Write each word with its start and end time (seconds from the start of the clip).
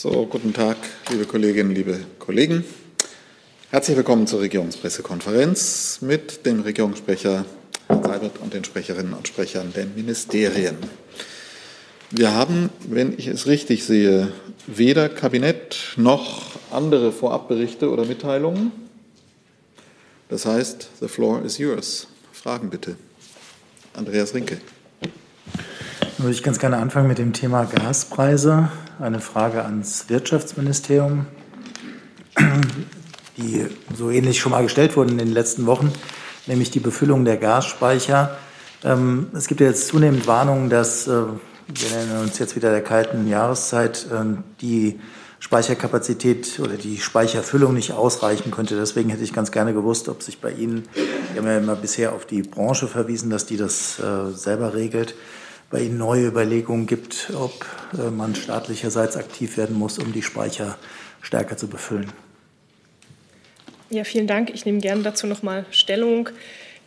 So, 0.00 0.26
guten 0.26 0.54
Tag, 0.54 0.76
liebe 1.10 1.24
Kolleginnen, 1.24 1.74
liebe 1.74 1.98
Kollegen. 2.20 2.62
Herzlich 3.70 3.96
willkommen 3.96 4.28
zur 4.28 4.40
Regierungspressekonferenz 4.40 5.98
mit 6.02 6.46
dem 6.46 6.60
Regierungssprecher 6.60 7.44
Herrn 7.88 8.02
Seibert 8.04 8.38
und 8.38 8.54
den 8.54 8.62
Sprecherinnen 8.62 9.12
und 9.12 9.26
Sprechern 9.26 9.72
der 9.74 9.86
Ministerien. 9.86 10.76
Wir 12.12 12.32
haben, 12.32 12.70
wenn 12.88 13.12
ich 13.18 13.26
es 13.26 13.48
richtig 13.48 13.82
sehe, 13.82 14.30
weder 14.68 15.08
Kabinett 15.08 15.94
noch 15.96 16.42
andere 16.70 17.10
Vorabberichte 17.10 17.90
oder 17.90 18.04
Mitteilungen. 18.04 18.70
Das 20.28 20.46
heißt, 20.46 20.90
the 21.00 21.08
floor 21.08 21.42
is 21.42 21.58
yours. 21.58 22.06
Fragen 22.30 22.70
bitte. 22.70 22.94
Andreas 23.94 24.32
Rinke. 24.32 24.58
Würde 26.18 26.32
ich 26.32 26.42
ganz 26.42 26.58
gerne 26.58 26.78
anfangen 26.78 27.06
mit 27.06 27.18
dem 27.18 27.32
Thema 27.32 27.64
Gaspreise 27.64 28.72
eine 28.98 29.20
Frage 29.20 29.62
ans 29.62 30.06
Wirtschaftsministerium, 30.08 31.26
die 33.36 33.64
so 33.96 34.10
ähnlich 34.10 34.40
schon 34.40 34.50
mal 34.50 34.64
gestellt 34.64 34.96
wurden 34.96 35.10
in 35.10 35.18
den 35.18 35.30
letzten 35.30 35.66
Wochen, 35.66 35.92
nämlich 36.48 36.72
die 36.72 36.80
Befüllung 36.80 37.24
der 37.24 37.36
Gasspeicher. 37.36 38.36
Ähm, 38.82 39.28
es 39.32 39.46
gibt 39.46 39.60
ja 39.60 39.68
jetzt 39.68 39.86
zunehmend 39.86 40.26
Warnungen, 40.26 40.70
dass, 40.70 41.06
äh, 41.06 41.10
wir 41.10 41.90
nennen 41.96 42.22
uns 42.22 42.40
jetzt 42.40 42.56
wieder 42.56 42.72
der 42.72 42.82
kalten 42.82 43.28
Jahreszeit, 43.28 44.08
ähm, 44.12 44.42
die 44.60 44.98
Speicherkapazität 45.38 46.58
oder 46.58 46.74
die 46.74 46.98
Speicherfüllung 46.98 47.74
nicht 47.74 47.92
ausreichen 47.92 48.50
könnte. 48.50 48.74
Deswegen 48.74 49.10
hätte 49.10 49.22
ich 49.22 49.32
ganz 49.32 49.52
gerne 49.52 49.72
gewusst, 49.72 50.08
ob 50.08 50.24
sich 50.24 50.40
bei 50.40 50.50
Ihnen, 50.50 50.88
wir 51.32 51.42
haben 51.42 51.48
ja 51.48 51.58
immer 51.58 51.76
bisher 51.76 52.12
auf 52.12 52.26
die 52.26 52.42
Branche 52.42 52.88
verwiesen, 52.88 53.30
dass 53.30 53.46
die 53.46 53.56
das 53.56 54.00
äh, 54.00 54.32
selber 54.32 54.74
regelt, 54.74 55.14
bei 55.70 55.80
Ihnen 55.82 55.98
neue 55.98 56.26
Überlegungen 56.26 56.86
gibt, 56.86 57.30
ob 57.34 57.66
äh, 57.98 58.10
man 58.10 58.34
staatlicherseits 58.34 59.16
aktiv 59.16 59.56
werden 59.56 59.76
muss, 59.76 59.98
um 59.98 60.12
die 60.12 60.22
Speicher 60.22 60.78
stärker 61.20 61.56
zu 61.56 61.68
befüllen. 61.68 62.12
Ja, 63.90 64.04
vielen 64.04 64.26
Dank. 64.26 64.50
Ich 64.50 64.66
nehme 64.66 64.80
gerne 64.80 65.02
dazu 65.02 65.26
noch 65.26 65.42
mal 65.42 65.64
Stellung. 65.70 66.28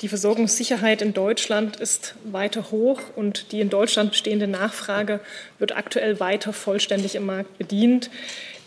Die 0.02 0.08
Versorgungssicherheit 0.08 1.04
in 1.04 1.14
Deutschland 1.14 1.76
ist 1.76 2.16
weiter 2.24 2.72
hoch 2.72 3.00
und 3.16 3.52
die 3.52 3.60
in 3.60 3.70
Deutschland 3.70 4.12
bestehende 4.12 4.48
Nachfrage 4.48 5.20
wird 5.60 5.76
aktuell 5.76 6.20
weiter 6.20 6.54
vollständig 6.54 7.14
im 7.14 7.28
Markt 7.28 7.58
bedient. 7.60 8.10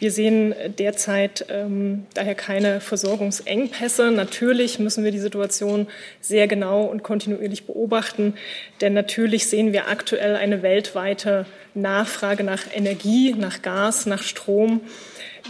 Wir 0.04 0.10
sehen 0.10 0.54
derzeit 0.78 1.46
ähm, 1.48 2.04
daher 2.12 2.34
keine 2.34 2.82
Versorgungsengpässe. 2.82 4.10
Natürlich 4.10 4.78
müssen 4.78 5.02
wir 5.02 5.12
die 5.12 5.18
Situation 5.18 5.86
sehr 6.20 6.46
genau 6.46 6.82
und 6.82 7.02
kontinuierlich 7.02 7.64
beobachten, 7.64 8.34
denn 8.82 8.92
natürlich 8.92 9.46
sehen 9.46 9.72
wir 9.72 9.88
aktuell 9.88 10.36
eine 10.36 10.60
weltweite 10.60 11.46
Nachfrage 11.72 12.44
nach 12.44 12.64
Energie, 12.74 13.32
nach 13.32 13.62
Gas, 13.62 14.04
nach 14.04 14.22
Strom, 14.22 14.82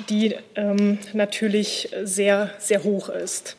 die 0.08 0.36
ähm, 0.55 0.98
natürlich 1.14 1.89
sehr, 2.05 2.52
sehr 2.61 2.84
hoch 2.84 3.08
ist. 3.08 3.56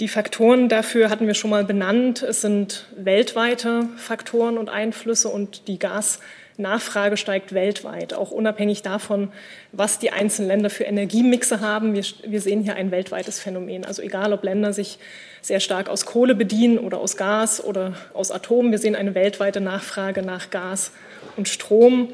Die 0.00 0.08
Faktoren 0.08 0.70
dafür 0.70 1.10
hatten 1.10 1.26
wir 1.26 1.34
schon 1.34 1.50
mal 1.50 1.64
benannt. 1.64 2.22
Es 2.22 2.40
sind 2.40 2.86
weltweite 2.96 3.90
Faktoren 3.98 4.56
und 4.56 4.70
Einflüsse 4.70 5.28
und 5.28 5.68
die 5.68 5.78
Gas 5.78 6.18
Nachfrage 6.56 7.16
steigt 7.16 7.52
weltweit, 7.52 8.14
auch 8.14 8.30
unabhängig 8.30 8.82
davon, 8.82 9.32
was 9.72 9.98
die 9.98 10.10
einzelnen 10.10 10.48
Länder 10.48 10.70
für 10.70 10.84
Energiemixe 10.84 11.60
haben. 11.60 11.94
Wir, 11.94 12.04
wir, 12.24 12.40
sehen 12.40 12.62
hier 12.62 12.76
ein 12.76 12.90
weltweites 12.90 13.40
Phänomen. 13.40 13.84
Also 13.84 14.02
egal, 14.02 14.32
ob 14.32 14.44
Länder 14.44 14.72
sich 14.72 14.98
sehr 15.42 15.60
stark 15.60 15.88
aus 15.88 16.06
Kohle 16.06 16.34
bedienen 16.34 16.78
oder 16.78 16.98
aus 16.98 17.16
Gas 17.16 17.62
oder 17.62 17.94
aus 18.12 18.30
Atom, 18.30 18.70
wir 18.70 18.78
sehen 18.78 18.94
eine 18.94 19.14
weltweite 19.14 19.60
Nachfrage 19.60 20.22
nach 20.22 20.50
Gas 20.50 20.92
und 21.36 21.48
Strom. 21.48 22.08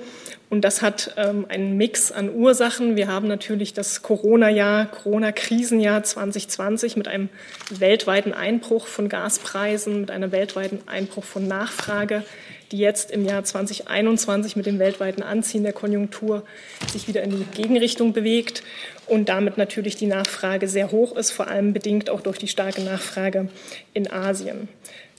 Und 0.51 0.63
das 0.63 0.83
hat 0.83 1.15
ähm, 1.17 1.47
einen 1.49 1.77
Mix 1.77 2.13
an 2.13 2.35
Ursachen. 2.35 2.97
Wir 2.97 3.07
haben 3.07 3.29
natürlich 3.29 3.73
das 3.73 4.03
Corona-Jahr, 4.03 4.87
Corona-Krisenjahr 4.87 6.03
2020 6.03 6.97
mit 6.97 7.09
einem 7.09 7.29
weltweiten 7.71 8.35
Einbruch 8.35 8.87
von 8.87 9.09
Gaspreisen, 9.09 10.01
mit 10.01 10.11
einem 10.11 10.33
weltweiten 10.33 10.81
Einbruch 10.87 11.25
von 11.25 11.47
Nachfrage 11.47 12.25
die 12.71 12.79
jetzt 12.79 13.11
im 13.11 13.25
Jahr 13.25 13.43
2021 13.43 14.57
mit 14.57 14.67
dem 14.67 14.79
weltweiten 14.79 15.23
Anziehen 15.23 15.65
der 15.65 15.73
Konjunktur 15.73 16.45
sich 16.93 17.09
wieder 17.09 17.23
in 17.23 17.31
die 17.31 17.45
Gegenrichtung 17.45 18.13
bewegt 18.13 18.63
und 19.07 19.29
damit 19.29 19.59
natürlich 19.59 19.97
die 19.97 20.07
Nachfrage 20.07 20.69
sehr 20.69 20.93
hoch 20.93 21.17
ist, 21.17 21.33
vor 21.33 21.49
allem 21.49 21.73
bedingt 21.73 22.11
auch 22.11 22.21
durch 22.21 22.39
die 22.39 22.49
starke 22.49 22.81
Nachfrage 22.83 23.49
in 23.93 24.11
Asien. 24.11 24.69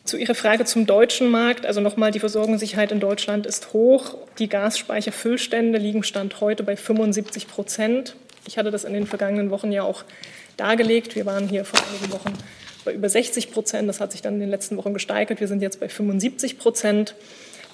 Zu 0.04 0.18
Ihrer 0.18 0.34
Frage 0.34 0.66
zum 0.66 0.88
deutschen 0.88 1.30
Markt, 1.30 1.66
also 1.66 1.80
nochmal, 1.80 2.12
die 2.12 2.20
Versorgungssicherheit 2.20 2.92
in 2.92 3.00
Deutschland 3.00 3.46
ist 3.46 3.72
hoch. 3.74 4.18
Die 4.40 4.50
Gasspeicherfüllstände 4.50 5.78
liegen 5.78 6.04
Stand 6.04 6.42
heute 6.42 6.64
bei 6.64 6.76
75 6.76 7.48
Prozent. 7.48 8.16
Ich 8.48 8.58
hatte 8.58 8.72
das 8.72 8.84
in 8.84 8.94
den 8.94 9.06
vergangenen 9.06 9.52
Wochen 9.52 9.72
ja 9.72 9.84
auch 9.84 10.04
dargelegt. 10.58 11.16
Wir 11.16 11.28
waren 11.28 11.48
hier 11.48 11.66
vor 11.66 11.80
einigen 11.88 12.12
Wochen 12.12 12.34
bei 12.84 12.94
über 12.94 13.10
60 13.10 13.52
Prozent. 13.52 13.88
Das 13.88 14.02
hat 14.02 14.12
sich 14.12 14.24
dann 14.24 14.36
in 14.36 14.40
den 14.40 14.50
letzten 14.50 14.76
Wochen 14.78 14.94
gesteigert. 14.94 15.40
Wir 15.40 15.48
sind 15.48 15.62
jetzt 15.62 15.80
bei 15.80 15.88
75 15.88 16.58
Prozent. 16.58 17.14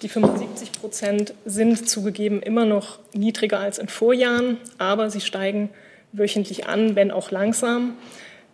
Die 0.01 0.09
75 0.09 0.73
Prozent 0.73 1.33
sind 1.45 1.89
zugegeben 1.89 2.41
immer 2.41 2.65
noch 2.65 2.99
niedriger 3.13 3.59
als 3.59 3.79
in 3.79 3.87
Vorjahren, 3.87 4.57
aber 4.77 5.09
sie 5.09 5.21
steigen 5.21 5.69
wöchentlich 6.11 6.67
an, 6.67 6.95
wenn 6.95 7.09
auch 7.09 7.31
langsam. 7.31 7.97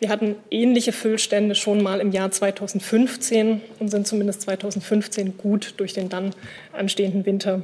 Wir 0.03 0.09
hatten 0.09 0.35
ähnliche 0.51 0.91
Füllstände 0.91 1.55
schon 1.55 1.81
mal 1.81 2.01
im 2.01 2.11
Jahr 2.11 2.29
2015 2.29 3.61
und 3.79 3.87
sind 3.87 4.05
zumindest 4.05 4.41
2015 4.41 5.37
gut 5.37 5.75
durch 5.77 5.93
den 5.93 6.09
dann 6.09 6.31
anstehenden 6.73 7.25
Winter 7.25 7.61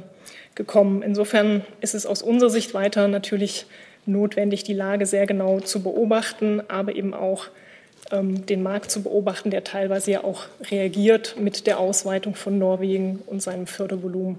gekommen. 0.54 1.02
Insofern 1.02 1.66
ist 1.82 1.94
es 1.94 2.06
aus 2.06 2.22
unserer 2.22 2.48
Sicht 2.48 2.72
weiter 2.72 3.08
natürlich 3.08 3.66
notwendig, 4.06 4.64
die 4.64 4.72
Lage 4.72 5.04
sehr 5.04 5.26
genau 5.26 5.60
zu 5.60 5.82
beobachten, 5.82 6.62
aber 6.68 6.96
eben 6.96 7.12
auch 7.12 7.48
ähm, 8.10 8.46
den 8.46 8.62
Markt 8.62 8.90
zu 8.90 9.02
beobachten, 9.02 9.50
der 9.50 9.62
teilweise 9.62 10.12
ja 10.12 10.24
auch 10.24 10.44
reagiert 10.70 11.36
mit 11.38 11.66
der 11.66 11.78
Ausweitung 11.78 12.34
von 12.36 12.58
Norwegen 12.58 13.18
und 13.26 13.42
seinem 13.42 13.66
Fördervolumen 13.66 14.38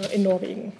äh, 0.00 0.12
in 0.12 0.24
Norwegen. 0.24 0.72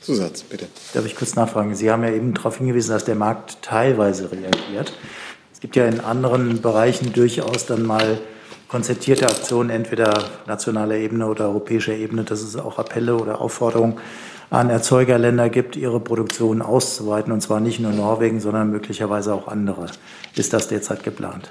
Zusatz, 0.00 0.42
bitte. 0.42 0.66
Darf 0.92 1.04
ich 1.06 1.14
kurz 1.14 1.34
nachfragen? 1.34 1.76
Sie 1.76 1.90
haben 1.90 2.02
ja 2.02 2.10
eben 2.10 2.34
darauf 2.34 2.58
hingewiesen, 2.58 2.92
dass 2.92 3.04
der 3.04 3.16
Markt 3.16 3.62
teilweise 3.62 4.30
reagiert. 4.30 4.92
Es 5.56 5.60
gibt 5.60 5.74
ja 5.74 5.86
in 5.86 6.00
anderen 6.00 6.60
Bereichen 6.60 7.14
durchaus 7.14 7.64
dann 7.64 7.82
mal 7.82 8.18
konzertierte 8.68 9.26
Aktionen, 9.26 9.70
entweder 9.70 10.12
nationaler 10.46 10.96
Ebene 10.96 11.26
oder 11.26 11.46
europäischer 11.46 11.94
Ebene, 11.94 12.24
dass 12.24 12.42
es 12.42 12.56
auch 12.56 12.78
Appelle 12.78 13.16
oder 13.16 13.40
Aufforderungen 13.40 13.98
an 14.50 14.68
Erzeugerländer 14.68 15.48
gibt, 15.48 15.74
ihre 15.74 15.98
Produktion 15.98 16.60
auszuweiten, 16.60 17.32
und 17.32 17.40
zwar 17.40 17.60
nicht 17.60 17.80
nur 17.80 17.92
Norwegen, 17.92 18.38
sondern 18.38 18.70
möglicherweise 18.70 19.32
auch 19.32 19.48
andere. 19.48 19.86
Ist 20.34 20.52
das 20.52 20.68
derzeit 20.68 21.02
geplant? 21.02 21.50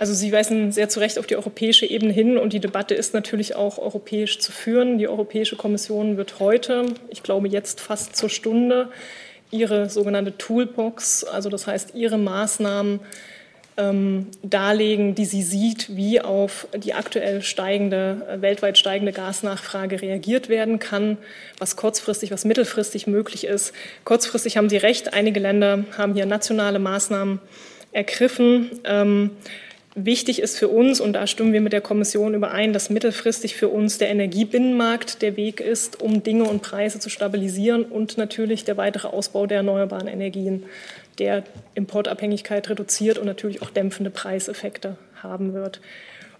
Also 0.00 0.12
Sie 0.12 0.32
weisen 0.32 0.72
sehr 0.72 0.88
zu 0.88 0.98
Recht 0.98 1.20
auf 1.20 1.28
die 1.28 1.36
europäische 1.36 1.86
Ebene 1.86 2.12
hin 2.12 2.36
und 2.36 2.52
die 2.52 2.58
Debatte 2.58 2.96
ist 2.96 3.14
natürlich 3.14 3.54
auch 3.54 3.78
europäisch 3.78 4.40
zu 4.40 4.50
führen. 4.50 4.98
Die 4.98 5.06
Europäische 5.06 5.54
Kommission 5.54 6.16
wird 6.16 6.40
heute, 6.40 6.86
ich 7.10 7.22
glaube 7.22 7.46
jetzt 7.46 7.80
fast 7.80 8.16
zur 8.16 8.28
Stunde, 8.28 8.88
ihre 9.50 9.90
sogenannte 9.90 10.36
Toolbox, 10.36 11.24
also 11.24 11.48
das 11.48 11.66
heißt 11.66 11.94
ihre 11.94 12.18
Maßnahmen 12.18 13.00
ähm, 13.76 14.26
darlegen, 14.42 15.14
die 15.14 15.24
sie 15.24 15.42
sieht, 15.42 15.96
wie 15.96 16.20
auf 16.20 16.68
die 16.76 16.94
aktuell 16.94 17.42
steigende, 17.42 18.26
äh, 18.28 18.42
weltweit 18.42 18.78
steigende 18.78 19.12
Gasnachfrage 19.12 20.02
reagiert 20.02 20.48
werden 20.48 20.78
kann, 20.78 21.18
was 21.58 21.76
kurzfristig, 21.76 22.30
was 22.30 22.44
mittelfristig 22.44 23.06
möglich 23.06 23.44
ist. 23.44 23.72
Kurzfristig 24.04 24.56
haben 24.56 24.68
Sie 24.68 24.76
recht, 24.76 25.14
einige 25.14 25.40
Länder 25.40 25.84
haben 25.96 26.14
hier 26.14 26.26
nationale 26.26 26.78
Maßnahmen 26.78 27.40
ergriffen. 27.92 28.70
Ähm, 28.84 29.30
Wichtig 29.96 30.40
ist 30.40 30.56
für 30.56 30.68
uns, 30.68 31.00
und 31.00 31.14
da 31.14 31.26
stimmen 31.26 31.52
wir 31.52 31.60
mit 31.60 31.72
der 31.72 31.80
Kommission 31.80 32.34
überein, 32.34 32.72
dass 32.72 32.90
mittelfristig 32.90 33.56
für 33.56 33.68
uns 33.68 33.98
der 33.98 34.08
Energiebinnenmarkt 34.08 35.20
der 35.20 35.36
Weg 35.36 35.60
ist, 35.60 36.00
um 36.00 36.22
Dinge 36.22 36.44
und 36.44 36.62
Preise 36.62 37.00
zu 37.00 37.10
stabilisieren 37.10 37.84
und 37.84 38.16
natürlich 38.16 38.64
der 38.64 38.76
weitere 38.76 39.08
Ausbau 39.08 39.46
der 39.46 39.58
erneuerbaren 39.58 40.06
Energien 40.06 40.64
der 41.18 41.42
Importabhängigkeit 41.74 42.70
reduziert 42.70 43.18
und 43.18 43.26
natürlich 43.26 43.62
auch 43.62 43.70
dämpfende 43.70 44.10
Preiseffekte 44.10 44.96
haben 45.22 45.54
wird. 45.54 45.80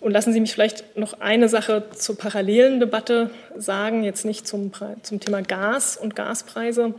Und 0.00 0.12
lassen 0.12 0.32
Sie 0.32 0.40
mich 0.40 0.52
vielleicht 0.52 0.96
noch 0.96 1.20
eine 1.20 1.48
Sache 1.48 1.84
zur 1.94 2.16
parallelen 2.16 2.80
Debatte 2.80 3.30
sagen, 3.56 4.02
jetzt 4.02 4.24
nicht 4.24 4.46
zum, 4.46 4.72
zum 5.02 5.20
Thema 5.20 5.42
Gas 5.42 5.98
und 5.98 6.16
Gaspreise, 6.16 6.94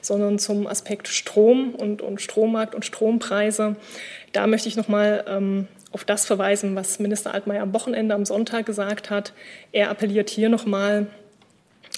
sondern 0.00 0.38
zum 0.40 0.66
Aspekt 0.66 1.06
Strom 1.08 1.74
und, 1.76 2.02
und 2.02 2.20
Strommarkt 2.20 2.74
und 2.74 2.84
Strompreise. 2.84 3.76
Da 4.32 4.48
möchte 4.48 4.68
ich 4.68 4.76
noch 4.76 4.88
mal 4.88 5.24
ähm, 5.28 5.68
auf 5.92 6.04
das 6.04 6.24
verweisen, 6.24 6.76
was 6.76 6.98
Minister 6.98 7.34
Altmaier 7.34 7.62
am 7.62 7.74
Wochenende, 7.74 8.14
am 8.14 8.24
Sonntag 8.24 8.66
gesagt 8.66 9.10
hat. 9.10 9.32
Er 9.72 9.90
appelliert 9.90 10.30
hier 10.30 10.48
noch 10.48 10.66
mal 10.66 11.06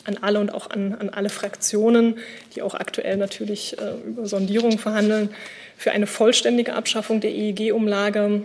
an 0.04 0.18
alle 0.20 0.40
und 0.40 0.52
auch 0.52 0.70
an, 0.70 0.94
an 0.94 1.10
alle 1.10 1.28
Fraktionen, 1.28 2.18
die 2.54 2.62
auch 2.62 2.74
aktuell 2.74 3.16
natürlich 3.16 3.78
äh, 3.78 3.92
über 4.06 4.26
Sondierungen 4.26 4.78
verhandeln, 4.78 5.30
für 5.76 5.92
eine 5.92 6.06
vollständige 6.06 6.74
Abschaffung 6.74 7.20
der 7.20 7.30
EEG-Umlage. 7.32 8.42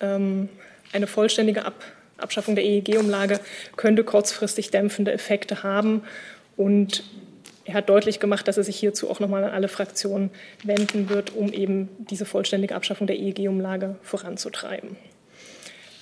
Ähm, 0.00 0.48
eine 0.92 1.06
vollständige 1.06 1.64
Ab 1.64 1.74
Abschaffung 2.18 2.54
der 2.54 2.64
EEG-Umlage 2.64 3.40
könnte 3.76 4.02
kurzfristig 4.02 4.70
dämpfende 4.70 5.12
Effekte 5.12 5.62
haben 5.62 6.02
und 6.56 7.04
er 7.66 7.74
hat 7.74 7.88
deutlich 7.88 8.20
gemacht, 8.20 8.46
dass 8.46 8.56
er 8.56 8.64
sich 8.64 8.76
hierzu 8.76 9.10
auch 9.10 9.18
nochmal 9.18 9.44
an 9.44 9.50
alle 9.50 9.68
Fraktionen 9.68 10.30
wenden 10.62 11.10
wird, 11.10 11.34
um 11.34 11.52
eben 11.52 11.88
diese 11.98 12.24
vollständige 12.24 12.74
Abschaffung 12.74 13.06
der 13.06 13.18
EEG-Umlage 13.18 13.96
voranzutreiben. 14.02 14.96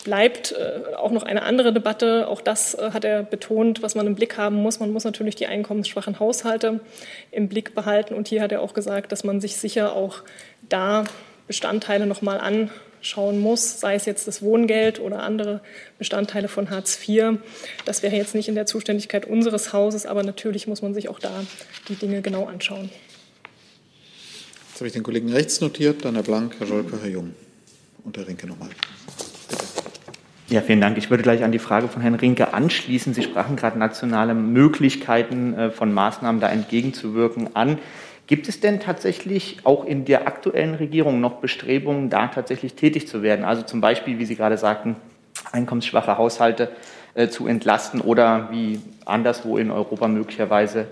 Bleibt 0.04 0.52
äh, 0.52 0.94
auch 0.96 1.10
noch 1.10 1.22
eine 1.22 1.42
andere 1.42 1.72
Debatte, 1.72 2.28
auch 2.28 2.42
das 2.42 2.74
äh, 2.74 2.90
hat 2.90 3.06
er 3.06 3.22
betont, 3.22 3.82
was 3.82 3.94
man 3.94 4.06
im 4.06 4.14
Blick 4.14 4.36
haben 4.36 4.56
muss. 4.56 4.78
Man 4.78 4.92
muss 4.92 5.04
natürlich 5.04 5.34
die 5.34 5.46
einkommensschwachen 5.46 6.20
Haushalte 6.20 6.80
im 7.30 7.48
Blick 7.48 7.74
behalten. 7.74 8.12
Und 8.12 8.28
hier 8.28 8.42
hat 8.42 8.52
er 8.52 8.60
auch 8.60 8.74
gesagt, 8.74 9.12
dass 9.12 9.24
man 9.24 9.40
sich 9.40 9.56
sicher 9.56 9.96
auch 9.96 10.18
da 10.68 11.04
Bestandteile 11.46 12.06
nochmal 12.06 12.38
anschauen 13.04 13.38
muss, 13.38 13.80
sei 13.80 13.96
es 13.96 14.06
jetzt 14.06 14.26
das 14.26 14.40
Wohngeld 14.40 14.98
oder 14.98 15.22
andere 15.22 15.60
Bestandteile 15.98 16.48
von 16.48 16.70
Hartz 16.70 16.98
IV. 17.06 17.38
Das 17.84 18.02
wäre 18.02 18.16
jetzt 18.16 18.34
nicht 18.34 18.48
in 18.48 18.54
der 18.54 18.64
Zuständigkeit 18.64 19.26
unseres 19.26 19.74
Hauses, 19.74 20.06
aber 20.06 20.22
natürlich 20.22 20.66
muss 20.66 20.80
man 20.80 20.94
sich 20.94 21.10
auch 21.10 21.18
da 21.18 21.44
die 21.88 21.96
Dinge 21.96 22.22
genau 22.22 22.46
anschauen. 22.46 22.88
Jetzt 24.70 24.80
habe 24.80 24.86
ich 24.86 24.94
den 24.94 25.02
Kollegen 25.02 25.30
rechts 25.30 25.60
notiert, 25.60 26.02
dann 26.06 26.14
Herr 26.14 26.22
Blank, 26.22 26.54
Herr 26.58 26.66
Scholke, 26.66 26.98
Herr 27.02 27.10
Jung 27.10 27.34
und 28.04 28.16
Herr 28.16 28.26
Rinke 28.26 28.46
nochmal. 28.46 28.70
Bitte. 28.70 29.64
Ja, 30.48 30.62
vielen 30.62 30.80
Dank. 30.80 30.96
Ich 30.96 31.10
würde 31.10 31.22
gleich 31.22 31.42
an 31.44 31.52
die 31.52 31.58
Frage 31.58 31.88
von 31.88 32.00
Herrn 32.00 32.14
Rinke 32.14 32.54
anschließen. 32.54 33.12
Sie 33.12 33.22
sprachen 33.22 33.56
gerade 33.56 33.78
nationale 33.78 34.34
Möglichkeiten 34.34 35.52
äh, 35.54 35.70
von 35.70 35.92
Maßnahmen 35.92 36.40
da 36.40 36.48
entgegenzuwirken 36.48 37.54
an. 37.54 37.78
Gibt 38.26 38.48
es 38.48 38.60
denn 38.60 38.80
tatsächlich 38.80 39.58
auch 39.64 39.84
in 39.84 40.06
der 40.06 40.26
aktuellen 40.26 40.74
Regierung 40.74 41.20
noch 41.20 41.34
Bestrebungen, 41.34 42.08
da 42.08 42.28
tatsächlich 42.28 42.74
tätig 42.74 43.06
zu 43.06 43.22
werden? 43.22 43.44
Also 43.44 43.62
zum 43.62 43.80
Beispiel, 43.82 44.18
wie 44.18 44.24
Sie 44.24 44.36
gerade 44.36 44.56
sagten, 44.56 44.96
einkommensschwache 45.52 46.16
Haushalte 46.16 46.70
äh, 47.14 47.28
zu 47.28 47.46
entlasten 47.46 48.00
oder 48.00 48.48
wie 48.50 48.80
anderswo 49.04 49.58
in 49.58 49.70
Europa 49.70 50.08
möglicherweise 50.08 50.86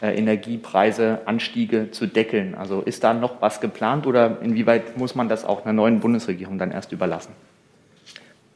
äh, 0.00 0.16
Energiepreise, 0.16 1.20
Anstiege 1.26 1.90
zu 1.90 2.06
deckeln. 2.06 2.54
Also 2.54 2.80
ist 2.80 3.04
da 3.04 3.12
noch 3.12 3.42
was 3.42 3.60
geplant 3.60 4.06
oder 4.06 4.38
inwieweit 4.42 4.96
muss 4.96 5.14
man 5.14 5.28
das 5.28 5.44
auch 5.44 5.64
einer 5.64 5.74
neuen 5.74 6.00
Bundesregierung 6.00 6.58
dann 6.58 6.70
erst 6.70 6.92
überlassen? 6.92 7.32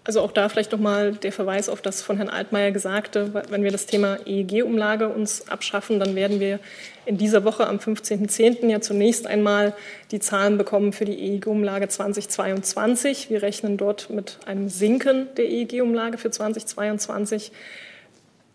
Also 0.05 0.21
auch 0.21 0.33
da 0.33 0.49
vielleicht 0.49 0.73
nochmal 0.73 1.13
der 1.13 1.31
Verweis 1.31 1.69
auf 1.69 1.81
das 1.81 2.03
von 2.03 2.17
Herrn 2.17 2.29
Altmaier 2.29 2.73
Gesagte. 2.73 3.33
Wenn 3.49 3.63
wir 3.63 3.71
das 3.71 3.87
Thema 3.87 4.19
EEG-Umlage 4.27 5.09
uns 5.09 5.49
abschaffen, 5.49 6.01
dann 6.01 6.17
werden 6.17 6.41
wir 6.41 6.59
in 7.07 7.19
dieser 7.19 7.45
Woche 7.45 7.69
am 7.69 7.77
15.10. 7.77 8.69
ja 8.69 8.81
zunächst 8.81 9.29
einmal 9.29 9.75
die 10.11 10.19
Zahlen 10.19 10.59
bekommen 10.59 10.93
für 10.93 11.05
die 11.05 11.17
EEG-Umlage 11.19 11.87
2022. 11.87 13.31
Wir 13.31 13.43
rechnen 13.43 13.77
dort 13.77 14.11
mit 14.11 14.39
einem 14.45 14.69
Sinken 14.69 15.29
der 15.37 15.49
EEG-Umlage 15.49 16.19
für 16.19 16.33
2022. 16.33 17.53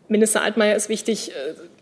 Minister 0.09 0.41
Altmaier 0.41 0.75
ist 0.75 0.89
wichtig, 0.89 1.31
äh, 1.31 1.33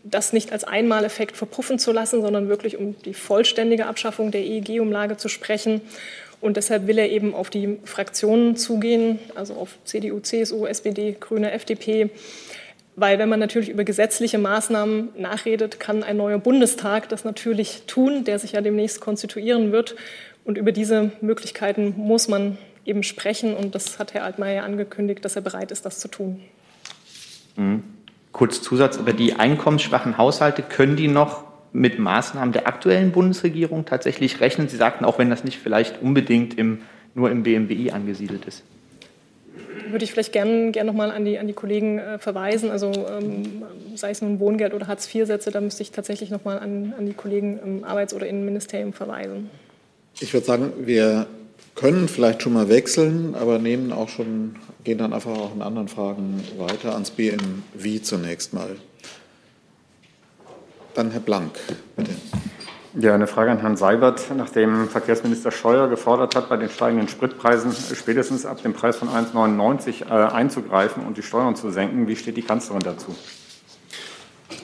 das 0.03 0.33
nicht 0.33 0.51
als 0.51 0.63
Einmaleffekt 0.63 1.35
verpuffen 1.35 1.79
zu 1.79 1.91
lassen, 1.91 2.21
sondern 2.21 2.49
wirklich 2.49 2.77
um 2.77 2.95
die 3.01 3.13
vollständige 3.13 3.87
Abschaffung 3.87 4.29
der 4.29 4.41
EEG-Umlage 4.41 5.17
zu 5.17 5.27
sprechen. 5.27 5.81
Und 6.45 6.57
deshalb 6.57 6.85
will 6.85 6.99
er 6.99 7.09
eben 7.09 7.33
auf 7.33 7.49
die 7.49 7.79
Fraktionen 7.85 8.55
zugehen, 8.55 9.17
also 9.33 9.55
auf 9.55 9.79
CDU, 9.83 10.19
CSU, 10.19 10.67
SPD, 10.67 11.17
Grüne, 11.19 11.51
FDP. 11.51 12.11
Weil 12.95 13.17
wenn 13.17 13.29
man 13.29 13.39
natürlich 13.39 13.69
über 13.69 13.83
gesetzliche 13.83 14.37
Maßnahmen 14.37 15.09
nachredet, 15.17 15.79
kann 15.79 16.03
ein 16.03 16.17
neuer 16.17 16.37
Bundestag 16.37 17.09
das 17.09 17.25
natürlich 17.25 17.85
tun, 17.87 18.25
der 18.25 18.37
sich 18.37 18.51
ja 18.51 18.61
demnächst 18.61 19.01
konstituieren 19.01 19.71
wird. 19.71 19.95
Und 20.43 20.59
über 20.59 20.71
diese 20.71 21.11
Möglichkeiten 21.19 21.95
muss 21.97 22.27
man 22.27 22.59
eben 22.85 23.01
sprechen. 23.01 23.55
Und 23.55 23.73
das 23.73 23.97
hat 23.97 24.13
Herr 24.13 24.23
Altmaier 24.23 24.65
angekündigt, 24.65 25.25
dass 25.25 25.35
er 25.35 25.41
bereit 25.41 25.71
ist, 25.71 25.83
das 25.83 25.97
zu 25.97 26.09
tun. 26.09 26.43
Mhm. 27.55 27.83
Kurz 28.31 28.61
Zusatz, 28.61 28.99
aber 28.99 29.13
die 29.13 29.33
einkommensschwachen 29.33 30.19
Haushalte, 30.19 30.61
können 30.61 30.95
die 30.95 31.07
noch 31.07 31.54
mit 31.75 31.99
Maßnahmen 31.99 32.53
der 32.53 32.67
aktuellen 32.67 33.11
Bundesregierung 33.11 33.85
tatsächlich 33.85 34.39
rechnen? 34.39 34.69
Sie 34.69 34.77
sagten, 34.77 35.05
auch 35.05 35.19
wenn 35.19 35.29
das 35.29 35.43
nicht 35.43 35.59
vielleicht 35.59 36.01
unbedingt 36.01 36.57
im, 36.57 36.79
nur 37.13 37.29
im 37.29 37.43
BMWI 37.43 37.91
angesiedelt 37.91 38.45
ist. 38.45 38.63
Würde 39.89 40.03
ich 40.03 40.11
vielleicht 40.11 40.31
gerne 40.31 40.71
gern 40.71 40.87
noch 40.87 40.93
mal 40.93 41.11
an 41.11 41.25
die, 41.25 41.37
an 41.37 41.47
die 41.47 41.53
Kollegen 41.53 41.99
äh, 41.99 42.17
verweisen. 42.17 42.71
Also 42.71 42.91
ähm, 42.91 43.63
sei 43.95 44.09
es 44.09 44.21
nun 44.21 44.39
Wohngeld 44.39 44.73
oder 44.73 44.87
Hartz-IV-Sätze, 44.87 45.51
da 45.51 45.61
müsste 45.61 45.83
ich 45.83 45.91
tatsächlich 45.91 46.31
noch 46.31 46.43
mal 46.43 46.57
an, 46.57 46.93
an 46.97 47.05
die 47.05 47.13
Kollegen 47.13 47.59
im 47.63 47.83
Arbeits- 47.83 48.13
oder 48.13 48.25
Innenministerium 48.25 48.93
verweisen. 48.93 49.49
Ich 50.19 50.33
würde 50.33 50.45
sagen, 50.45 50.73
wir 50.79 51.27
können 51.75 52.07
vielleicht 52.07 52.41
schon 52.41 52.53
mal 52.53 52.69
wechseln, 52.69 53.35
aber 53.35 53.59
nehmen 53.59 53.91
auch 53.91 54.09
schon, 54.09 54.55
gehen 54.83 54.97
dann 54.97 55.13
einfach 55.13 55.37
auch 55.37 55.53
in 55.53 55.61
anderen 55.61 55.89
Fragen 55.89 56.41
weiter 56.57 56.93
ans 56.93 57.11
BMWI 57.11 58.01
zunächst 58.01 58.53
mal. 58.53 58.77
Dann 60.95 61.11
Herr 61.11 61.19
Blank, 61.19 61.51
bitte. 61.97 62.11
Ja, 62.97 63.13
eine 63.13 63.27
Frage 63.27 63.51
an 63.51 63.59
Herrn 63.59 63.75
Seibert. 63.75 64.21
Nachdem 64.35 64.87
Verkehrsminister 64.87 65.51
Scheuer 65.51 65.89
gefordert 65.89 66.35
hat, 66.35 66.47
bei 66.47 66.55
den 66.55 66.69
steigenden 66.69 67.09
Spritpreisen 67.09 67.73
spätestens 67.93 68.45
ab 68.45 68.63
dem 68.63 68.71
Preis 68.71 68.95
von 68.95 69.09
1,99 69.09 70.05
äh, 70.05 70.31
einzugreifen 70.31 71.05
und 71.05 71.17
die 71.17 71.21
Steuern 71.21 71.57
zu 71.57 71.71
senken, 71.71 72.07
wie 72.07 72.15
steht 72.15 72.37
die 72.37 72.41
Kanzlerin 72.41 72.83
dazu? 72.83 73.13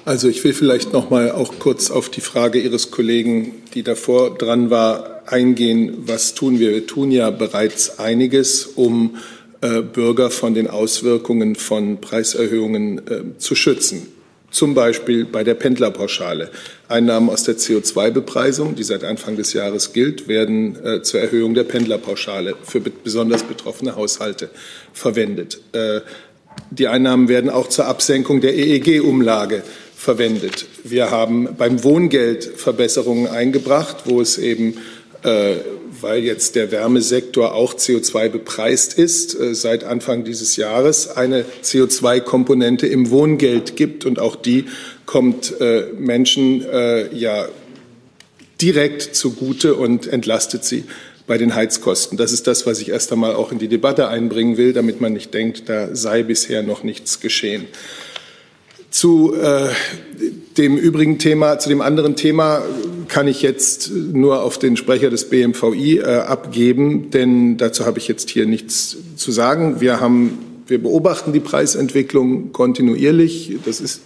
Also 0.06 0.30
ich 0.30 0.42
will 0.46 0.54
vielleicht 0.54 0.94
noch 0.94 1.10
mal 1.10 1.32
auch 1.32 1.60
kurz 1.60 1.92
auf 1.92 2.08
die 2.08 2.22
Frage 2.22 2.60
Ihres 2.60 2.90
Kollegen, 2.90 3.52
die 3.74 3.84
davor 3.84 4.38
dran 4.38 4.70
war, 4.70 5.24
eingehen. 5.26 6.04
Was 6.06 6.34
tun 6.34 6.58
wir? 6.58 6.72
Wir 6.72 6.88
tun 6.88 7.12
ja 7.12 7.32
bereits 7.32 8.00
einiges, 8.00 8.66
um 8.66 9.18
äh, 9.60 9.82
Bürger 9.82 10.32
von 10.32 10.54
den 10.54 10.70
Auswirkungen 10.70 11.56
von 11.56 12.00
Preiserhöhungen 12.00 13.08
äh, 13.08 13.38
zu 13.38 13.56
schützen 13.56 14.08
zum 14.52 14.74
Beispiel 14.74 15.26
bei 15.26 15.44
der 15.44 15.56
Pendlerpauschale. 15.56 16.52
Einnahmen 16.88 17.30
aus 17.30 17.44
der 17.44 17.58
CO2-Bepreisung, 17.58 18.76
die 18.76 18.84
seit 18.84 19.04
Anfang 19.04 19.38
des 19.38 19.54
Jahres 19.54 19.94
gilt, 19.94 20.28
werden 20.28 20.78
äh, 20.86 21.02
zur 21.02 21.22
Erhöhung 21.22 21.54
der 21.54 21.64
Pendlerpauschale 21.64 22.56
für 22.64 22.82
be 22.82 22.92
besonders 22.92 23.44
betroffene 23.44 23.96
Haushalte 23.96 24.50
verwendet. 24.94 25.62
Äh, 25.72 26.02
die 26.70 26.88
Einnahmen 26.88 27.30
werden 27.30 27.50
auch 27.50 27.68
zur 27.68 27.86
Absenkung 27.88 28.42
der 28.42 28.56
EEG-Umlage 28.56 29.64
verwendet. 29.96 30.66
Wir 30.84 31.12
haben 31.12 31.50
beim 31.58 31.84
Wohngeld 31.84 32.44
Verbesserungen 32.44 33.28
eingebracht, 33.28 33.98
wo 34.06 34.20
es 34.20 34.38
eben 34.38 34.78
äh, 35.24 35.56
weil 36.02 36.24
jetzt 36.24 36.56
der 36.56 36.72
Wärmesektor 36.72 37.54
auch 37.54 37.74
CO2 37.74 38.30
bepreist 38.30 38.94
ist, 38.94 39.40
äh, 39.40 39.56
seit 39.56 39.84
Anfang 39.84 40.24
dieses 40.24 40.56
Jahres 40.56 41.10
eine 41.16 41.46
CO2-Komponente 41.64 42.88
im 42.88 43.10
Wohngeld 43.10 43.76
gibt. 43.76 44.06
Und 44.06 44.20
auch 44.20 44.36
die 44.36 44.66
kommt 45.06 45.60
äh, 45.60 45.88
Menschen 45.98 46.66
äh, 46.66 47.14
ja 47.16 47.48
direkt 48.62 49.16
zugute 49.16 49.76
und 49.76 50.08
entlastet 50.08 50.64
sie 50.64 50.84
bei 51.28 51.38
den 51.38 51.56
Heizkosten. 51.56 52.18
Das 52.18 52.32
ist 52.32 52.48
das, 52.48 52.66
was 52.66 52.82
ich 52.82 52.90
erst 52.90 53.12
einmal 53.12 53.36
auch 53.36 53.52
in 53.52 53.60
die 53.60 53.68
Debatte 53.68 54.08
einbringen 54.08 54.58
will, 54.58 54.74
damit 54.74 55.02
man 55.02 55.14
nicht 55.14 55.34
denkt, 55.34 55.70
da 55.70 55.96
sei 55.96 56.24
bisher 56.24 56.64
noch 56.64 56.84
nichts 56.84 57.20
geschehen. 57.20 57.66
Zu 58.90 59.34
äh, 59.36 59.70
dem 60.58 60.78
übrigen 60.78 61.18
Thema, 61.18 61.58
zu 61.58 61.70
dem 61.70 61.82
anderen 61.82 62.16
Thema 62.16 62.62
kann 63.12 63.28
ich 63.28 63.42
jetzt 63.42 63.92
nur 63.92 64.42
auf 64.42 64.58
den 64.58 64.78
Sprecher 64.78 65.10
des 65.10 65.30
BMVI 65.30 65.98
äh, 65.98 66.04
abgeben, 66.04 67.12
denn 67.12 67.58
dazu 67.58 67.86
habe 67.86 68.00
ich 68.00 68.08
jetzt 68.08 68.30
hier 68.30 68.46
nichts 68.46 68.96
zu 69.18 69.34
sagen. 69.34 69.82
Wir 69.82 70.00
haben, 70.00 70.64
wir 70.66 70.82
beobachten 70.82 71.34
die 71.34 71.42
Preisentwicklung 71.42 72.54
kontinuierlich. 72.54 73.58
Das 73.66 73.82
ist 73.82 74.02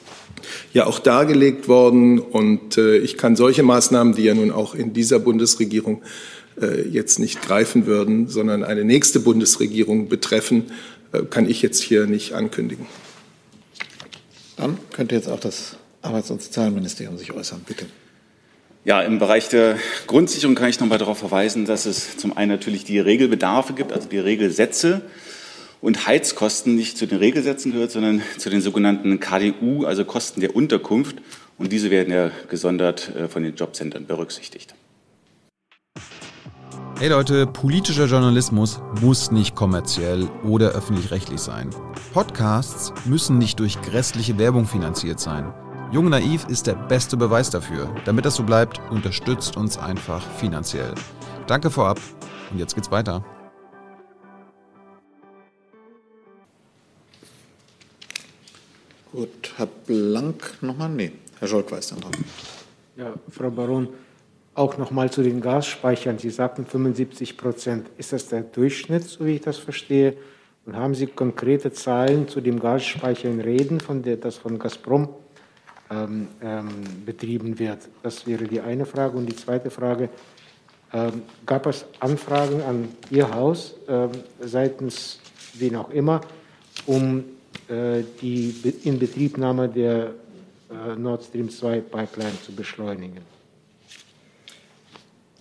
ja 0.74 0.88
auch 0.88 0.98
dargelegt 0.98 1.68
worden 1.68 2.18
und 2.18 2.80
äh, 2.80 2.98
ich 2.98 3.16
kann 3.16 3.36
solche 3.36 3.62
Maßnahmen, 3.62 4.16
die 4.16 4.24
ja 4.24 4.34
nun 4.34 4.50
auch 4.50 4.74
in 4.74 4.94
dieser 4.94 5.20
Bundesregierung 5.20 6.02
äh, 6.60 6.82
jetzt 6.82 7.20
nicht 7.20 7.44
greifen 7.44 7.86
würden, 7.86 8.28
sondern 8.28 8.64
eine 8.64 8.84
nächste 8.84 9.20
Bundesregierung 9.20 10.10
betreffen, 10.10 10.72
äh, 11.12 11.22
kann 11.22 11.48
ich 11.48 11.62
jetzt 11.62 11.84
hier 11.84 12.08
nicht 12.08 12.34
ankündigen. 12.34 12.88
Dann 14.58 14.80
könnte 14.92 15.14
jetzt 15.14 15.30
auch 15.30 15.40
das 15.40 15.76
Arbeits- 16.02 16.32
und 16.32 16.42
Sozialministerium 16.42 17.20
sich 17.20 17.32
äußern. 17.32 17.62
Bitte. 17.68 17.86
Ja, 18.86 19.02
im 19.02 19.18
Bereich 19.18 19.50
der 19.50 19.80
Grundsicherung 20.06 20.54
kann 20.54 20.70
ich 20.70 20.80
noch 20.80 20.86
mal 20.86 21.00
darauf 21.00 21.18
verweisen, 21.18 21.66
dass 21.66 21.88
es 21.88 22.18
zum 22.18 22.38
einen 22.38 22.52
natürlich 22.52 22.84
die 22.84 23.00
Regelbedarfe 23.00 23.74
gibt, 23.74 23.92
also 23.92 24.08
die 24.08 24.20
Regelsätze 24.20 25.02
und 25.82 26.06
Heizkosten 26.06 26.76
nicht 26.76 26.96
zu 26.96 27.08
den 27.08 27.18
Regelsätzen 27.18 27.72
gehört, 27.72 27.90
sondern 27.90 28.22
zu 28.38 28.52
den 28.52 28.62
sogenannten 28.62 29.20
KDU, 29.20 29.86
also 29.86 30.06
Kosten 30.06 30.40
der 30.40 30.56
Unterkunft. 30.56 31.16
Und 31.58 31.72
diese 31.72 31.90
werden 31.90 32.14
ja 32.14 32.30
gesondert 32.48 33.12
äh, 33.16 33.28
von 33.28 33.42
den 33.42 33.56
Jobcentern 33.56 34.06
berücksichtigt. 34.06 34.76
Hey 37.00 37.10
Leute, 37.10 37.48
politischer 37.48 38.06
Journalismus 38.06 38.82
muss 39.02 39.32
nicht 39.32 39.56
kommerziell 39.56 40.30
oder 40.44 40.74
öffentlich-rechtlich 40.74 41.40
sein. 41.40 41.72
Podcasts 42.14 42.94
müssen 43.06 43.40
nicht 43.40 43.60
durch 43.60 43.82
grässliche 43.82 44.38
Werbung 44.38 44.68
finanziert 44.68 45.20
sein. 45.20 45.52
Jung 45.92 46.10
Naiv 46.10 46.48
ist 46.50 46.66
der 46.66 46.74
beste 46.74 47.16
Beweis 47.16 47.52
dafür. 47.52 47.94
Damit 48.06 48.26
das 48.26 48.36
so 48.36 48.44
bleibt, 48.44 48.82
unterstützt 48.90 49.56
uns 49.56 49.78
einfach 49.78 50.22
finanziell. 50.22 50.94
Danke 51.46 51.70
vorab 51.70 52.00
und 52.52 52.58
jetzt 52.58 52.74
geht's 52.74 52.90
weiter. 52.90 53.24
Gut, 59.12 59.54
Herr 59.58 59.68
Blank 59.68 60.58
nochmal? 60.62 60.90
Nee, 60.90 61.12
Herr 61.40 61.48
Scholk 61.48 61.72
weiß 61.72 61.90
dann 61.90 62.02
dran. 62.02 62.14
Ja, 62.98 63.14
Frau 63.30 63.52
Baron, 63.52 63.90
auch 64.56 64.78
noch 64.78 64.90
mal 64.90 65.12
zu 65.12 65.22
den 65.22 65.40
Gasspeichern. 65.40 66.18
Sie 66.18 66.32
sagten 66.32 66.66
75 66.66 67.38
Prozent. 67.38 67.88
Ist 67.98 68.12
das 68.12 68.28
der 68.28 68.42
Durchschnitt, 68.42 69.04
so 69.04 69.26
wie 69.26 69.36
ich 69.36 69.42
das 69.42 69.58
verstehe? 69.58 70.18
Und 70.66 70.76
haben 70.76 70.96
Sie 70.96 71.06
konkrete 71.06 71.72
Zahlen 71.72 72.28
zu 72.28 72.42
dem 72.42 72.60
Gasspeicher 72.60 73.30
in 73.30 73.40
Reden, 73.40 73.80
von 73.80 74.02
der, 74.02 74.18
das 74.18 74.36
von 74.36 74.58
Gazprom 74.58 75.10
ähm, 75.90 76.28
ähm, 76.42 76.68
betrieben 77.06 77.58
wird? 77.60 77.90
Das 78.04 78.26
wäre 78.28 78.46
die 78.46 78.62
eine 78.62 78.86
Frage. 78.86 79.18
Und 79.18 79.28
die 79.28 79.36
zweite 79.36 79.70
Frage, 79.70 80.10
ähm, 80.94 81.24
gab 81.46 81.66
es 81.66 81.86
Anfragen 82.00 82.62
an 82.62 82.90
Ihr 83.10 83.34
Haus 83.34 83.76
ähm, 83.88 84.12
seitens 84.40 85.20
wen 85.54 85.76
auch 85.76 85.90
immer, 85.90 86.22
um 86.86 87.24
äh, 87.68 88.04
die 88.22 88.56
Inbetriebnahme 88.84 89.70
der 89.70 90.14
äh, 90.70 90.96
Nord 90.96 91.24
Stream 91.24 91.50
2 91.50 91.82
Pipeline 91.82 92.42
zu 92.46 92.54
beschleunigen? 92.54 93.20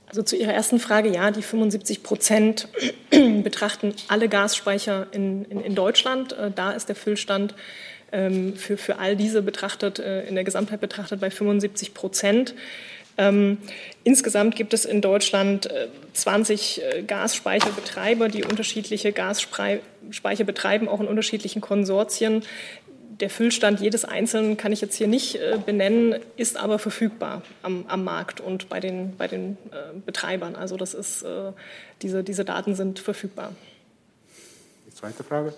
Also 0.09 0.23
zu 0.23 0.37
Ihrer 0.37 0.53
ersten 0.53 0.79
Frage, 0.79 1.13
ja, 1.13 1.31
die 1.31 1.43
75 1.43 2.03
Prozent 2.03 2.69
betrachten 3.11 3.95
alle 4.09 4.29
Gasspeicher 4.29 5.09
in, 5.13 5.45
in, 5.47 5.61
in 5.61 5.75
Deutschland. 5.75 6.33
Äh, 6.33 6.51
da 6.55 6.71
ist 6.73 6.89
der 6.89 6.97
Füllstand 6.97 7.55
für, 8.57 8.77
für 8.77 8.99
all 8.99 9.17
diese 9.17 9.43
betrachtet, 9.43 9.99
äh, 9.99 10.27
in 10.27 10.35
der 10.35 10.45
Gesamtheit 10.45 10.81
betrachtet 10.81 11.21
bei 11.21 11.31
75 11.31 11.95
Prozent. 11.95 12.55
Ähm, 13.17 13.59
insgesamt 14.03 14.57
gibt 14.57 14.75
es 14.75 14.85
in 14.85 15.01
Deutschland 15.01 15.67
äh, 15.67 15.89
20 16.15 16.83
äh, 16.83 17.03
Gasspeicherbetreiber, 17.03 18.29
die 18.29 18.45
unterschiedliche 18.45 19.13
Gasspeicher 19.13 20.45
betreiben, 20.45 20.89
auch 20.89 21.01
in 21.01 21.07
unterschiedlichen 21.07 21.61
Konsortien 21.61 22.43
der 23.21 23.31
Füllstand 23.31 23.81
jedes 23.81 24.05
Einzelnen 24.05 24.57
kann 24.57 24.73
ich 24.73 24.81
jetzt 24.81 24.97
hier 24.97 25.07
nicht 25.07 25.37
äh, 25.37 25.59
benennen, 25.65 26.21
ist 26.37 26.57
aber 26.57 26.79
verfügbar 26.79 27.43
am, 27.63 27.85
am, 27.87 28.05
Markt 28.05 28.41
und 28.41 28.69
bei 28.69 28.81
den, 28.81 29.17
bei 29.17 29.29
den 29.29 29.57
äh, 29.71 29.99
Betreibern. 30.05 30.57
Also 30.57 30.77
das 30.77 30.95
ist, 30.95 31.23
äh, 31.23 31.53
diese, 32.03 32.25
diese 32.25 32.45
Daten 32.45 32.75
sind 32.75 32.99
verfügbar. 32.99 33.53
Die 34.87 34.95
zweite 34.95 35.23
Frage. 35.23 35.55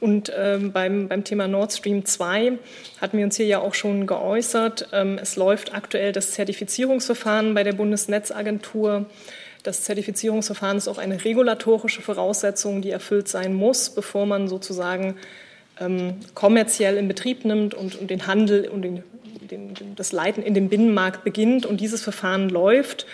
Und 0.00 0.32
ähm, 0.36 0.72
beim, 0.72 1.08
beim 1.08 1.24
Thema 1.24 1.46
Nord 1.46 1.72
Stream 1.72 2.06
2 2.06 2.58
hatten 3.00 3.18
wir 3.18 3.24
uns 3.24 3.36
hier 3.36 3.46
ja 3.46 3.58
auch 3.60 3.74
schon 3.74 4.06
geäußert. 4.06 4.88
Ähm, 4.92 5.18
es 5.20 5.36
läuft 5.36 5.74
aktuell 5.74 6.12
das 6.12 6.32
Zertifizierungsverfahren 6.32 7.52
bei 7.52 7.64
der 7.64 7.74
Bundesnetzagentur. 7.74 9.04
Das 9.62 9.84
Zertifizierungsverfahren 9.84 10.78
ist 10.78 10.88
auch 10.88 10.96
eine 10.96 11.22
regulatorische 11.22 12.00
Voraussetzung, 12.00 12.80
die 12.80 12.90
erfüllt 12.90 13.28
sein 13.28 13.52
muss, 13.52 13.90
bevor 13.90 14.24
man 14.24 14.48
sozusagen 14.48 15.16
ähm, 15.78 16.14
kommerziell 16.34 16.96
in 16.96 17.06
Betrieb 17.06 17.44
nimmt 17.44 17.74
und, 17.74 17.96
und 17.96 18.10
den 18.10 18.26
Handel 18.26 18.68
und 18.68 18.82
den, 18.82 19.02
den, 19.50 19.74
das 19.96 20.12
Leiten 20.12 20.42
in 20.42 20.54
dem 20.54 20.70
Binnenmarkt 20.70 21.24
beginnt. 21.24 21.66
Und 21.66 21.82
dieses 21.82 22.02
Verfahren 22.02 22.48
läuft 22.48 23.06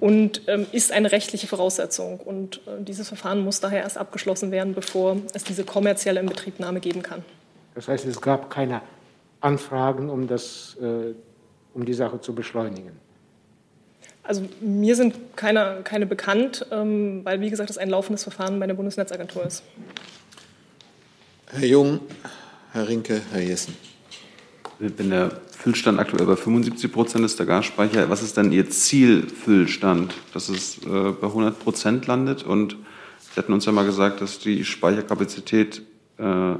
und 0.00 0.42
ähm, 0.46 0.66
ist 0.72 0.92
eine 0.92 1.12
rechtliche 1.12 1.46
Voraussetzung. 1.46 2.18
Und 2.18 2.56
äh, 2.66 2.82
dieses 2.82 3.08
Verfahren 3.08 3.40
muss 3.40 3.60
daher 3.60 3.82
erst 3.82 3.98
abgeschlossen 3.98 4.50
werden, 4.50 4.74
bevor 4.74 5.18
es 5.34 5.44
diese 5.44 5.64
kommerzielle 5.64 6.20
Inbetriebnahme 6.20 6.80
geben 6.80 7.02
kann. 7.02 7.22
Das 7.74 7.86
heißt, 7.86 8.06
es 8.06 8.20
gab 8.20 8.50
keine 8.50 8.80
Anfragen, 9.40 10.10
um, 10.10 10.26
das, 10.26 10.76
äh, 10.80 11.14
um 11.74 11.84
die 11.84 11.94
Sache 11.94 12.20
zu 12.20 12.34
beschleunigen. 12.34 12.92
Also 14.22 14.42
mir 14.60 14.96
sind 14.96 15.36
keine, 15.36 15.80
keine 15.82 16.06
bekannt, 16.06 16.66
ähm, 16.70 17.24
weil, 17.24 17.40
wie 17.40 17.50
gesagt, 17.50 17.70
es 17.70 17.78
ein 17.78 17.90
laufendes 17.90 18.22
Verfahren 18.22 18.60
bei 18.60 18.66
der 18.66 18.74
Bundesnetzagentur 18.74 19.44
ist. 19.44 19.62
Herr 21.52 21.66
Jung, 21.66 22.00
Herr 22.72 22.88
Rinke, 22.88 23.20
Herr 23.32 23.40
Jessen. 23.40 23.76
Wenn 24.82 25.10
der 25.10 25.30
Füllstand 25.58 25.98
aktuell 25.98 26.24
bei 26.24 26.36
75 26.36 26.90
Prozent 26.90 27.22
ist, 27.26 27.38
der 27.38 27.44
Gasspeicher, 27.44 28.08
was 28.08 28.22
ist 28.22 28.38
denn 28.38 28.50
Ihr 28.50 28.70
Zielfüllstand, 28.70 30.14
dass 30.32 30.48
es 30.48 30.78
äh, 30.78 31.10
bei 31.20 31.26
100 31.26 31.58
Prozent 31.58 32.06
landet? 32.06 32.44
Und 32.44 32.78
Sie 33.18 33.36
hatten 33.38 33.52
uns 33.52 33.66
ja 33.66 33.72
mal 33.72 33.84
gesagt, 33.84 34.22
dass 34.22 34.38
die 34.38 34.64
Speicherkapazität 34.64 35.82
äh, 36.16 36.54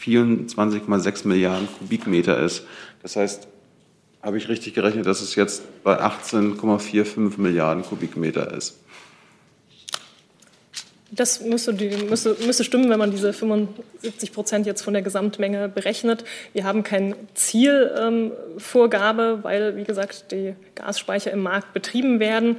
24,6 0.00 1.28
Milliarden 1.28 1.68
Kubikmeter 1.78 2.40
ist. 2.40 2.64
Das 3.00 3.14
heißt, 3.14 3.46
habe 4.22 4.38
ich 4.38 4.48
richtig 4.48 4.74
gerechnet, 4.74 5.06
dass 5.06 5.22
es 5.22 5.36
jetzt 5.36 5.84
bei 5.84 6.00
18,45 6.00 7.40
Milliarden 7.40 7.84
Kubikmeter 7.84 8.52
ist? 8.52 8.80
Das 11.14 11.42
müsste, 11.42 11.74
die, 11.74 11.88
müsste, 11.88 12.34
müsste, 12.46 12.64
stimmen, 12.64 12.88
wenn 12.88 12.98
man 12.98 13.10
diese 13.10 13.34
75 13.34 14.32
Prozent 14.32 14.64
jetzt 14.64 14.80
von 14.80 14.94
der 14.94 15.02
Gesamtmenge 15.02 15.68
berechnet. 15.68 16.24
Wir 16.54 16.64
haben 16.64 16.84
keine 16.84 17.16
Zielvorgabe, 17.34 19.22
ähm, 19.22 19.44
weil, 19.44 19.76
wie 19.76 19.84
gesagt, 19.84 20.32
die 20.32 20.54
Gasspeicher 20.74 21.30
im 21.30 21.40
Markt 21.40 21.74
betrieben 21.74 22.18
werden. 22.18 22.56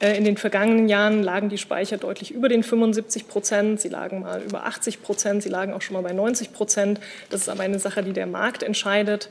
Äh, 0.00 0.18
in 0.18 0.24
den 0.24 0.36
vergangenen 0.36 0.88
Jahren 0.88 1.22
lagen 1.22 1.48
die 1.48 1.58
Speicher 1.58 1.96
deutlich 1.96 2.32
über 2.32 2.48
den 2.48 2.64
75 2.64 3.28
Prozent. 3.28 3.80
Sie 3.80 3.88
lagen 3.88 4.22
mal 4.22 4.42
über 4.42 4.66
80 4.66 5.00
Prozent. 5.00 5.44
Sie 5.44 5.48
lagen 5.48 5.72
auch 5.72 5.82
schon 5.82 5.94
mal 5.94 6.02
bei 6.02 6.12
90 6.12 6.52
Prozent. 6.52 6.98
Das 7.30 7.42
ist 7.42 7.48
aber 7.48 7.62
eine 7.62 7.78
Sache, 7.78 8.02
die 8.02 8.12
der 8.12 8.26
Markt 8.26 8.64
entscheidet. 8.64 9.28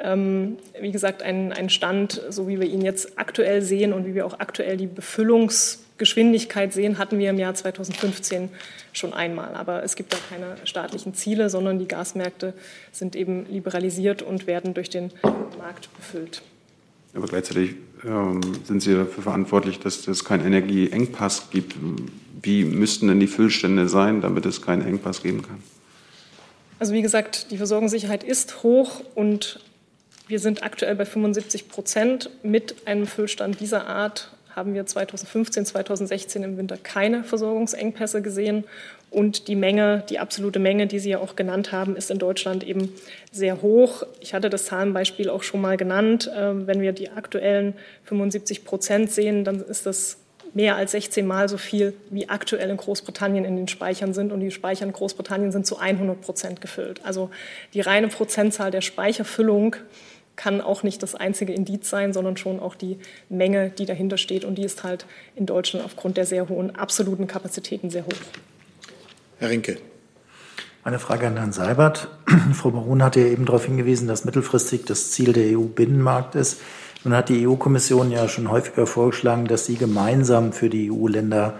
Ähm, 0.00 0.58
wie 0.80 0.92
gesagt, 0.92 1.24
ein, 1.24 1.52
ein 1.52 1.70
Stand, 1.70 2.22
so 2.30 2.46
wie 2.46 2.60
wir 2.60 2.68
ihn 2.68 2.82
jetzt 2.82 3.18
aktuell 3.18 3.62
sehen 3.62 3.92
und 3.92 4.06
wie 4.06 4.14
wir 4.14 4.24
auch 4.24 4.38
aktuell 4.38 4.76
die 4.76 4.86
Befüllungs 4.86 5.80
Geschwindigkeit 6.02 6.72
sehen, 6.72 6.98
hatten 6.98 7.20
wir 7.20 7.30
im 7.30 7.38
Jahr 7.38 7.54
2015 7.54 8.48
schon 8.92 9.12
einmal. 9.12 9.54
Aber 9.54 9.84
es 9.84 9.94
gibt 9.94 10.12
da 10.12 10.16
keine 10.28 10.56
staatlichen 10.64 11.14
Ziele, 11.14 11.48
sondern 11.48 11.78
die 11.78 11.86
Gasmärkte 11.86 12.54
sind 12.90 13.14
eben 13.14 13.46
liberalisiert 13.48 14.20
und 14.20 14.48
werden 14.48 14.74
durch 14.74 14.90
den 14.90 15.12
Markt 15.58 15.94
befüllt. 15.96 16.42
Aber 17.14 17.28
gleichzeitig 17.28 17.76
ähm, 18.04 18.40
sind 18.64 18.82
Sie 18.82 18.94
dafür 18.94 19.22
verantwortlich, 19.22 19.78
dass 19.78 20.08
es 20.08 20.24
keinen 20.24 20.44
Energieengpass 20.44 21.50
gibt. 21.50 21.76
Wie 22.42 22.64
müssten 22.64 23.06
denn 23.06 23.20
die 23.20 23.28
Füllstände 23.28 23.88
sein, 23.88 24.20
damit 24.22 24.44
es 24.44 24.60
keinen 24.60 24.84
Engpass 24.84 25.22
geben 25.22 25.42
kann? 25.42 25.62
Also 26.80 26.94
wie 26.94 27.02
gesagt, 27.02 27.52
die 27.52 27.58
Versorgungssicherheit 27.58 28.24
ist 28.24 28.64
hoch 28.64 29.04
und 29.14 29.60
wir 30.26 30.40
sind 30.40 30.64
aktuell 30.64 30.96
bei 30.96 31.04
75 31.04 31.68
Prozent 31.68 32.28
mit 32.42 32.88
einem 32.88 33.06
Füllstand 33.06 33.60
dieser 33.60 33.86
Art 33.86 34.32
haben 34.54 34.74
wir 34.74 34.86
2015, 34.86 35.66
2016 35.66 36.42
im 36.42 36.56
Winter 36.56 36.76
keine 36.76 37.24
Versorgungsengpässe 37.24 38.22
gesehen. 38.22 38.64
Und 39.10 39.48
die 39.48 39.56
Menge, 39.56 40.04
die 40.08 40.18
absolute 40.18 40.58
Menge, 40.58 40.86
die 40.86 40.98
Sie 40.98 41.10
ja 41.10 41.18
auch 41.18 41.36
genannt 41.36 41.70
haben, 41.72 41.96
ist 41.96 42.10
in 42.10 42.18
Deutschland 42.18 42.64
eben 42.64 42.92
sehr 43.30 43.60
hoch. 43.60 44.04
Ich 44.20 44.32
hatte 44.32 44.48
das 44.48 44.64
Zahlenbeispiel 44.66 45.28
auch 45.28 45.42
schon 45.42 45.60
mal 45.60 45.76
genannt. 45.76 46.30
Ähm, 46.34 46.66
wenn 46.66 46.80
wir 46.80 46.92
die 46.92 47.10
aktuellen 47.10 47.74
75 48.04 48.64
Prozent 48.64 49.10
sehen, 49.10 49.44
dann 49.44 49.60
ist 49.60 49.84
das 49.84 50.18
mehr 50.54 50.76
als 50.76 50.92
16 50.92 51.26
Mal 51.26 51.48
so 51.48 51.56
viel, 51.56 51.94
wie 52.10 52.28
aktuell 52.28 52.70
in 52.70 52.76
Großbritannien 52.76 53.44
in 53.44 53.56
den 53.56 53.68
Speichern 53.68 54.14
sind. 54.14 54.32
Und 54.32 54.40
die 54.40 54.50
Speicher 54.50 54.84
in 54.84 54.92
Großbritannien 54.92 55.52
sind 55.52 55.66
zu 55.66 55.78
100 55.78 56.20
Prozent 56.20 56.60
gefüllt. 56.60 57.00
Also 57.04 57.30
die 57.74 57.80
reine 57.80 58.08
Prozentzahl 58.08 58.70
der 58.70 58.82
Speicherfüllung 58.82 59.76
kann 60.42 60.60
auch 60.60 60.82
nicht 60.82 61.04
das 61.04 61.14
einzige 61.14 61.52
Indiz 61.52 61.88
sein, 61.88 62.12
sondern 62.12 62.36
schon 62.36 62.58
auch 62.58 62.74
die 62.74 62.98
Menge, 63.28 63.70
die 63.70 63.86
dahinter 63.86 64.18
steht. 64.18 64.44
Und 64.44 64.56
die 64.56 64.64
ist 64.64 64.82
halt 64.82 65.06
in 65.36 65.46
Deutschland 65.46 65.84
aufgrund 65.84 66.16
der 66.16 66.26
sehr 66.26 66.48
hohen 66.48 66.74
absoluten 66.74 67.28
Kapazitäten 67.28 67.90
sehr 67.90 68.04
hoch. 68.04 68.20
Herr 69.38 69.50
Rinke. 69.50 69.78
Eine 70.82 70.98
Frage 70.98 71.28
an 71.28 71.36
Herrn 71.36 71.52
Seibert. 71.52 72.08
Frau 72.54 72.72
Baron 72.72 73.04
hat 73.04 73.14
ja 73.14 73.22
eben 73.22 73.44
darauf 73.44 73.66
hingewiesen, 73.66 74.08
dass 74.08 74.24
mittelfristig 74.24 74.84
das 74.84 75.12
Ziel 75.12 75.32
der 75.32 75.56
EU-Binnenmarkt 75.56 76.34
ist. 76.34 76.60
Nun 77.04 77.14
hat 77.14 77.28
die 77.28 77.46
EU-Kommission 77.46 78.10
ja 78.10 78.28
schon 78.28 78.50
häufiger 78.50 78.88
vorgeschlagen, 78.88 79.44
dass 79.44 79.66
sie 79.66 79.76
gemeinsam 79.76 80.52
für 80.52 80.68
die 80.68 80.90
EU-Länder 80.90 81.54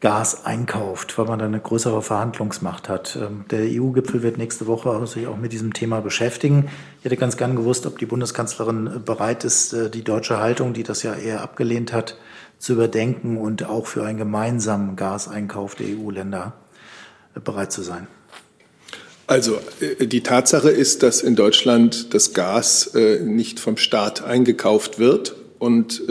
Gas 0.00 0.44
einkauft, 0.44 1.16
weil 1.16 1.24
man 1.24 1.38
dann 1.38 1.48
eine 1.48 1.60
größere 1.60 2.02
Verhandlungsmacht 2.02 2.88
hat. 2.88 3.16
Ähm, 3.16 3.46
der 3.50 3.60
EU-Gipfel 3.60 4.22
wird 4.22 4.36
nächste 4.36 4.66
Woche 4.66 5.06
sich 5.06 5.26
auch 5.26 5.38
mit 5.38 5.52
diesem 5.52 5.72
Thema 5.72 6.00
beschäftigen. 6.00 6.68
Ich 6.98 7.06
hätte 7.06 7.16
ganz 7.16 7.38
gern 7.38 7.56
gewusst, 7.56 7.86
ob 7.86 7.98
die 7.98 8.04
Bundeskanzlerin 8.04 9.02
bereit 9.06 9.44
ist, 9.44 9.72
äh, 9.72 9.88
die 9.88 10.04
deutsche 10.04 10.38
Haltung, 10.38 10.74
die 10.74 10.82
das 10.82 11.02
ja 11.02 11.14
eher 11.14 11.40
abgelehnt 11.40 11.94
hat, 11.94 12.18
zu 12.58 12.74
überdenken 12.74 13.38
und 13.38 13.64
auch 13.64 13.86
für 13.86 14.04
einen 14.04 14.18
gemeinsamen 14.18 14.96
Gaseinkauf 14.96 15.74
der 15.76 15.86
EU-Länder 15.86 16.52
äh, 17.34 17.40
bereit 17.40 17.72
zu 17.72 17.80
sein. 17.80 18.06
Also 19.26 19.58
äh, 19.80 20.06
die 20.06 20.22
Tatsache 20.22 20.68
ist, 20.68 21.02
dass 21.04 21.22
in 21.22 21.36
Deutschland 21.36 22.12
das 22.12 22.34
Gas 22.34 22.92
nicht 23.24 23.60
vom 23.60 23.78
Staat 23.78 24.22
eingekauft 24.22 24.98
wird 24.98 25.36
und 25.58 26.02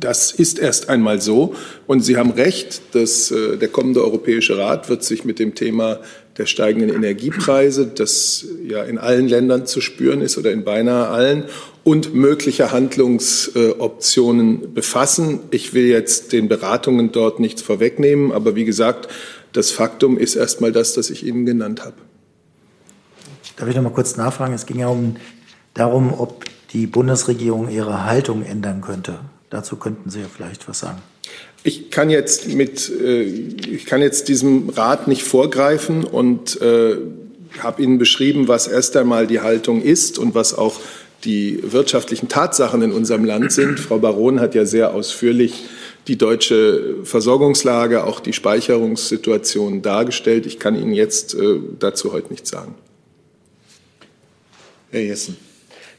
das 0.00 0.32
ist 0.32 0.58
erst 0.58 0.88
einmal 0.88 1.20
so. 1.20 1.54
Und 1.86 2.00
Sie 2.00 2.16
haben 2.16 2.30
recht, 2.30 2.94
dass 2.94 3.30
äh, 3.30 3.56
der 3.56 3.68
kommende 3.68 4.02
Europäische 4.02 4.58
Rat 4.58 4.88
wird 4.88 5.04
sich 5.04 5.24
mit 5.24 5.38
dem 5.38 5.54
Thema 5.54 6.00
der 6.38 6.46
steigenden 6.46 6.90
Energiepreise, 6.90 7.86
das 7.86 8.44
ja 8.66 8.82
in 8.82 8.98
allen 8.98 9.28
Ländern 9.28 9.66
zu 9.66 9.80
spüren 9.80 10.20
ist 10.20 10.36
oder 10.36 10.50
in 10.52 10.64
beinahe 10.64 11.06
allen, 11.08 11.44
und 11.82 12.14
möglicher 12.14 12.72
Handlungsoptionen 12.72 14.74
befassen. 14.74 15.40
Ich 15.50 15.72
will 15.72 15.86
jetzt 15.86 16.32
den 16.32 16.48
Beratungen 16.48 17.12
dort 17.12 17.40
nichts 17.40 17.62
vorwegnehmen, 17.62 18.32
aber 18.32 18.54
wie 18.54 18.66
gesagt, 18.66 19.08
das 19.52 19.70
Faktum 19.70 20.18
ist 20.18 20.34
erstmal 20.34 20.72
das, 20.72 20.92
das 20.94 21.10
ich 21.10 21.24
Ihnen 21.24 21.46
genannt 21.46 21.84
habe. 21.84 21.94
Darf 23.56 23.68
ich 23.68 23.76
noch 23.76 23.82
mal 23.82 23.90
kurz 23.90 24.16
nachfragen? 24.18 24.52
Es 24.52 24.66
ging 24.66 24.80
ja 24.80 24.88
um 24.88 25.16
darum, 25.72 26.12
ob 26.12 26.44
die 26.76 26.86
Bundesregierung 26.86 27.70
ihre 27.70 28.04
Haltung 28.04 28.44
ändern 28.44 28.82
könnte. 28.82 29.18
Dazu 29.48 29.76
könnten 29.76 30.10
Sie 30.10 30.20
ja 30.20 30.26
vielleicht 30.34 30.68
was 30.68 30.80
sagen. 30.80 30.98
Ich 31.62 31.90
kann 31.90 32.10
jetzt 32.10 32.48
mit, 32.48 32.90
äh, 32.90 33.22
ich 33.22 33.86
kann 33.86 34.02
jetzt 34.02 34.28
diesem 34.28 34.68
Rat 34.68 35.08
nicht 35.08 35.22
vorgreifen 35.22 36.04
und 36.04 36.60
äh, 36.60 36.96
habe 37.60 37.82
Ihnen 37.82 37.96
beschrieben, 37.98 38.46
was 38.46 38.66
erst 38.66 38.94
einmal 38.96 39.26
die 39.26 39.40
Haltung 39.40 39.80
ist 39.80 40.18
und 40.18 40.34
was 40.34 40.52
auch 40.52 40.78
die 41.24 41.60
wirtschaftlichen 41.62 42.28
Tatsachen 42.28 42.82
in 42.82 42.92
unserem 42.92 43.24
Land 43.24 43.52
sind. 43.52 43.80
Frau 43.80 43.98
Baron 43.98 44.38
hat 44.38 44.54
ja 44.54 44.66
sehr 44.66 44.92
ausführlich 44.92 45.64
die 46.08 46.18
deutsche 46.18 46.96
Versorgungslage, 47.04 48.04
auch 48.04 48.20
die 48.20 48.34
Speicherungssituation 48.34 49.80
dargestellt. 49.80 50.44
Ich 50.44 50.58
kann 50.58 50.76
Ihnen 50.76 50.92
jetzt 50.92 51.34
äh, 51.34 51.58
dazu 51.78 52.12
heute 52.12 52.30
nichts 52.30 52.50
sagen. 52.50 52.74
Herr 54.90 55.02
Jessen. 55.02 55.45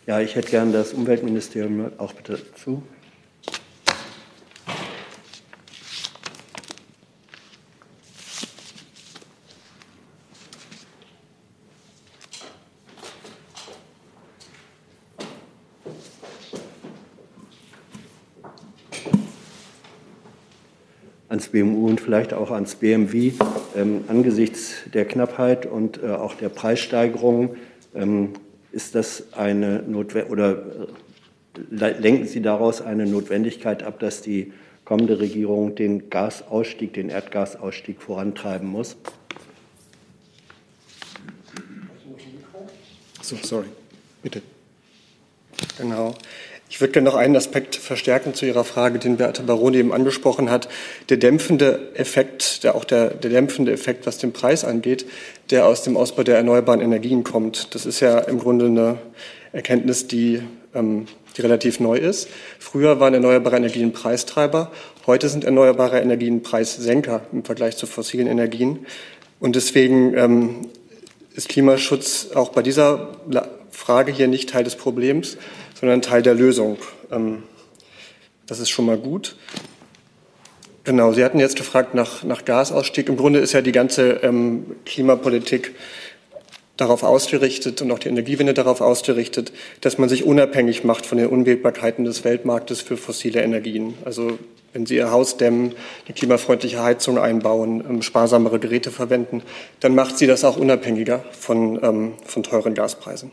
Ja, 0.07 0.21
ich 0.21 0.37
hätte 0.37 0.51
gern 0.51 0.71
das 0.71 0.93
Umweltministerium 0.93 1.91
auch 1.97 2.13
bitte 2.13 2.39
zu. 2.55 2.81
ans 21.27 21.49
BMU 21.49 21.89
und 21.89 21.99
vielleicht 21.99 22.33
auch 22.33 22.51
ans 22.51 22.75
BMW 22.75 23.33
ähm, 23.75 24.05
angesichts 24.07 24.75
der 24.93 25.03
Knappheit 25.03 25.65
und 25.65 26.01
äh, 26.01 26.07
auch 26.07 26.35
der 26.35 26.47
Preissteigerung 26.47 27.57
ähm, 27.93 28.31
ist 28.77 28.93
das 28.93 29.33
eine 29.33 29.81
Notwendigkeit 29.81 30.31
oder 30.31 30.63
äh, 31.71 31.99
lenken 31.99 32.27
Sie 32.27 32.43
daraus 32.43 32.79
eine 32.79 33.07
Notwendigkeit 33.07 33.81
ab, 33.81 33.99
dass 33.99 34.21
die 34.21 34.53
kommende 34.85 35.19
Regierung 35.19 35.73
den 35.73 36.11
Gasausstieg, 36.11 36.93
den 36.93 37.09
Erdgasausstieg 37.09 37.99
vorantreiben 37.99 38.67
muss? 38.67 38.95
So, 43.23 43.35
sorry, 43.41 43.65
bitte. 44.21 44.43
Genau. 45.79 46.13
Ich 46.69 46.81
würde 46.81 46.91
gerne 46.91 47.09
noch 47.09 47.15
einen 47.15 47.35
Aspekt 47.35 47.77
verstärken 47.77 48.33
zu 48.33 48.45
Ihrer 48.45 48.65
Frage, 48.65 48.99
den 48.99 49.17
Beate 49.17 49.43
Baroni 49.43 49.77
eben 49.77 49.93
angesprochen 49.93 50.49
hat. 50.49 50.67
Der 51.07 51.15
dämpfende 51.15 51.91
Effekt, 51.93 52.63
der, 52.63 52.75
auch 52.75 52.83
der, 52.83 53.11
der 53.11 53.29
dämpfende 53.29 53.71
Effekt, 53.71 54.05
was 54.05 54.17
den 54.17 54.33
Preis 54.33 54.65
angeht, 54.65 55.05
der 55.49 55.65
aus 55.65 55.83
dem 55.83 55.95
Ausbau 55.95 56.23
der 56.23 56.35
erneuerbaren 56.35 56.81
Energien 56.81 57.23
kommt. 57.23 57.73
Das 57.73 57.85
ist 57.85 58.01
ja 58.01 58.19
im 58.19 58.39
Grunde 58.39 58.65
eine 58.65 58.97
Erkenntnis, 59.53 60.07
die, 60.07 60.41
ähm, 60.75 61.05
die 61.37 61.41
relativ 61.41 61.79
neu 61.79 61.97
ist. 61.97 62.27
Früher 62.59 62.99
waren 62.99 63.13
erneuerbare 63.13 63.55
Energien 63.55 63.93
Preistreiber. 63.93 64.71
Heute 65.05 65.29
sind 65.29 65.45
erneuerbare 65.45 66.01
Energien 66.01 66.43
Preissenker 66.43 67.21
im 67.31 67.45
Vergleich 67.45 67.77
zu 67.77 67.87
fossilen 67.87 68.27
Energien. 68.27 68.85
Und 69.39 69.55
deswegen 69.55 70.17
ähm, 70.17 70.55
ist 71.33 71.47
Klimaschutz 71.47 72.29
auch 72.33 72.49
bei 72.49 72.61
dieser 72.61 73.11
Frage 73.71 74.11
hier 74.11 74.27
nicht 74.27 74.49
Teil 74.49 74.63
des 74.65 74.75
Problems, 74.75 75.37
sondern 75.79 76.01
Teil 76.01 76.21
der 76.21 76.33
Lösung. 76.33 76.77
Ähm, 77.11 77.43
das 78.45 78.59
ist 78.59 78.69
schon 78.69 78.85
mal 78.85 78.97
gut. 78.97 79.35
Genau, 80.83 81.11
Sie 81.11 81.23
hatten 81.23 81.39
jetzt 81.39 81.57
gefragt 81.57 81.93
nach, 81.93 82.23
nach 82.23 82.45
Gasausstieg. 82.45 83.09
Im 83.09 83.17
Grunde 83.17 83.39
ist 83.39 83.51
ja 83.53 83.61
die 83.61 83.73
ganze 83.73 84.21
ähm, 84.23 84.77
Klimapolitik 84.85 85.75
darauf 86.77 87.03
ausgerichtet 87.03 87.81
und 87.81 87.91
auch 87.91 87.99
die 87.99 88.07
Energiewende 88.07 88.53
darauf 88.53 88.81
ausgerichtet, 88.81 89.51
dass 89.81 89.97
man 89.97 90.09
sich 90.09 90.23
unabhängig 90.23 90.83
macht 90.83 91.05
von 91.05 91.17
den 91.17 91.27
Unwägbarkeiten 91.27 92.05
des 92.05 92.23
Weltmarktes 92.23 92.81
für 92.81 92.97
fossile 92.97 93.41
Energien. 93.41 93.95
Also 94.05 94.37
wenn 94.73 94.85
Sie 94.85 94.95
Ihr 94.95 95.11
Haus 95.11 95.37
dämmen, 95.37 95.73
eine 96.05 96.15
klimafreundliche 96.15 96.81
Heizung 96.81 97.17
einbauen, 97.17 97.83
ähm, 97.87 98.01
sparsamere 98.01 98.59
Geräte 98.59 98.91
verwenden, 98.91 99.41
dann 99.81 99.93
macht 99.93 100.17
Sie 100.17 100.27
das 100.27 100.45
auch 100.45 100.55
unabhängiger 100.55 101.25
von, 101.37 102.13
von 102.23 102.43
teuren 102.43 102.75
Gaspreisen 102.75 103.31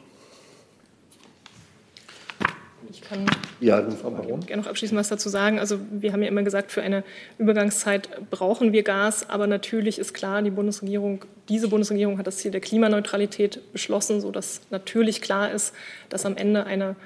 kann 3.14 3.27
ja, 3.61 3.81
gerne 3.81 4.62
noch 4.62 4.66
abschließend 4.66 4.98
was 4.98 5.09
dazu 5.09 5.29
sagen. 5.29 5.59
Also 5.59 5.79
wir 5.90 6.12
haben 6.12 6.22
ja 6.22 6.29
immer 6.29 6.42
gesagt, 6.42 6.72
für 6.72 6.83
eine 6.83 7.05
Übergangszeit 7.38 8.09
brauchen 8.31 8.72
wir 8.72 8.83
Gas, 8.83 9.29
aber 9.31 9.46
natürlich 9.46 9.98
ist 9.98 10.14
klar, 10.14 10.42
die 10.42 10.50
Bundesregierung, 10.50 11.24
diese 11.48 11.68
Bundesregierung 11.68 12.18
hat 12.18 12.27
das 12.27 12.38
Ziel 12.38 12.50
der 12.50 12.61
Klimaneutralität 12.61 13.72
beschlossen, 13.72 14.20
sodass 14.20 14.61
natürlich 14.70 15.22
klar 15.22 15.50
ist, 15.50 15.74
dass 16.09 16.27
am 16.27 16.37
Ende 16.37 16.66
eine 16.66 16.96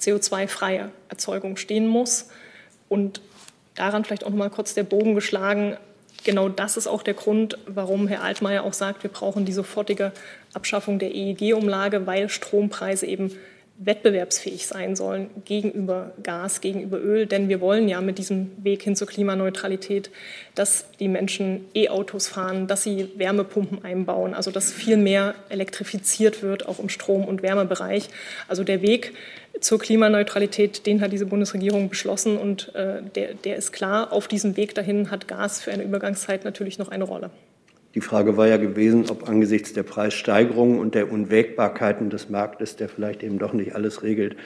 CO2-freie 0.00 0.90
Erzeugung 1.08 1.56
stehen 1.56 1.88
muss. 1.88 2.28
Und 2.88 3.20
daran 3.74 4.04
vielleicht 4.04 4.24
auch 4.24 4.30
noch 4.30 4.36
mal 4.36 4.50
kurz 4.50 4.74
der 4.74 4.84
Bogen 4.84 5.14
geschlagen. 5.14 5.76
Genau 6.22 6.48
das 6.48 6.76
ist 6.76 6.86
auch 6.86 7.02
der 7.02 7.14
Grund, 7.14 7.58
warum 7.66 8.08
Herr 8.08 8.22
Altmaier 8.22 8.64
auch 8.64 8.72
sagt, 8.72 9.02
wir 9.02 9.10
brauchen 9.10 9.44
die 9.44 9.52
sofortige 9.52 10.12
Abschaffung 10.52 10.98
der 10.98 11.14
EEG-Umlage, 11.14 12.06
weil 12.06 12.28
Strompreise 12.28 13.06
eben 13.06 13.32
wettbewerbsfähig 13.76 14.66
sein 14.66 14.94
sollen 14.94 15.30
gegenüber 15.44 16.12
Gas, 16.22 16.60
gegenüber 16.60 17.00
Öl. 17.00 17.26
Denn 17.26 17.48
wir 17.48 17.60
wollen 17.60 17.88
ja 17.88 18.00
mit 18.00 18.18
diesem 18.18 18.52
Weg 18.62 18.82
hin 18.82 18.94
zur 18.94 19.08
Klimaneutralität, 19.08 20.10
dass 20.54 20.86
die 21.00 21.08
Menschen 21.08 21.64
E-Autos 21.74 22.28
fahren, 22.28 22.66
dass 22.66 22.84
sie 22.84 23.10
Wärmepumpen 23.16 23.84
einbauen, 23.84 24.34
also 24.34 24.50
dass 24.50 24.72
viel 24.72 24.96
mehr 24.96 25.34
elektrifiziert 25.48 26.42
wird, 26.42 26.68
auch 26.68 26.78
im 26.78 26.88
Strom- 26.88 27.24
und 27.24 27.42
Wärmebereich. 27.42 28.08
Also 28.46 28.62
der 28.62 28.80
Weg 28.80 29.12
zur 29.60 29.78
Klimaneutralität, 29.78 30.86
den 30.86 31.00
hat 31.00 31.12
diese 31.12 31.26
Bundesregierung 31.26 31.88
beschlossen 31.88 32.36
und 32.36 32.74
äh, 32.74 33.02
der, 33.14 33.34
der 33.34 33.56
ist 33.56 33.72
klar. 33.72 34.12
Auf 34.12 34.28
diesem 34.28 34.56
Weg 34.56 34.74
dahin 34.74 35.10
hat 35.10 35.28
Gas 35.28 35.60
für 35.60 35.72
eine 35.72 35.82
Übergangszeit 35.82 36.44
natürlich 36.44 36.78
noch 36.78 36.88
eine 36.88 37.04
Rolle. 37.04 37.30
Die 37.94 38.00
Frage 38.00 38.36
war 38.36 38.48
ja 38.48 38.56
gewesen, 38.56 39.08
ob 39.08 39.28
angesichts 39.28 39.72
der 39.72 39.84
Preissteigerungen 39.84 40.80
und 40.80 40.96
der 40.96 41.12
Unwägbarkeiten 41.12 42.10
des 42.10 42.28
Marktes, 42.28 42.74
der 42.74 42.88
vielleicht 42.88 43.22
eben 43.22 43.38
doch 43.38 43.52
nicht 43.52 43.76
alles 43.76 44.02
regelt 44.02 44.36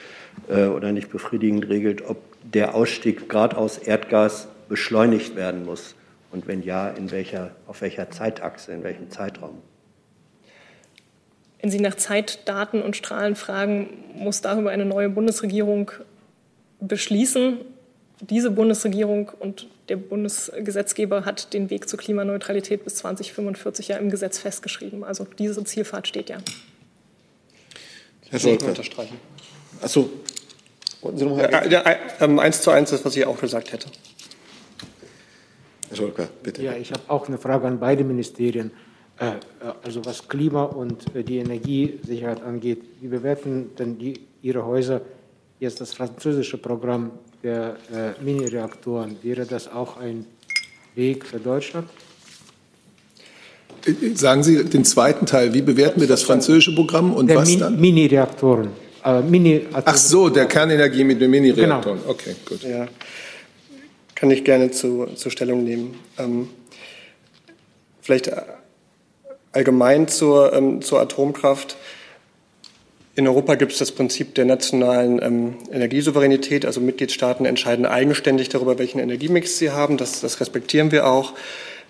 äh, 0.49 0.65
oder 0.65 0.91
nicht 0.91 1.09
befriedigend 1.09 1.67
regelt, 1.67 2.07
ob 2.07 2.17
der 2.43 2.75
Ausstieg 2.75 3.27
gerade 3.27 3.57
aus 3.57 3.79
Erdgas 3.79 4.47
beschleunigt 4.67 5.35
werden 5.35 5.65
muss. 5.65 5.95
Und 6.31 6.47
wenn 6.47 6.61
ja, 6.61 6.89
in 6.89 7.09
welcher, 7.09 7.51
auf 7.65 7.81
welcher 7.81 8.11
Zeitachse, 8.11 8.71
in 8.71 8.83
welchem 8.83 9.09
Zeitraum? 9.09 9.57
Wenn 11.59 11.71
Sie 11.71 11.79
nach 11.79 11.95
Zeitdaten 11.95 12.83
und 12.83 12.95
Strahlen 12.95 13.35
fragen, 13.35 13.89
muss 14.15 14.41
darüber 14.41 14.69
eine 14.69 14.85
neue 14.85 15.09
Bundesregierung 15.09 15.91
beschließen 16.79 17.57
diese 18.21 18.51
Bundesregierung 18.51 19.31
und 19.39 19.67
der 19.89 19.97
Bundesgesetzgeber 19.97 21.25
hat 21.25 21.53
den 21.53 21.69
Weg 21.69 21.89
zur 21.89 21.99
Klimaneutralität 21.99 22.83
bis 22.83 22.95
2045 22.95 23.89
ja 23.89 23.97
im 23.97 24.09
Gesetz 24.09 24.39
festgeschrieben. 24.39 25.03
Also 25.03 25.25
diese 25.37 25.63
Zielfahrt 25.63 26.07
steht 26.07 26.29
ja. 26.29 26.37
Herr 28.29 28.39
Scholz. 28.39 28.63
unterstreichen. 28.63 29.17
Achso. 29.81 30.09
Sie 31.15 31.25
noch 31.25 31.37
mal 31.37 31.49
ja, 31.49 31.65
ja, 31.65 31.95
ähm, 32.19 32.39
eins 32.39 32.61
zu 32.61 32.71
eins 32.71 32.91
ist, 32.91 33.05
was 33.05 33.15
ich 33.15 33.25
auch 33.25 33.39
gesagt 33.39 33.71
hätte. 33.71 33.89
Herr 35.87 35.97
Scholker, 35.97 36.27
bitte. 36.43 36.61
Ja, 36.61 36.73
ich 36.73 36.91
habe 36.91 37.01
auch 37.07 37.27
eine 37.27 37.37
Frage 37.37 37.67
an 37.67 37.79
beide 37.79 38.03
Ministerien. 38.03 38.71
Äh, 39.19 39.29
äh, 39.29 39.35
also 39.83 40.05
was 40.05 40.27
Klima 40.27 40.63
und 40.63 41.15
äh, 41.15 41.23
die 41.23 41.37
Energiesicherheit 41.37 42.41
angeht, 42.43 42.81
wie 42.99 43.07
bewerten 43.07 43.71
denn 43.77 43.97
die, 43.97 44.19
Ihre 44.41 44.65
Häuser 44.65 45.01
jetzt 45.59 45.81
das 45.81 45.93
französische 45.93 46.57
Programm 46.57 47.11
der 47.43 47.77
äh, 47.91 48.23
Mini-Reaktoren. 48.23 49.17
Wäre 49.21 49.45
das 49.45 49.71
auch 49.71 49.97
ein 49.97 50.25
Weg 50.95 51.25
für 51.25 51.39
Deutschland? 51.39 51.87
Sagen 54.15 54.43
Sie 54.43 54.63
den 54.65 54.83
zweiten 54.83 55.25
Teil. 55.25 55.53
Wie 55.53 55.61
bewerten 55.61 56.01
wir 56.01 56.07
das 56.07 56.23
französische 56.23 56.75
Programm 56.75 57.13
und 57.13 57.27
der 57.27 57.37
was 57.37 57.49
Min 57.49 57.59
dann? 57.59 57.79
Mini-Reaktoren. 57.79 58.69
Äh, 59.05 59.21
Mini 59.21 59.65
Ach 59.71 59.95
so, 59.95 60.29
der 60.29 60.45
Kernenergie 60.45 61.03
mit 61.03 61.21
den 61.21 61.31
Mini-Reaktoren. 61.31 61.99
Genau. 61.99 62.11
Okay, 62.11 62.35
gut. 62.45 62.63
Ja, 62.63 62.87
kann 64.15 64.31
ich 64.31 64.43
gerne 64.43 64.71
zu, 64.71 65.05
zur 65.15 65.31
Stellung 65.31 65.63
nehmen. 65.63 65.95
Ähm, 66.17 66.49
vielleicht 68.01 68.29
allgemein 69.53 70.07
zur, 70.09 70.51
ähm, 70.53 70.81
zur 70.81 70.99
Atomkraft. 70.99 71.77
In 73.19 73.27
Europa 73.27 73.55
gibt 73.55 73.73
es 73.73 73.79
das 73.79 73.91
Prinzip 73.91 74.33
der 74.35 74.45
nationalen 74.45 75.21
ähm, 75.21 75.55
Energiesouveränität. 75.73 76.65
Also 76.65 76.79
Mitgliedstaaten 76.79 77.45
entscheiden 77.45 77.85
eigenständig 77.85 78.47
darüber, 78.47 78.79
welchen 78.79 78.99
Energiemix 78.99 79.57
sie 79.57 79.71
haben. 79.71 79.97
Das, 79.97 80.21
das 80.21 80.39
respektieren 80.39 80.93
wir 80.93 81.05
auch, 81.05 81.33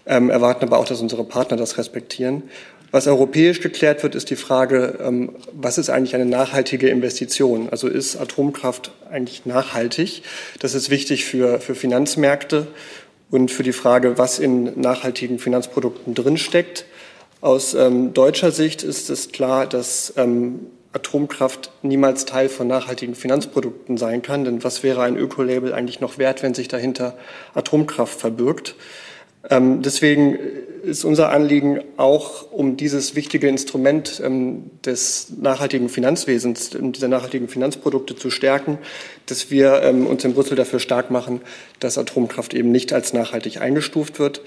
ähm, 0.07 0.31
erwarten 0.31 0.65
aber 0.65 0.79
auch, 0.79 0.87
dass 0.87 1.01
unsere 1.01 1.23
Partner 1.23 1.55
das 1.55 1.77
respektieren. 1.77 2.41
Was 2.89 3.05
europäisch 3.05 3.61
geklärt 3.61 4.01
wird, 4.01 4.15
ist 4.15 4.31
die 4.31 4.35
Frage, 4.35 4.97
ähm, 5.05 5.35
was 5.53 5.77
ist 5.77 5.91
eigentlich 5.91 6.15
eine 6.15 6.25
nachhaltige 6.25 6.89
Investition? 6.89 7.69
Also 7.69 7.87
ist 7.87 8.15
Atomkraft 8.15 8.91
eigentlich 9.11 9.45
nachhaltig? 9.45 10.23
Das 10.57 10.73
ist 10.73 10.89
wichtig 10.89 11.25
für, 11.25 11.59
für 11.59 11.75
Finanzmärkte 11.75 12.65
und 13.29 13.51
für 13.51 13.61
die 13.61 13.73
Frage, 13.73 14.17
was 14.17 14.39
in 14.39 14.81
nachhaltigen 14.81 15.37
Finanzprodukten 15.37 16.15
drinsteckt. 16.15 16.85
Aus 17.39 17.75
ähm, 17.75 18.15
deutscher 18.15 18.49
Sicht 18.49 18.81
ist 18.81 19.11
es 19.11 19.31
klar, 19.31 19.67
dass 19.67 20.11
ähm, 20.17 20.61
Atomkraft 20.93 21.71
niemals 21.83 22.25
Teil 22.25 22.49
von 22.49 22.67
nachhaltigen 22.67 23.15
Finanzprodukten 23.15 23.97
sein 23.97 24.21
kann. 24.21 24.43
Denn 24.43 24.63
was 24.63 24.83
wäre 24.83 25.03
ein 25.03 25.17
Ökolabel 25.17 25.73
eigentlich 25.73 25.99
noch 25.99 26.17
wert, 26.17 26.41
wenn 26.41 26.53
sich 26.53 26.67
dahinter 26.67 27.15
Atomkraft 27.53 28.19
verbirgt? 28.19 28.75
Ähm, 29.49 29.81
deswegen 29.81 30.37
ist 30.83 31.05
unser 31.05 31.29
Anliegen 31.29 31.79
auch, 31.97 32.51
um 32.51 32.75
dieses 32.75 33.15
wichtige 33.15 33.47
Instrument 33.47 34.21
ähm, 34.23 34.69
des 34.83 35.31
nachhaltigen 35.39 35.87
Finanzwesens, 35.87 36.71
dieser 36.73 37.07
nachhaltigen 37.07 37.47
Finanzprodukte 37.47 38.15
zu 38.15 38.31
stärken, 38.31 38.79
dass 39.27 39.49
wir 39.49 39.81
ähm, 39.83 40.07
uns 40.07 40.25
in 40.25 40.33
Brüssel 40.33 40.55
dafür 40.55 40.79
stark 40.79 41.09
machen, 41.09 41.41
dass 41.79 41.97
Atomkraft 41.97 42.53
eben 42.53 42.71
nicht 42.71 42.91
als 42.91 43.13
nachhaltig 43.13 43.61
eingestuft 43.61 44.19
wird. 44.19 44.41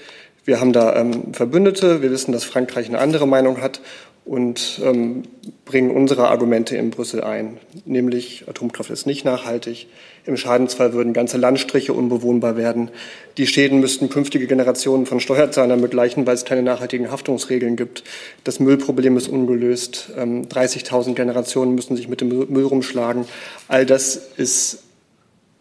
Wir 0.45 0.59
haben 0.59 0.73
da 0.73 0.95
ähm, 0.95 1.33
Verbündete. 1.33 2.01
Wir 2.01 2.11
wissen, 2.11 2.31
dass 2.31 2.43
Frankreich 2.43 2.87
eine 2.87 2.99
andere 2.99 3.27
Meinung 3.27 3.61
hat 3.61 3.79
und 4.25 4.79
ähm, 4.83 5.23
bringen 5.65 5.91
unsere 5.91 6.29
Argumente 6.29 6.77
in 6.77 6.91
Brüssel 6.91 7.23
ein, 7.23 7.57
nämlich 7.85 8.45
Atomkraft 8.47 8.89
ist 8.89 9.05
nicht 9.05 9.25
nachhaltig. 9.25 9.87
Im 10.25 10.37
Schadensfall 10.37 10.93
würden 10.93 11.11
ganze 11.11 11.37
Landstriche 11.37 11.91
unbewohnbar 11.91 12.55
werden. 12.55 12.89
Die 13.37 13.45
Schäden 13.45 13.81
müssten 13.81 14.09
künftige 14.09 14.47
Generationen 14.47 15.05
von 15.05 15.19
Steuerzahlern 15.19 15.81
begleichen, 15.81 16.25
weil 16.25 16.35
es 16.35 16.45
keine 16.45 16.63
nachhaltigen 16.63 17.11
Haftungsregeln 17.11 17.75
gibt. 17.75 18.05
Das 18.45 18.61
Müllproblem 18.61 19.17
ist 19.17 19.27
ungelöst. 19.27 20.11
30.000 20.15 21.07
ähm, 21.07 21.15
Generationen 21.15 21.75
müssen 21.75 21.97
sich 21.97 22.07
mit 22.07 22.21
dem 22.21 22.29
Müll 22.29 22.65
rumschlagen. 22.65 23.25
All 23.67 23.85
das 23.85 24.15
ist 24.15 24.83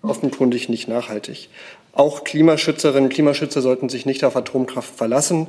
offenkundig 0.03 0.69
nicht 0.69 0.87
nachhaltig. 0.87 1.49
Auch 1.93 2.23
Klimaschützerinnen 2.23 3.05
und 3.05 3.13
Klimaschützer 3.13 3.61
sollten 3.61 3.89
sich 3.89 4.07
nicht 4.07 4.25
auf 4.25 4.37
Atomkraft 4.37 4.95
verlassen. 4.95 5.49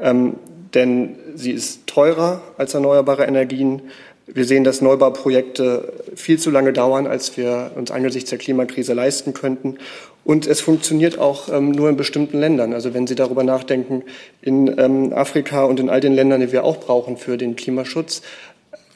Ähm, 0.00 0.34
denn 0.74 1.16
sie 1.34 1.52
ist 1.52 1.86
teurer 1.86 2.42
als 2.56 2.74
erneuerbare 2.74 3.24
Energien. 3.24 3.82
Wir 4.26 4.44
sehen, 4.44 4.64
dass 4.64 4.82
Neubauprojekte 4.82 5.92
viel 6.14 6.38
zu 6.38 6.50
lange 6.50 6.72
dauern, 6.72 7.06
als 7.06 7.36
wir 7.36 7.70
uns 7.76 7.90
angesichts 7.90 8.30
der 8.30 8.38
Klimakrise 8.38 8.92
leisten 8.92 9.32
könnten. 9.32 9.78
Und 10.24 10.46
es 10.46 10.60
funktioniert 10.60 11.18
auch 11.18 11.48
ähm, 11.50 11.70
nur 11.70 11.88
in 11.88 11.96
bestimmten 11.96 12.38
Ländern. 12.38 12.74
Also 12.74 12.92
wenn 12.92 13.06
Sie 13.06 13.14
darüber 13.14 13.44
nachdenken, 13.44 14.02
in 14.42 14.78
ähm, 14.78 15.14
Afrika 15.14 15.64
und 15.64 15.80
in 15.80 15.88
all 15.88 16.00
den 16.00 16.14
Ländern, 16.14 16.40
die 16.40 16.52
wir 16.52 16.64
auch 16.64 16.76
brauchen 16.76 17.16
für 17.16 17.38
den 17.38 17.56
Klimaschutz, 17.56 18.20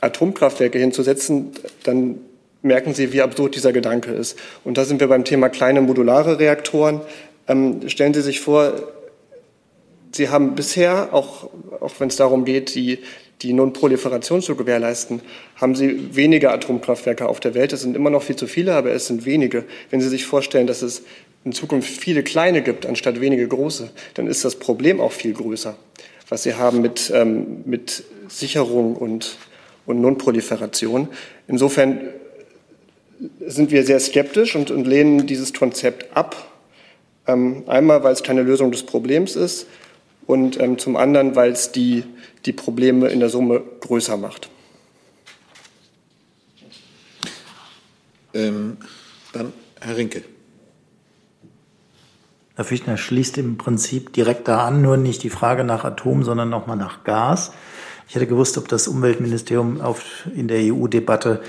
Atomkraftwerke 0.03 0.79
hinzusetzen, 0.79 1.53
dann 1.85 2.19
merken 2.61 2.93
Sie, 2.93 3.15
wie 3.15 3.23
absurd 3.23 3.57
dieser 3.57 3.73
Gedanke 3.73 4.11
ist. 4.13 4.39
Und 4.65 4.77
da 4.77 4.85
sind 4.85 5.01
wir 5.01 5.09
beim 5.09 5.25
Thema 5.25 5.49
kleine 5.49 5.81
modulare 5.81 6.39
Reaktoren. 6.39 7.01
Ähm, 7.49 7.89
stellen 7.89 8.13
Sie 8.13 8.23
sich 8.23 8.41
vor, 8.41 8.75
Sie 10.15 10.29
haben 10.29 10.55
bisher, 10.55 11.15
auch, 11.15 11.49
auch 11.81 11.93
wenn 11.99 12.09
es 12.09 12.17
darum 12.17 12.45
geht, 12.45 12.75
die, 12.75 12.99
die 13.41 13.53
Non-Proliferation 13.55 14.43
zu 14.43 14.55
gewährleisten, 14.57 15.23
haben 15.57 15.75
Sie 15.75 16.15
wenige 16.15 16.51
Atomkraftwerke 16.51 17.27
auf 17.27 17.41
der 17.41 17.55
Welt. 17.55 17.73
Es 17.73 17.81
sind 17.81 17.97
immer 17.97 18.11
noch 18.11 18.23
viel 18.23 18.37
zu 18.37 18.47
viele, 18.47 18.75
aber 18.75 18.93
es 18.93 19.07
sind 19.07 19.25
wenige. 19.25 19.65
Wenn 19.91 20.01
Sie 20.01 20.09
sich 20.09 20.27
vorstellen, 20.27 20.67
dass 20.67 20.83
es 20.83 21.03
in 21.45 21.53
Zukunft 21.53 21.89
viele 21.89 22.23
kleine 22.23 22.63
gibt, 22.63 22.85
anstatt 22.85 23.21
wenige 23.21 23.49
große, 23.49 23.91
dann 24.15 24.27
ist 24.27 24.45
das 24.45 24.57
Problem 24.57 25.01
auch 25.01 25.13
viel 25.13 25.33
größer, 25.33 25.77
was 26.29 26.43
Sie 26.43 26.55
haben 26.55 26.83
mit, 26.83 27.11
ähm, 27.15 27.63
mit 27.65 28.05
Sicherung 28.29 28.95
und, 28.97 29.39
und 29.87 30.01
Non-Proliferation. 30.01 31.09
Insofern 31.49 32.01
sind 33.47 33.71
wir 33.71 33.85
sehr 33.85 33.99
skeptisch 33.99 34.57
und, 34.57 34.71
und 34.71 34.87
lehnen 34.87 35.27
dieses 35.27 35.55
Konzept 35.55 36.15
ab. 36.15 36.37
Ähm, 37.27 37.65
einmal, 37.67 38.05
weil 38.05 38.13
es 38.13 38.23
keine 38.23 38.43
Lösung 38.43 38.73
des 38.73 38.83
Problems 38.83 39.37
ist 39.37 39.67
und 40.27 40.61
ähm, 40.61 40.79
zum 40.79 40.97
anderen, 40.97 41.37
weil 41.37 41.53
es 41.53 41.73
die, 41.73 42.05
die 42.47 42.53
Probleme 42.53 43.09
in 43.09 43.21
der 43.21 43.29
Summe 43.29 43.63
größer 43.81 44.17
macht. 44.17 44.49
Ähm, 48.35 48.79
dann 49.33 49.53
Herr 49.81 49.97
Rinke. 49.97 50.23
Herr 52.55 52.65
Fichtner 52.65 52.97
schließt 52.97 53.39
im 53.39 53.57
Prinzip 53.57 54.13
direkt 54.13 54.47
da 54.47 54.67
an, 54.67 54.83
nur 54.83 54.97
nicht 54.97 55.23
die 55.23 55.31
Frage 55.31 55.65
nach 55.65 55.85
Atom, 55.85 56.23
sondern 56.23 56.51
nochmal 56.51 56.77
nach 56.77 57.03
Gas. 57.05 57.53
Ich 58.09 58.15
hätte 58.15 58.27
gewusst, 58.27 58.59
ob 58.59 58.69
das 58.69 58.89
Umweltministerium 58.89 59.81
auf, 59.81 60.29
in 60.35 60.49
der 60.49 60.61
EU-Debatte 60.63 61.41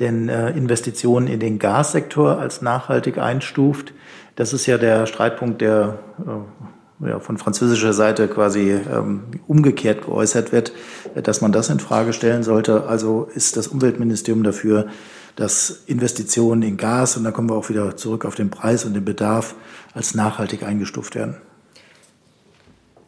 denn 0.00 0.28
äh, 0.28 0.50
Investitionen 0.50 1.26
in 1.26 1.40
den 1.40 1.58
Gassektor 1.58 2.38
als 2.38 2.62
nachhaltig 2.62 3.18
einstuft. 3.18 3.92
Das 4.36 4.52
ist 4.52 4.66
ja 4.66 4.78
der 4.78 5.06
Streitpunkt, 5.06 5.60
der 5.60 5.98
äh, 6.20 6.73
ja, 7.00 7.18
von 7.20 7.38
französischer 7.38 7.92
Seite 7.92 8.28
quasi 8.28 8.70
ähm, 8.70 9.24
umgekehrt 9.46 10.02
geäußert 10.02 10.52
wird, 10.52 10.72
dass 11.14 11.40
man 11.40 11.52
das 11.52 11.68
in 11.68 11.80
Frage 11.80 12.12
stellen 12.12 12.42
sollte. 12.42 12.86
Also 12.86 13.28
ist 13.34 13.56
das 13.56 13.68
Umweltministerium 13.68 14.42
dafür, 14.42 14.88
dass 15.36 15.82
Investitionen 15.86 16.62
in 16.62 16.76
Gas, 16.76 17.16
und 17.16 17.24
da 17.24 17.32
kommen 17.32 17.50
wir 17.50 17.56
auch 17.56 17.68
wieder 17.68 17.96
zurück 17.96 18.24
auf 18.24 18.36
den 18.36 18.50
Preis 18.50 18.84
und 18.84 18.94
den 18.94 19.04
Bedarf, 19.04 19.54
als 19.92 20.14
nachhaltig 20.14 20.62
eingestuft 20.62 21.14
werden. 21.14 21.36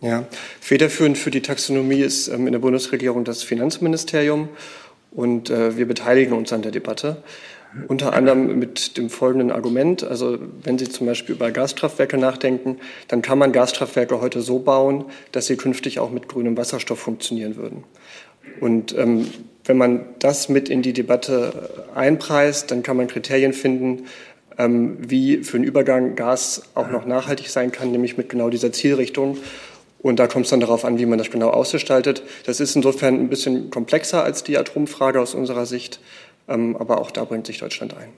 Ja, 0.00 0.24
federführend 0.60 1.16
für 1.16 1.30
die 1.30 1.40
Taxonomie 1.40 2.00
ist 2.00 2.28
ähm, 2.28 2.46
in 2.46 2.52
der 2.52 2.58
Bundesregierung 2.58 3.24
das 3.24 3.42
Finanzministerium 3.42 4.48
und 5.10 5.48
äh, 5.48 5.76
wir 5.76 5.88
beteiligen 5.88 6.34
uns 6.34 6.52
an 6.52 6.62
der 6.62 6.72
Debatte. 6.72 7.22
Unter 7.88 8.14
anderem 8.14 8.58
mit 8.58 8.96
dem 8.96 9.10
folgenden 9.10 9.50
Argument. 9.50 10.02
Also 10.02 10.38
wenn 10.62 10.78
Sie 10.78 10.88
zum 10.88 11.06
Beispiel 11.06 11.34
über 11.34 11.50
Gaskraftwerke 11.50 12.16
nachdenken, 12.16 12.78
dann 13.08 13.22
kann 13.22 13.38
man 13.38 13.52
Gaskraftwerke 13.52 14.20
heute 14.20 14.40
so 14.40 14.58
bauen, 14.58 15.04
dass 15.32 15.46
sie 15.46 15.56
künftig 15.56 15.98
auch 15.98 16.10
mit 16.10 16.28
grünem 16.28 16.56
Wasserstoff 16.56 16.98
funktionieren 16.98 17.56
würden. 17.56 17.84
Und 18.60 18.96
ähm, 18.96 19.26
wenn 19.64 19.76
man 19.76 20.06
das 20.18 20.48
mit 20.48 20.68
in 20.68 20.82
die 20.82 20.92
Debatte 20.92 21.84
einpreist, 21.94 22.70
dann 22.70 22.82
kann 22.82 22.96
man 22.96 23.08
Kriterien 23.08 23.52
finden, 23.52 24.06
ähm, 24.58 24.96
wie 25.00 25.38
für 25.38 25.58
den 25.58 25.64
Übergang 25.64 26.16
Gas 26.16 26.62
auch 26.74 26.90
noch 26.90 27.04
nachhaltig 27.04 27.48
sein 27.48 27.72
kann, 27.72 27.90
nämlich 27.90 28.16
mit 28.16 28.28
genau 28.28 28.48
dieser 28.48 28.72
Zielrichtung. 28.72 29.38
Und 29.98 30.20
da 30.20 30.28
kommt 30.28 30.44
es 30.44 30.50
dann 30.50 30.60
darauf 30.60 30.84
an, 30.84 30.98
wie 30.98 31.06
man 31.06 31.18
das 31.18 31.30
genau 31.30 31.50
ausgestaltet. 31.50 32.22
Das 32.44 32.60
ist 32.60 32.76
insofern 32.76 33.18
ein 33.18 33.28
bisschen 33.28 33.70
komplexer 33.70 34.22
als 34.22 34.44
die 34.44 34.56
Atomfrage 34.56 35.20
aus 35.20 35.34
unserer 35.34 35.66
Sicht. 35.66 36.00
Ähm, 36.48 36.76
aber 36.76 37.00
auch 37.00 37.10
da 37.10 37.24
bringt 37.24 37.46
sich 37.46 37.58
Deutschland 37.58 37.94
ein. 37.94 38.08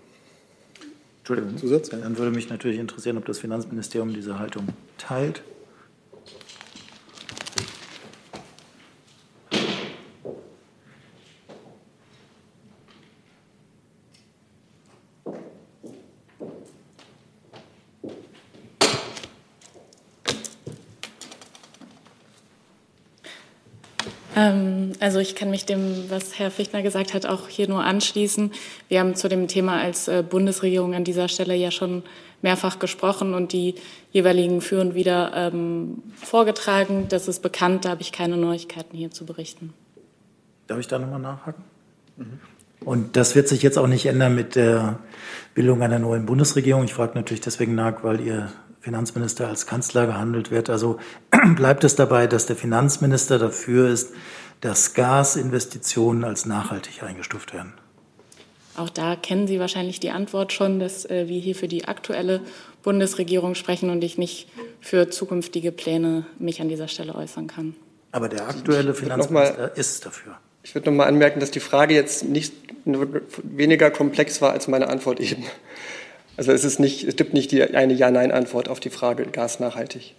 Entschuldigung, 1.18 1.58
Zusatz? 1.58 1.90
Dann 1.90 2.16
würde 2.16 2.30
mich 2.30 2.48
natürlich 2.48 2.78
interessieren, 2.78 3.18
ob 3.18 3.26
das 3.26 3.38
Finanzministerium 3.38 4.14
diese 4.14 4.38
Haltung 4.38 4.68
teilt. 4.96 5.42
Also 25.00 25.18
ich 25.18 25.34
kann 25.34 25.50
mich 25.50 25.66
dem, 25.66 26.10
was 26.10 26.38
Herr 26.38 26.50
Fichtner 26.50 26.82
gesagt 26.82 27.14
hat, 27.14 27.26
auch 27.26 27.48
hier 27.48 27.68
nur 27.68 27.82
anschließen. 27.82 28.52
Wir 28.88 29.00
haben 29.00 29.14
zu 29.14 29.28
dem 29.28 29.48
Thema 29.48 29.80
als 29.80 30.08
äh, 30.08 30.22
Bundesregierung 30.28 30.94
an 30.94 31.04
dieser 31.04 31.28
Stelle 31.28 31.54
ja 31.54 31.70
schon 31.70 32.02
mehrfach 32.42 32.78
gesprochen 32.78 33.34
und 33.34 33.52
die 33.52 33.74
jeweiligen 34.12 34.60
Führen 34.60 34.94
wieder 34.94 35.32
ähm, 35.34 36.02
vorgetragen. 36.14 37.06
Das 37.08 37.26
ist 37.26 37.42
bekannt, 37.42 37.84
da 37.84 37.90
habe 37.90 38.02
ich 38.02 38.12
keine 38.12 38.36
Neuigkeiten 38.36 38.96
hier 38.96 39.10
zu 39.10 39.26
berichten. 39.26 39.74
Darf 40.66 40.78
ich 40.78 40.88
da 40.88 40.98
nochmal 40.98 41.20
nachhaken? 41.20 41.64
Mhm. 42.16 42.40
Und 42.84 43.16
das 43.16 43.34
wird 43.34 43.48
sich 43.48 43.62
jetzt 43.62 43.76
auch 43.76 43.88
nicht 43.88 44.06
ändern 44.06 44.34
mit 44.34 44.54
der 44.54 45.00
Bildung 45.54 45.82
einer 45.82 45.98
neuen 45.98 46.26
Bundesregierung. 46.26 46.84
Ich 46.84 46.94
frage 46.94 47.14
natürlich 47.16 47.40
deswegen 47.40 47.74
nach, 47.74 48.04
weil 48.04 48.20
Ihr 48.20 48.52
Finanzminister 48.80 49.48
als 49.48 49.66
Kanzler 49.66 50.06
gehandelt 50.06 50.50
wird. 50.50 50.70
Also 50.70 50.98
bleibt 51.56 51.84
es 51.84 51.96
dabei, 51.96 52.26
dass 52.26 52.46
der 52.46 52.56
Finanzminister 52.56 53.38
dafür 53.38 53.88
ist, 53.90 54.12
dass 54.60 54.94
Gasinvestitionen 54.94 56.24
als 56.24 56.46
nachhaltig 56.46 57.02
eingestuft 57.02 57.54
werden? 57.54 57.74
Auch 58.76 58.90
da 58.90 59.16
kennen 59.16 59.48
Sie 59.48 59.58
wahrscheinlich 59.58 59.98
die 59.98 60.10
Antwort 60.10 60.52
schon, 60.52 60.78
dass 60.78 61.04
äh, 61.04 61.26
wir 61.26 61.40
hier 61.40 61.56
für 61.56 61.66
die 61.66 61.86
aktuelle 61.86 62.40
Bundesregierung 62.84 63.56
sprechen 63.56 63.90
und 63.90 64.04
ich 64.04 64.18
nicht 64.18 64.48
für 64.80 65.10
zukünftige 65.10 65.72
Pläne 65.72 66.26
mich 66.38 66.60
an 66.60 66.68
dieser 66.68 66.86
Stelle 66.86 67.14
äußern 67.14 67.48
kann. 67.48 67.74
Aber 68.12 68.28
der 68.28 68.48
aktuelle 68.48 68.94
Finanzminister 68.94 69.58
mal, 69.58 69.72
ist 69.74 70.06
dafür. 70.06 70.36
Ich 70.62 70.74
würde 70.74 70.90
noch 70.90 70.96
mal 70.96 71.06
anmerken, 71.06 71.40
dass 71.40 71.50
die 71.50 71.60
Frage 71.60 71.94
jetzt 71.94 72.24
nicht 72.24 72.52
weniger 72.84 73.90
komplex 73.90 74.40
war 74.40 74.52
als 74.52 74.68
meine 74.68 74.88
Antwort 74.88 75.20
eben. 75.20 75.44
Also 76.38 76.52
es, 76.52 76.64
ist 76.64 76.78
nicht, 76.78 77.02
es 77.02 77.16
gibt 77.16 77.34
nicht 77.34 77.50
die, 77.50 77.64
eine 77.64 77.92
Ja-Nein-Antwort 77.92 78.68
auf 78.68 78.78
die 78.78 78.90
Frage 78.90 79.26
Gas 79.26 79.58
nachhaltig. 79.58 80.14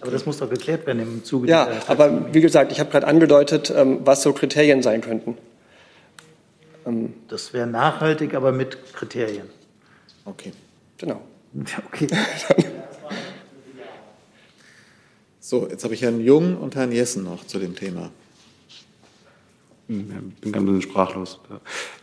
Aber 0.00 0.12
das 0.12 0.24
muss 0.24 0.38
doch 0.38 0.48
geklärt 0.48 0.86
werden 0.86 1.02
im 1.02 1.24
Zuge 1.24 1.48
Ja, 1.48 1.68
aber 1.88 2.32
wie 2.32 2.40
gesagt, 2.40 2.70
ich 2.70 2.78
habe 2.78 2.92
gerade 2.92 3.08
angedeutet, 3.08 3.72
ähm, 3.76 4.02
was 4.04 4.22
so 4.22 4.32
Kriterien 4.32 4.84
sein 4.84 5.00
könnten. 5.00 5.36
Ähm, 6.86 7.14
das 7.26 7.52
wäre 7.52 7.66
nachhaltig, 7.66 8.34
aber 8.34 8.52
mit 8.52 8.78
Kriterien. 8.94 9.48
Okay. 10.24 10.52
Genau. 10.98 11.20
Okay. 11.92 12.06
so, 15.40 15.68
jetzt 15.68 15.82
habe 15.82 15.94
ich 15.94 16.02
Herrn 16.02 16.20
Jung 16.20 16.56
und 16.56 16.76
Herrn 16.76 16.92
Jessen 16.92 17.24
noch 17.24 17.44
zu 17.44 17.58
dem 17.58 17.74
Thema. 17.74 18.12
bin 19.88 20.30
gerade 20.40 20.58
ein 20.58 20.66
bisschen 20.66 20.82
sprachlos. 20.82 21.40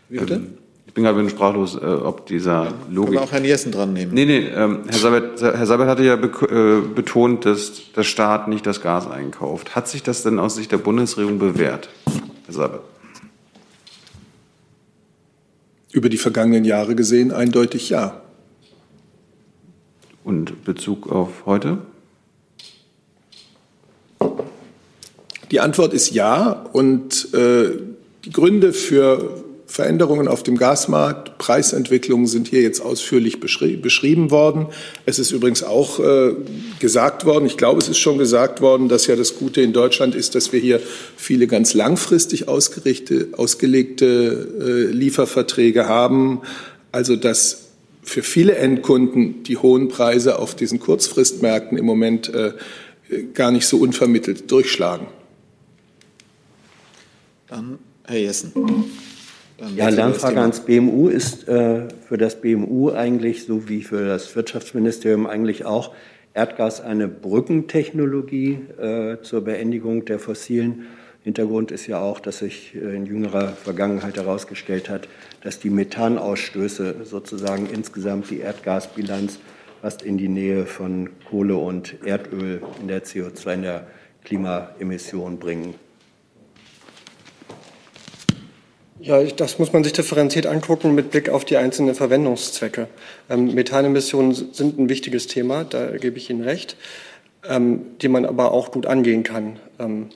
Wie 0.10 0.18
bitte? 0.20 0.34
Ähm, 0.34 0.58
ich 0.58 0.67
bin 0.98 1.04
gerade 1.04 1.20
ein 1.20 1.26
bisschen 1.26 1.38
sprachlos, 1.38 1.76
äh, 1.76 1.86
ob 1.86 2.26
dieser 2.26 2.64
ja, 2.64 2.74
Logik. 2.90 2.96
Können 2.96 3.12
wir 3.12 3.22
auch 3.22 3.32
Herrn 3.32 3.46
Jessen 3.46 3.72
dran 3.72 3.94
nehmen? 3.94 4.16
Nee, 4.16 4.26
nee, 4.26 4.48
ähm, 4.48 4.80
Herr, 4.88 4.98
Seibert, 4.98 5.40
Herr 5.40 5.66
Seibert 5.68 5.88
hatte 5.88 6.04
ja 6.04 6.16
be 6.16 6.28
äh, 6.28 6.88
betont, 6.92 7.46
dass 7.46 7.92
der 7.96 8.02
Staat 8.02 8.48
nicht 8.48 8.66
das 8.66 8.82
Gas 8.82 9.06
einkauft. 9.06 9.76
Hat 9.76 9.88
sich 9.88 10.02
das 10.02 10.24
denn 10.24 10.40
aus 10.40 10.56
Sicht 10.56 10.72
der 10.72 10.80
Bundesregierung 10.80 11.38
bewährt, 11.38 11.90
Herr 12.46 12.54
Seibert? 12.56 12.82
Über 15.92 16.10
die 16.10 16.18
vergangenen 16.18 16.66
Jahre 16.66 16.96
gesehen 16.96 17.32
eindeutig 17.32 17.90
ja. 17.90 18.20
Und 20.24 20.66
Bezug 20.66 21.12
auf 21.12 21.46
heute? 21.46 21.78
Die 25.52 25.60
Antwort 25.60 25.94
ist 25.94 26.10
ja. 26.10 26.66
Und 26.74 27.36
äh, 27.36 27.70
die 28.26 28.32
Gründe 28.32 28.74
für 28.74 29.44
Veränderungen 29.68 30.30
auf 30.30 30.44
dem 30.44 30.58
Gasmarkt, 30.58 31.38
Preisentwicklungen 31.38 32.26
sind 32.26 32.48
hier 32.48 32.62
jetzt 32.62 32.80
ausführlich 32.80 33.42
beschri 33.42 33.76
beschrieben 33.76 34.32
worden. 34.32 34.68
Es 35.06 35.20
ist 35.20 35.32
übrigens 35.32 35.62
auch 35.62 36.00
äh, 36.00 36.34
gesagt 36.80 37.26
worden, 37.26 37.46
ich 37.46 37.58
glaube, 37.58 37.80
es 37.80 37.90
ist 37.90 38.00
schon 38.00 38.18
gesagt 38.18 38.62
worden, 38.62 38.88
dass 38.88 39.08
ja 39.08 39.18
das 39.18 39.36
Gute 39.36 39.62
in 39.62 39.74
Deutschland 39.74 40.16
ist, 40.16 40.36
dass 40.36 40.54
wir 40.54 40.62
hier 40.62 40.80
viele 41.18 41.48
ganz 41.48 41.74
langfristig 41.74 42.48
ausgelegte 42.48 44.06
äh, 44.08 44.94
Lieferverträge 44.94 45.88
haben. 45.88 46.42
Also 46.94 47.18
dass 47.18 47.66
für 48.04 48.24
viele 48.24 48.56
Endkunden 48.56 49.44
die 49.44 49.58
hohen 49.58 49.90
Preise 49.90 50.40
auf 50.40 50.56
diesen 50.56 50.80
Kurzfristmärkten 50.80 51.78
im 51.78 51.86
Moment 51.86 52.34
äh, 52.34 52.54
gar 53.34 53.52
nicht 53.52 53.68
so 53.68 53.78
unvermittelt 53.78 54.50
durchschlagen. 54.50 55.08
Dann 57.48 57.80
Herr 58.06 58.18
Jessen. 58.18 58.54
Dann 59.58 59.76
ja, 59.76 59.90
Lernfrage 59.90 60.40
ans 60.40 60.60
BMU 60.60 61.10
ist 61.10 61.48
äh, 61.48 61.88
für 62.08 62.18
das 62.18 62.40
BMU 62.42 62.92
eigentlich, 62.92 63.46
so 63.46 63.68
wie 63.68 63.82
für 63.82 64.06
das 64.06 64.36
Wirtschaftsministerium 64.36 65.26
eigentlich 65.26 65.66
auch, 65.66 65.94
Erdgas 66.36 66.82
eine 66.82 67.08
Brückentechnologie 67.08 68.60
äh, 68.80 69.18
zur 69.24 69.44
Beendigung 69.44 70.06
der 70.06 70.20
fossilen. 70.20 70.86
Hintergrund 71.24 71.72
ist 71.72 71.88
ja 71.88 72.00
auch, 72.00 72.20
dass 72.20 72.40
sich 72.40 72.76
äh, 72.76 72.96
in 72.96 73.08
jüngerer 73.08 73.48
Vergangenheit 73.48 74.18
herausgestellt 74.18 74.90
hat, 74.90 75.10
dass 75.42 75.60
die 75.60 75.72
Methanausstöße 75.72 76.98
sozusagen 77.04 77.68
insgesamt 77.68 78.30
die 78.30 78.42
Erdgasbilanz 78.42 79.40
fast 79.82 80.04
in 80.04 80.20
die 80.20 80.30
Nähe 80.30 80.68
von 80.68 81.10
Kohle 81.30 81.58
und 81.58 81.96
Erdöl 82.06 82.62
in 82.80 82.88
der 82.88 83.04
CO2 83.04 83.54
in 83.56 83.62
der 83.64 83.88
Klimaemission 84.24 85.40
bringen. 85.40 85.74
Ja, 89.00 89.22
das 89.24 89.60
muss 89.60 89.74
man 89.74 89.84
sich 89.84 89.94
differenziert 89.94 90.48
angucken 90.48 90.96
mit 90.96 91.12
Blick 91.12 91.30
auf 91.30 91.46
die 91.46 91.58
einzelnen 91.58 91.94
Verwendungszwecke. 91.94 92.88
Ähm, 93.30 93.54
Methanemissionen 93.54 94.34
sind 94.34 94.80
ein 94.80 94.90
wichtiges 94.90 95.28
Thema, 95.28 95.64
da 95.66 95.92
gebe 95.98 96.18
ich 96.18 96.32
Ihnen 96.32 96.44
recht, 96.44 96.76
ähm, 97.48 97.82
die 98.02 98.08
man 98.08 98.26
aber 98.26 98.52
auch 98.52 98.72
gut 98.72 98.88
angehen 98.88 99.22
kann. 99.22 99.60
Ähm, 99.78 100.10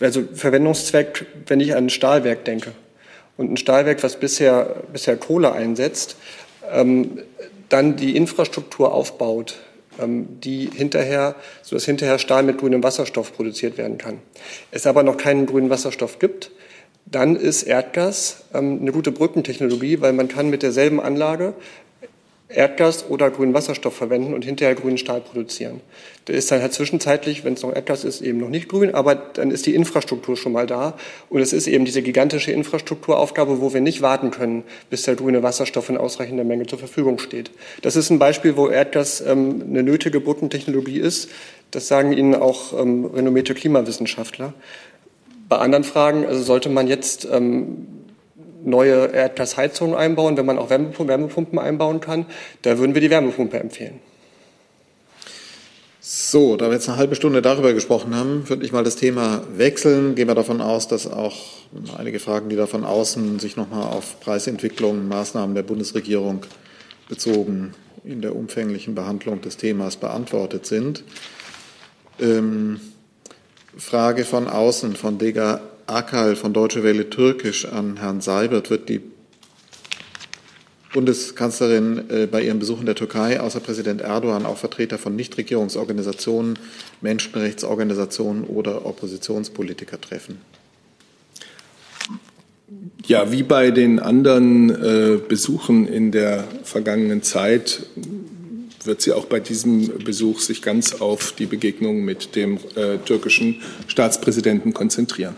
also 0.00 0.24
Verwendungszweck, 0.32 1.26
wenn 1.46 1.60
ich 1.60 1.76
an 1.76 1.86
ein 1.86 1.90
Stahlwerk 1.90 2.44
denke 2.44 2.72
und 3.36 3.52
ein 3.52 3.56
Stahlwerk, 3.56 4.02
was 4.02 4.16
bisher, 4.16 4.82
bisher 4.92 5.16
Kohle 5.16 5.52
einsetzt, 5.52 6.16
ähm, 6.72 7.20
dann 7.68 7.94
die 7.94 8.16
Infrastruktur 8.16 8.92
aufbaut, 8.92 9.58
ähm, 10.00 10.40
die 10.40 10.68
hinterher, 10.74 11.36
sodass 11.62 11.84
hinterher 11.84 12.18
Stahl 12.18 12.42
mit 12.42 12.58
grünem 12.58 12.82
Wasserstoff 12.82 13.32
produziert 13.36 13.78
werden 13.78 13.98
kann. 13.98 14.18
Es 14.72 14.86
aber 14.88 15.04
noch 15.04 15.16
keinen 15.16 15.46
grünen 15.46 15.70
Wasserstoff 15.70 16.18
gibt, 16.18 16.50
dann 17.10 17.36
ist 17.36 17.62
Erdgas 17.64 18.44
ähm, 18.54 18.78
eine 18.80 18.92
gute 18.92 19.12
Brückentechnologie, 19.12 20.00
weil 20.00 20.12
man 20.12 20.28
kann 20.28 20.50
mit 20.50 20.62
derselben 20.62 21.00
Anlage 21.00 21.54
Erdgas 22.52 23.08
oder 23.08 23.30
grünen 23.30 23.54
Wasserstoff 23.54 23.94
verwenden 23.94 24.34
und 24.34 24.44
hinterher 24.44 24.74
grünen 24.74 24.98
Stahl 24.98 25.20
produzieren. 25.20 25.80
Der 26.26 26.34
ist 26.34 26.50
dann 26.50 26.60
halt 26.60 26.72
zwischenzeitlich, 26.72 27.44
wenn 27.44 27.54
es 27.54 27.62
noch 27.62 27.74
Erdgas 27.74 28.02
ist, 28.04 28.22
eben 28.22 28.38
noch 28.38 28.48
nicht 28.48 28.68
grün, 28.68 28.92
aber 28.94 29.14
dann 29.14 29.50
ist 29.50 29.66
die 29.66 29.74
Infrastruktur 29.74 30.36
schon 30.36 30.52
mal 30.52 30.66
da. 30.66 30.96
Und 31.28 31.40
es 31.40 31.52
ist 31.52 31.68
eben 31.68 31.84
diese 31.84 32.02
gigantische 32.02 32.50
Infrastrukturaufgabe, 32.50 33.60
wo 33.60 33.72
wir 33.72 33.80
nicht 33.80 34.02
warten 34.02 34.30
können, 34.30 34.64
bis 34.90 35.04
der 35.04 35.14
grüne 35.14 35.42
Wasserstoff 35.42 35.88
in 35.88 35.96
ausreichender 35.96 36.44
Menge 36.44 36.66
zur 36.66 36.78
Verfügung 36.78 37.18
steht. 37.20 37.52
Das 37.82 37.94
ist 37.94 38.10
ein 38.10 38.18
Beispiel, 38.18 38.56
wo 38.56 38.68
Erdgas 38.68 39.20
ähm, 39.20 39.62
eine 39.68 39.82
nötige 39.84 40.20
Brückentechnologie 40.20 40.98
ist. 40.98 41.30
Das 41.70 41.86
sagen 41.86 42.12
Ihnen 42.12 42.34
auch 42.34 42.78
ähm, 42.78 43.04
renommierte 43.04 43.54
Klimawissenschaftler. 43.54 44.54
Bei 45.50 45.58
anderen 45.58 45.82
Fragen 45.82 46.24
also 46.24 46.42
sollte 46.44 46.68
man 46.68 46.86
jetzt 46.86 47.26
ähm, 47.28 47.88
neue 48.64 49.06
Erdgasheizungen 49.06 49.96
einbauen, 49.96 50.36
wenn 50.36 50.46
man 50.46 50.58
auch 50.58 50.70
Wärmepumpen, 50.70 51.58
einbauen 51.58 52.00
kann. 52.00 52.26
Da 52.62 52.78
würden 52.78 52.94
wir 52.94 53.00
die 53.00 53.10
Wärmepumpe 53.10 53.58
empfehlen. 53.58 53.98
So, 56.00 56.56
da 56.56 56.66
wir 56.66 56.74
jetzt 56.74 56.88
eine 56.88 56.98
halbe 56.98 57.16
Stunde 57.16 57.42
darüber 57.42 57.72
gesprochen 57.72 58.14
haben, 58.14 58.48
würde 58.48 58.64
ich 58.64 58.70
mal 58.70 58.84
das 58.84 58.94
Thema 58.94 59.42
wechseln. 59.56 60.14
Gehen 60.14 60.28
wir 60.28 60.36
davon 60.36 60.60
aus, 60.60 60.86
dass 60.86 61.10
auch 61.10 61.36
einige 61.98 62.20
Fragen, 62.20 62.48
die 62.48 62.54
da 62.54 62.68
von 62.68 62.84
außen 62.84 63.40
sich 63.40 63.56
nochmal 63.56 63.88
auf 63.88 64.20
Preisentwicklung, 64.20 65.08
Maßnahmen 65.08 65.56
der 65.56 65.64
Bundesregierung 65.64 66.42
bezogen 67.08 67.74
in 68.04 68.22
der 68.22 68.36
umfänglichen 68.36 68.94
Behandlung 68.94 69.40
des 69.40 69.56
Themas 69.56 69.96
beantwortet 69.96 70.64
sind. 70.64 71.02
Ähm, 72.20 72.80
Frage 73.76 74.24
von 74.24 74.48
außen, 74.48 74.96
von 74.96 75.18
Dega 75.18 75.60
Akal 75.86 76.36
von 76.36 76.52
Deutsche 76.52 76.82
Welle 76.82 77.10
Türkisch 77.10 77.66
an 77.66 77.98
Herrn 77.98 78.20
Seibert. 78.20 78.70
Wird 78.70 78.88
die 78.88 79.00
Bundeskanzlerin 80.92 82.10
äh, 82.10 82.26
bei 82.26 82.42
ihrem 82.42 82.58
Besuch 82.58 82.80
in 82.80 82.86
der 82.86 82.96
Türkei 82.96 83.40
außer 83.40 83.60
Präsident 83.60 84.00
Erdogan 84.00 84.44
auch 84.44 84.58
Vertreter 84.58 84.98
von 84.98 85.14
Nichtregierungsorganisationen, 85.14 86.58
Menschenrechtsorganisationen 87.00 88.44
oder 88.44 88.86
Oppositionspolitiker 88.86 90.00
treffen? 90.00 90.38
Ja, 93.06 93.32
wie 93.32 93.42
bei 93.42 93.70
den 93.70 93.98
anderen 93.98 94.70
äh, 94.70 95.18
Besuchen 95.28 95.86
in 95.86 96.12
der 96.12 96.44
vergangenen 96.62 97.22
Zeit 97.22 97.86
wird 98.84 99.02
sie 99.02 99.12
auch 99.12 99.26
bei 99.26 99.40
diesem 99.40 99.98
Besuch 100.04 100.40
sich 100.40 100.62
ganz 100.62 100.94
auf 101.00 101.32
die 101.32 101.46
Begegnung 101.46 102.04
mit 102.04 102.34
dem 102.36 102.58
äh, 102.76 102.98
türkischen 103.04 103.60
Staatspräsidenten 103.86 104.72
konzentrieren. 104.72 105.34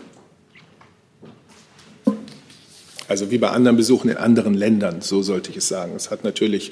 Also 3.07 3.31
wie 3.31 3.37
bei 3.37 3.49
anderen 3.49 3.77
Besuchen 3.77 4.09
in 4.09 4.17
anderen 4.17 4.53
Ländern, 4.53 5.01
so 5.01 5.21
sollte 5.21 5.51
ich 5.51 5.57
es 5.57 5.67
sagen. 5.67 5.93
Es 5.95 6.09
hat 6.09 6.23
natürlich 6.23 6.71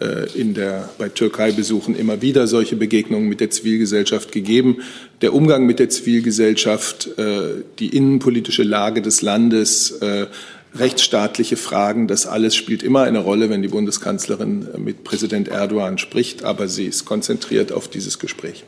äh, 0.00 0.30
in 0.38 0.54
der, 0.54 0.88
bei 0.98 1.08
Türkei-Besuchen 1.08 1.94
immer 1.94 2.22
wieder 2.22 2.46
solche 2.46 2.76
Begegnungen 2.76 3.28
mit 3.28 3.40
der 3.40 3.50
Zivilgesellschaft 3.50 4.30
gegeben. 4.30 4.78
Der 5.20 5.34
Umgang 5.34 5.66
mit 5.66 5.78
der 5.78 5.88
Zivilgesellschaft, 5.88 7.18
äh, 7.18 7.62
die 7.78 7.96
innenpolitische 7.96 8.62
Lage 8.62 9.02
des 9.02 9.22
Landes, 9.22 9.90
äh, 10.00 10.26
rechtsstaatliche 10.74 11.56
Fragen, 11.56 12.06
das 12.06 12.26
alles 12.26 12.54
spielt 12.54 12.82
immer 12.82 13.02
eine 13.02 13.18
Rolle, 13.18 13.50
wenn 13.50 13.62
die 13.62 13.68
Bundeskanzlerin 13.68 14.68
mit 14.78 15.04
Präsident 15.04 15.48
Erdogan 15.48 15.98
spricht, 15.98 16.44
aber 16.44 16.68
sie 16.68 16.86
ist 16.86 17.04
konzentriert 17.04 17.72
auf 17.72 17.88
dieses 17.88 18.18
Gespräch. 18.18 18.64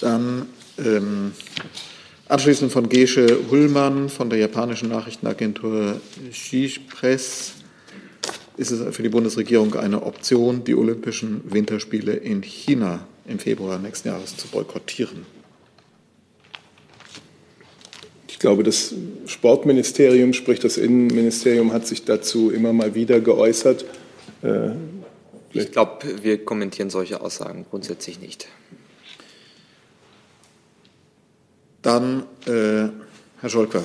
Dann 0.00 0.46
ähm, 0.78 1.32
anschließend 2.28 2.72
von 2.72 2.88
Gesche 2.88 3.38
Hullmann 3.50 4.08
von 4.08 4.30
der 4.30 4.38
japanischen 4.38 4.88
Nachrichtenagentur 4.88 6.00
Press 6.90 7.52
ist 8.56 8.72
es 8.72 8.94
für 8.94 9.02
die 9.02 9.08
Bundesregierung 9.08 9.74
eine 9.76 10.02
Option, 10.02 10.64
die 10.64 10.74
Olympischen 10.74 11.42
Winterspiele 11.44 12.12
in 12.12 12.42
China 12.42 13.06
im 13.26 13.38
Februar 13.38 13.78
nächsten 13.78 14.08
Jahres 14.08 14.36
zu 14.36 14.48
boykottieren. 14.48 15.37
Ich 18.38 18.40
glaube, 18.40 18.62
das 18.62 18.94
Sportministerium, 19.26 20.32
sprich 20.32 20.60
das 20.60 20.76
Innenministerium, 20.76 21.72
hat 21.72 21.88
sich 21.88 22.04
dazu 22.04 22.52
immer 22.52 22.72
mal 22.72 22.94
wieder 22.94 23.18
geäußert. 23.18 23.84
Äh, 24.42 24.70
ich 25.52 25.72
glaube, 25.72 26.22
wir 26.22 26.44
kommentieren 26.44 26.88
solche 26.88 27.20
Aussagen 27.20 27.66
grundsätzlich 27.68 28.20
nicht. 28.20 28.46
Dann 31.82 32.26
äh, 32.46 32.90
Herr 33.40 33.48
Scholker, 33.48 33.82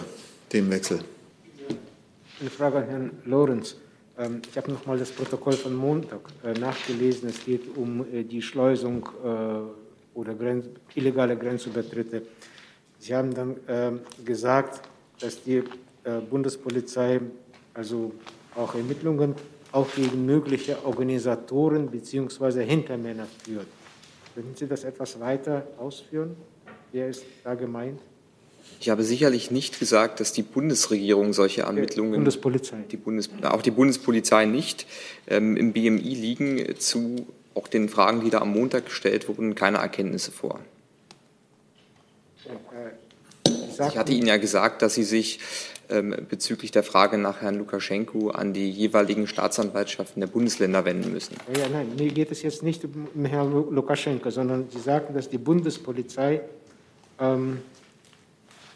Themenwechsel. 0.50 1.00
Eine 2.40 2.50
Frage 2.52 2.78
an 2.78 2.88
Herrn 2.88 3.12
Lorenz. 3.26 3.78
Ähm, 4.20 4.44
ich 4.48 4.56
habe 4.56 4.72
noch 4.72 4.86
mal 4.86 5.00
das 5.00 5.10
Protokoll 5.10 5.54
von 5.54 5.74
Montag 5.74 6.30
äh, 6.44 6.54
nachgelesen. 6.60 7.28
Es 7.28 7.44
geht 7.44 7.76
um 7.76 8.06
äh, 8.14 8.22
die 8.22 8.44
Schleusung 8.44 9.10
äh, 9.26 10.16
oder 10.16 10.36
Grenz 10.36 10.68
illegale 10.94 11.36
Grenzübertritte. 11.36 12.22
Sie 13.04 13.14
haben 13.14 13.34
dann 13.34 13.58
äh, 13.68 13.92
gesagt, 14.24 14.88
dass 15.20 15.44
die 15.44 15.58
äh, 15.58 16.22
Bundespolizei 16.30 17.20
also 17.74 18.14
auch 18.56 18.76
Ermittlungen 18.76 19.36
auch 19.74 19.94
gegen 19.94 20.26
mögliche 20.26 20.86
Organisatoren 20.86 21.88
bzw. 21.92 22.64
Hintermänner 22.64 23.28
führt. 23.44 23.68
Könnten 24.34 24.56
Sie 24.56 24.68
das 24.68 24.86
etwas 24.86 25.20
weiter 25.20 25.68
ausführen? 25.78 26.38
Wer 26.94 27.10
ist 27.10 27.26
da 27.44 27.56
gemeint? 27.56 28.00
Ich 28.80 28.90
habe 28.90 29.04
sicherlich 29.04 29.52
nicht 29.52 29.80
gesagt, 29.80 30.22
dass 30.22 30.32
die 30.32 30.44
Bundesregierung 30.44 31.34
solche 31.34 31.64
Ermittlungen. 31.64 32.14
Die 32.14 32.18
Bundespolizei. 32.20 32.78
Die 32.90 32.96
Bundes, 32.96 33.30
auch 33.42 33.62
die 33.62 33.72
Bundespolizei 33.72 34.46
nicht. 34.46 34.88
Ähm, 35.28 35.58
Im 35.58 35.74
BMI 35.74 36.16
liegen 36.16 36.80
zu 36.80 37.28
auch 37.54 37.68
den 37.68 37.90
Fragen, 37.90 38.24
die 38.24 38.30
da 38.30 38.40
am 38.40 38.54
Montag 38.54 38.86
gestellt 38.86 39.28
wurden, 39.28 39.56
keine 39.56 39.80
Erkenntnisse 39.80 40.32
vor. 40.32 40.62
Ich 43.70 43.98
hatte 43.98 44.12
Ihnen 44.12 44.28
ja 44.28 44.38
gesagt, 44.38 44.82
dass 44.82 44.96
Sie 44.96 45.04
sich 45.04 45.40
ähm, 45.90 46.16
bezüglich 46.30 46.72
der 46.72 46.84
Frage 46.84 47.18
nach 47.18 47.42
Herrn 47.42 47.56
Lukaschenko 47.56 48.30
an 48.30 48.54
die 48.54 48.70
jeweiligen 48.70 49.28
Staatsanwaltschaften 49.28 50.22
der 50.22 50.28
Bundesländer 50.28 50.86
wenden 50.86 51.12
müssen. 51.12 51.36
Ja, 51.58 51.68
nein, 51.70 51.96
mir 51.98 52.10
geht 52.10 52.32
es 52.32 52.42
jetzt 52.42 52.64
nicht 52.64 52.86
um 52.86 53.26
Herrn 53.26 53.52
Lukaschenko, 53.52 54.30
sondern 54.30 54.70
Sie 54.70 54.80
sagten, 54.80 55.14
dass 55.14 55.30
die 55.30 55.38
Bundespolizei 55.38 56.42
ähm, 57.20 57.60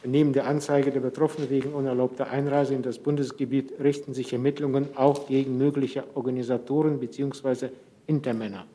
neben 0.04 0.34
der 0.34 0.48
Anzeige 0.48 0.92
der 0.92 1.00
Betroffenen 1.00 1.50
wegen 1.50 1.74
unerlaubter 1.74 2.30
Einreise 2.30 2.74
in 2.74 2.82
das 2.82 2.98
Bundesgebiet 3.00 3.74
richten 3.82 4.14
sich 4.14 4.34
Ermittlungen 4.34 4.90
auch 4.96 5.28
gegen 5.28 5.58
mögliche 5.58 6.04
Organisatoren 6.16 7.00
bzw. 7.00 7.70
Hintermänner. 8.06 8.66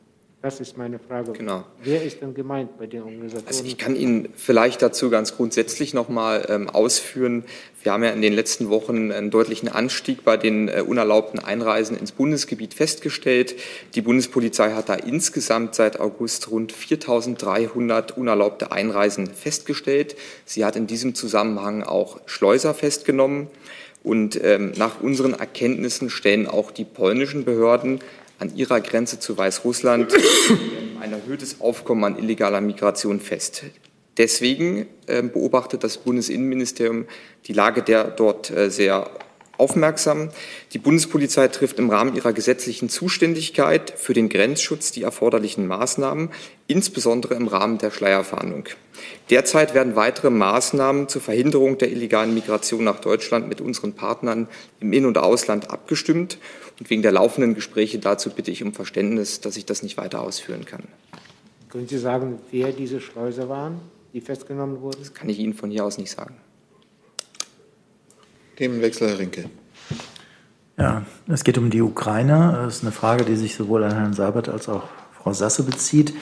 Das 0.43 0.59
ist 0.59 0.77
meine 0.77 0.99
Frage. 0.99 1.31
Genau. 1.31 1.63
Wer 1.81 2.03
ist 2.03 2.21
denn 2.21 2.33
gemeint 2.33 2.77
bei 2.77 2.85
den 2.85 3.03
Organisatoren? 3.03 3.47
Also 3.47 3.63
ich 3.63 3.77
kann 3.77 3.95
Ihnen 3.95 4.27
vielleicht 4.35 4.81
dazu 4.81 5.09
ganz 5.09 5.37
grundsätzlich 5.37 5.93
noch 5.93 6.09
mal 6.09 6.45
ähm, 6.49 6.69
ausführen. 6.69 7.45
Wir 7.81 7.93
haben 7.93 8.03
ja 8.03 8.09
in 8.09 8.21
den 8.21 8.33
letzten 8.33 8.69
Wochen 8.69 9.13
einen 9.13 9.31
deutlichen 9.31 9.69
Anstieg 9.69 10.25
bei 10.25 10.35
den 10.35 10.67
äh, 10.67 10.83
unerlaubten 10.85 11.39
Einreisen 11.39 11.95
ins 11.95 12.11
Bundesgebiet 12.11 12.73
festgestellt. 12.73 13.55
Die 13.95 14.01
Bundespolizei 14.01 14.73
hat 14.73 14.89
da 14.89 14.95
insgesamt 14.95 15.75
seit 15.75 16.01
August 16.01 16.51
rund 16.51 16.73
4.300 16.73 18.11
unerlaubte 18.11 18.73
Einreisen 18.73 19.27
festgestellt. 19.27 20.17
Sie 20.43 20.65
hat 20.65 20.75
in 20.75 20.87
diesem 20.87 21.15
Zusammenhang 21.15 21.83
auch 21.83 22.19
Schleuser 22.25 22.73
festgenommen. 22.73 23.47
Und 24.03 24.43
ähm, 24.43 24.73
nach 24.75 24.99
unseren 24.99 25.33
Erkenntnissen 25.35 26.09
stellen 26.09 26.47
auch 26.47 26.71
die 26.71 26.83
polnischen 26.83 27.45
Behörden 27.45 28.01
an 28.39 28.55
ihrer 28.55 28.81
Grenze 28.81 29.19
zu 29.19 29.37
Weißrussland 29.37 30.13
ein 30.99 31.13
erhöhtes 31.13 31.61
Aufkommen 31.61 32.03
an 32.03 32.17
illegaler 32.17 32.61
Migration 32.61 33.19
fest. 33.19 33.63
Deswegen 34.17 34.87
äh, 35.07 35.23
beobachtet 35.23 35.83
das 35.83 35.97
Bundesinnenministerium 35.97 37.05
die 37.45 37.53
Lage 37.53 37.81
der 37.81 38.05
dort 38.05 38.51
äh, 38.51 38.69
sehr 38.69 39.09
aufmerksam. 39.57 40.29
Die 40.73 40.79
Bundespolizei 40.79 41.47
trifft 41.47 41.79
im 41.79 41.89
Rahmen 41.89 42.15
ihrer 42.15 42.33
gesetzlichen 42.33 42.89
Zuständigkeit 42.89 43.93
für 43.95 44.13
den 44.13 44.29
Grenzschutz 44.29 44.91
die 44.91 45.03
erforderlichen 45.03 45.67
Maßnahmen, 45.67 46.29
insbesondere 46.67 47.35
im 47.35 47.47
Rahmen 47.47 47.77
der 47.77 47.91
Schleierfahndung. 47.91 48.65
Derzeit 49.29 49.73
werden 49.73 49.95
weitere 49.95 50.29
Maßnahmen 50.29 51.07
zur 51.07 51.21
Verhinderung 51.21 51.77
der 51.77 51.91
illegalen 51.91 52.33
Migration 52.33 52.83
nach 52.83 52.99
Deutschland 52.99 53.47
mit 53.47 53.61
unseren 53.61 53.93
Partnern 53.93 54.47
im 54.79 54.93
In- 54.93 55.05
und 55.05 55.17
Ausland 55.17 55.69
abgestimmt. 55.69 56.37
Und 56.79 56.89
wegen 56.89 57.01
der 57.01 57.11
laufenden 57.11 57.53
Gespräche 57.53 57.99
dazu 57.99 58.29
bitte 58.29 58.51
ich 58.51 58.63
um 58.63 58.73
Verständnis, 58.73 59.41
dass 59.41 59.57
ich 59.57 59.65
das 59.65 59.83
nicht 59.83 59.97
weiter 59.97 60.21
ausführen 60.21 60.65
kann. 60.65 60.83
Können 61.69 61.87
Sie 61.87 61.97
sagen, 61.97 62.39
wer 62.51 62.71
diese 62.71 63.01
Schleuser 63.01 63.49
waren, 63.49 63.79
die 64.13 64.21
festgenommen 64.21 64.81
wurden? 64.81 64.99
Das 64.99 65.13
kann 65.13 65.29
ich 65.29 65.39
Ihnen 65.39 65.53
von 65.53 65.71
hier 65.71 65.85
aus 65.85 65.97
nicht 65.97 66.11
sagen. 66.11 66.35
Themenwechsel, 68.55 69.09
Herr 69.09 69.19
Rinke. 69.19 69.49
Ja, 70.77 71.03
es 71.27 71.43
geht 71.43 71.57
um 71.57 71.69
die 71.69 71.81
Ukraine. 71.81 72.59
Das 72.65 72.77
ist 72.77 72.83
eine 72.83 72.91
Frage, 72.91 73.25
die 73.25 73.35
sich 73.35 73.55
sowohl 73.55 73.83
an 73.83 73.93
Herrn 73.93 74.13
Seibert 74.13 74.49
als 74.49 74.69
auch 74.69 74.83
Frau 75.21 75.33
Sasse 75.33 75.63
bezieht. 75.63 76.13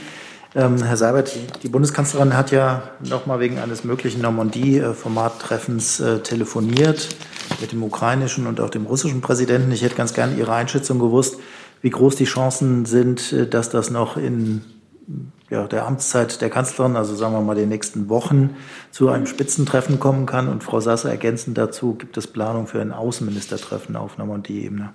Ähm, 0.53 0.83
Herr 0.83 0.97
Seibert, 0.97 1.33
die 1.63 1.69
Bundeskanzlerin 1.69 2.35
hat 2.35 2.51
ja 2.51 2.83
noch 2.99 3.25
mal 3.25 3.39
wegen 3.39 3.57
eines 3.57 3.85
möglichen 3.85 4.21
Normandie-Formattreffens 4.21 6.01
äh, 6.01 6.19
telefoniert 6.19 7.15
mit 7.61 7.71
dem 7.71 7.83
ukrainischen 7.83 8.47
und 8.47 8.59
auch 8.59 8.69
dem 8.69 8.85
russischen 8.85 9.21
Präsidenten. 9.21 9.71
Ich 9.71 9.81
hätte 9.81 9.95
ganz 9.95 10.13
gerne 10.13 10.35
Ihre 10.35 10.53
Einschätzung 10.53 10.99
gewusst, 10.99 11.37
wie 11.81 11.89
groß 11.89 12.17
die 12.17 12.25
Chancen 12.25 12.85
sind, 12.85 13.31
äh, 13.31 13.47
dass 13.47 13.69
das 13.69 13.91
noch 13.91 14.17
in 14.17 14.61
ja, 15.51 15.67
der 15.67 15.85
Amtszeit 15.85 16.39
der 16.41 16.49
Kanzlerin, 16.49 16.95
also 16.95 17.13
sagen 17.13 17.33
wir 17.33 17.41
mal 17.41 17.55
den 17.55 17.67
nächsten 17.67 18.07
Wochen, 18.07 18.55
zu 18.89 19.09
einem 19.09 19.25
Spitzentreffen 19.27 19.99
kommen 19.99 20.25
kann. 20.25 20.47
Und 20.47 20.63
Frau 20.63 20.79
Sasse 20.79 21.09
ergänzend 21.09 21.57
dazu, 21.57 21.93
gibt 21.93 22.15
es 22.15 22.25
Planung 22.25 22.67
für 22.67 22.81
ein 22.81 22.93
Außenministertreffen 22.93 23.97
auf 23.97 24.17
Normandie-Ebene? 24.17 24.93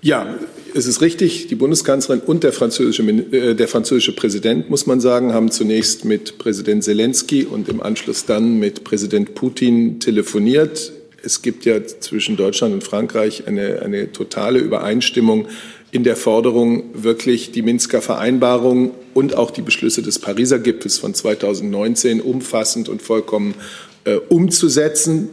Ja, 0.00 0.34
es 0.74 0.86
ist 0.86 1.00
richtig. 1.00 1.48
Die 1.48 1.54
Bundeskanzlerin 1.56 2.22
und 2.22 2.44
der 2.44 2.52
französische, 2.52 3.02
äh, 3.02 3.54
der 3.54 3.68
französische 3.68 4.14
Präsident, 4.14 4.70
muss 4.70 4.86
man 4.86 5.00
sagen, 5.00 5.34
haben 5.34 5.50
zunächst 5.50 6.04
mit 6.04 6.38
Präsident 6.38 6.84
Zelensky 6.84 7.44
und 7.44 7.68
im 7.68 7.82
Anschluss 7.82 8.26
dann 8.26 8.60
mit 8.60 8.84
Präsident 8.84 9.34
Putin 9.34 9.98
telefoniert. 9.98 10.92
Es 11.24 11.42
gibt 11.42 11.64
ja 11.64 11.84
zwischen 11.84 12.36
Deutschland 12.36 12.74
und 12.74 12.84
Frankreich 12.84 13.46
eine, 13.46 13.82
eine 13.82 14.10
totale 14.10 14.58
Übereinstimmung 14.58 15.46
in 15.92 16.04
der 16.04 16.16
Forderung, 16.16 16.84
wirklich 16.94 17.52
die 17.52 17.60
Minsker 17.60 18.00
Vereinbarung 18.00 18.92
und 19.12 19.36
auch 19.36 19.50
die 19.50 19.60
Beschlüsse 19.60 20.02
des 20.02 20.18
Pariser 20.18 20.58
Gipfels 20.58 20.98
von 20.98 21.12
2019 21.12 22.22
umfassend 22.22 22.88
und 22.88 23.02
vollkommen 23.02 23.54
äh, 24.04 24.16
umzusetzen. 24.16 25.28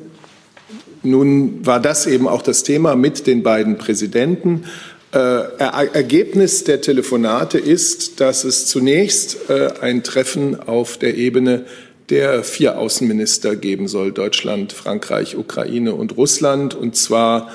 Nun 1.02 1.66
war 1.66 1.80
das 1.80 2.08
eben 2.08 2.28
auch 2.28 2.42
das 2.42 2.64
Thema 2.64 2.98
mit 2.98 3.26
den 3.26 3.42
beiden 3.42 3.78
Präsidenten. 3.78 4.66
Äh, 5.14 5.18
Ergebnis 5.18 6.66
der 6.66 6.82
Telefonate 6.82 7.58
ist, 7.58 8.20
dass 8.20 8.44
es 8.44 8.68
zunächst 8.68 9.50
äh, 9.50 9.70
ein 9.80 10.04
Treffen 10.04 10.60
auf 10.60 10.98
der 10.98 11.16
Ebene 11.16 11.66
der 12.10 12.44
vier 12.44 12.78
Außenminister 12.78 13.56
geben 13.56 13.88
soll, 13.88 14.12
Deutschland, 14.12 14.74
Frankreich, 14.74 15.38
Ukraine 15.38 15.96
und 15.96 16.18
Russland, 16.18 16.76
und 16.76 16.98
zwar 16.98 17.50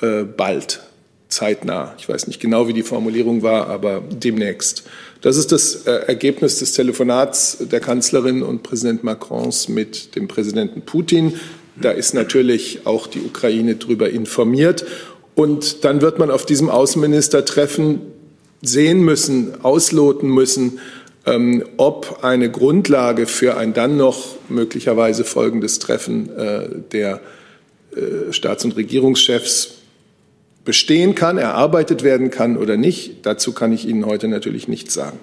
äh, 0.00 0.22
bald 0.22 0.80
zeitnah. 1.28 1.94
Ich 1.98 2.08
weiß 2.08 2.26
nicht 2.26 2.40
genau, 2.40 2.68
wie 2.68 2.72
die 2.72 2.82
Formulierung 2.82 3.42
war, 3.42 3.68
aber 3.68 4.02
demnächst. 4.10 4.84
Das 5.22 5.36
ist 5.36 5.52
das 5.52 5.86
äh, 5.86 5.90
Ergebnis 6.06 6.58
des 6.58 6.72
Telefonats 6.72 7.58
der 7.60 7.80
Kanzlerin 7.80 8.42
und 8.42 8.62
Präsident 8.62 9.02
Macrons 9.02 9.68
mit 9.68 10.14
dem 10.14 10.28
Präsidenten 10.28 10.82
Putin. 10.82 11.34
Da 11.80 11.90
ist 11.90 12.14
natürlich 12.14 12.86
auch 12.86 13.06
die 13.06 13.20
Ukraine 13.20 13.76
darüber 13.76 14.08
informiert. 14.08 14.84
Und 15.34 15.84
dann 15.84 16.00
wird 16.00 16.18
man 16.18 16.30
auf 16.30 16.46
diesem 16.46 16.70
Außenministertreffen 16.70 18.00
sehen 18.62 19.00
müssen, 19.00 19.62
ausloten 19.62 20.30
müssen, 20.30 20.80
ähm, 21.26 21.64
ob 21.76 22.20
eine 22.22 22.50
Grundlage 22.50 23.26
für 23.26 23.56
ein 23.56 23.74
dann 23.74 23.96
noch 23.96 24.36
möglicherweise 24.48 25.24
folgendes 25.24 25.78
Treffen 25.78 26.30
äh, 26.36 26.68
der 26.92 27.20
äh, 27.94 28.32
Staats- 28.32 28.64
und 28.64 28.76
Regierungschefs 28.76 29.75
bestehen 30.66 31.14
kann, 31.14 31.38
erarbeitet 31.38 32.02
werden 32.02 32.30
kann 32.30 32.58
oder 32.58 32.76
nicht. 32.76 33.24
Dazu 33.24 33.52
kann 33.52 33.72
ich 33.72 33.88
Ihnen 33.88 34.04
heute 34.04 34.28
natürlich 34.28 34.68
nichts 34.68 34.92
sagen. 34.92 35.18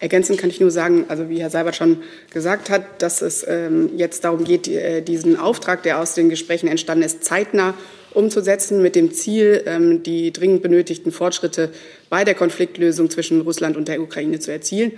Ergänzend 0.00 0.38
kann 0.38 0.50
ich 0.50 0.60
nur 0.60 0.70
sagen, 0.70 1.04
also 1.08 1.28
wie 1.28 1.40
Herr 1.40 1.50
Seibert 1.50 1.76
schon 1.76 1.98
gesagt 2.32 2.70
hat, 2.70 3.02
dass 3.02 3.20
es 3.22 3.46
ähm, 3.46 3.90
jetzt 3.96 4.24
darum 4.24 4.44
geht, 4.44 4.66
äh, 4.66 5.02
diesen 5.02 5.38
Auftrag, 5.38 5.82
der 5.82 6.00
aus 6.00 6.14
den 6.14 6.30
Gesprächen 6.30 6.68
entstanden 6.68 7.04
ist, 7.04 7.22
zeitnah 7.22 7.74
umzusetzen, 8.12 8.82
mit 8.82 8.96
dem 8.96 9.12
Ziel, 9.12 9.62
ähm, 9.66 10.02
die 10.02 10.32
dringend 10.32 10.62
benötigten 10.62 11.12
Fortschritte 11.12 11.70
bei 12.08 12.24
der 12.24 12.34
Konfliktlösung 12.34 13.10
zwischen 13.10 13.42
Russland 13.42 13.76
und 13.76 13.88
der 13.88 14.00
Ukraine 14.00 14.40
zu 14.40 14.50
erzielen. 14.50 14.92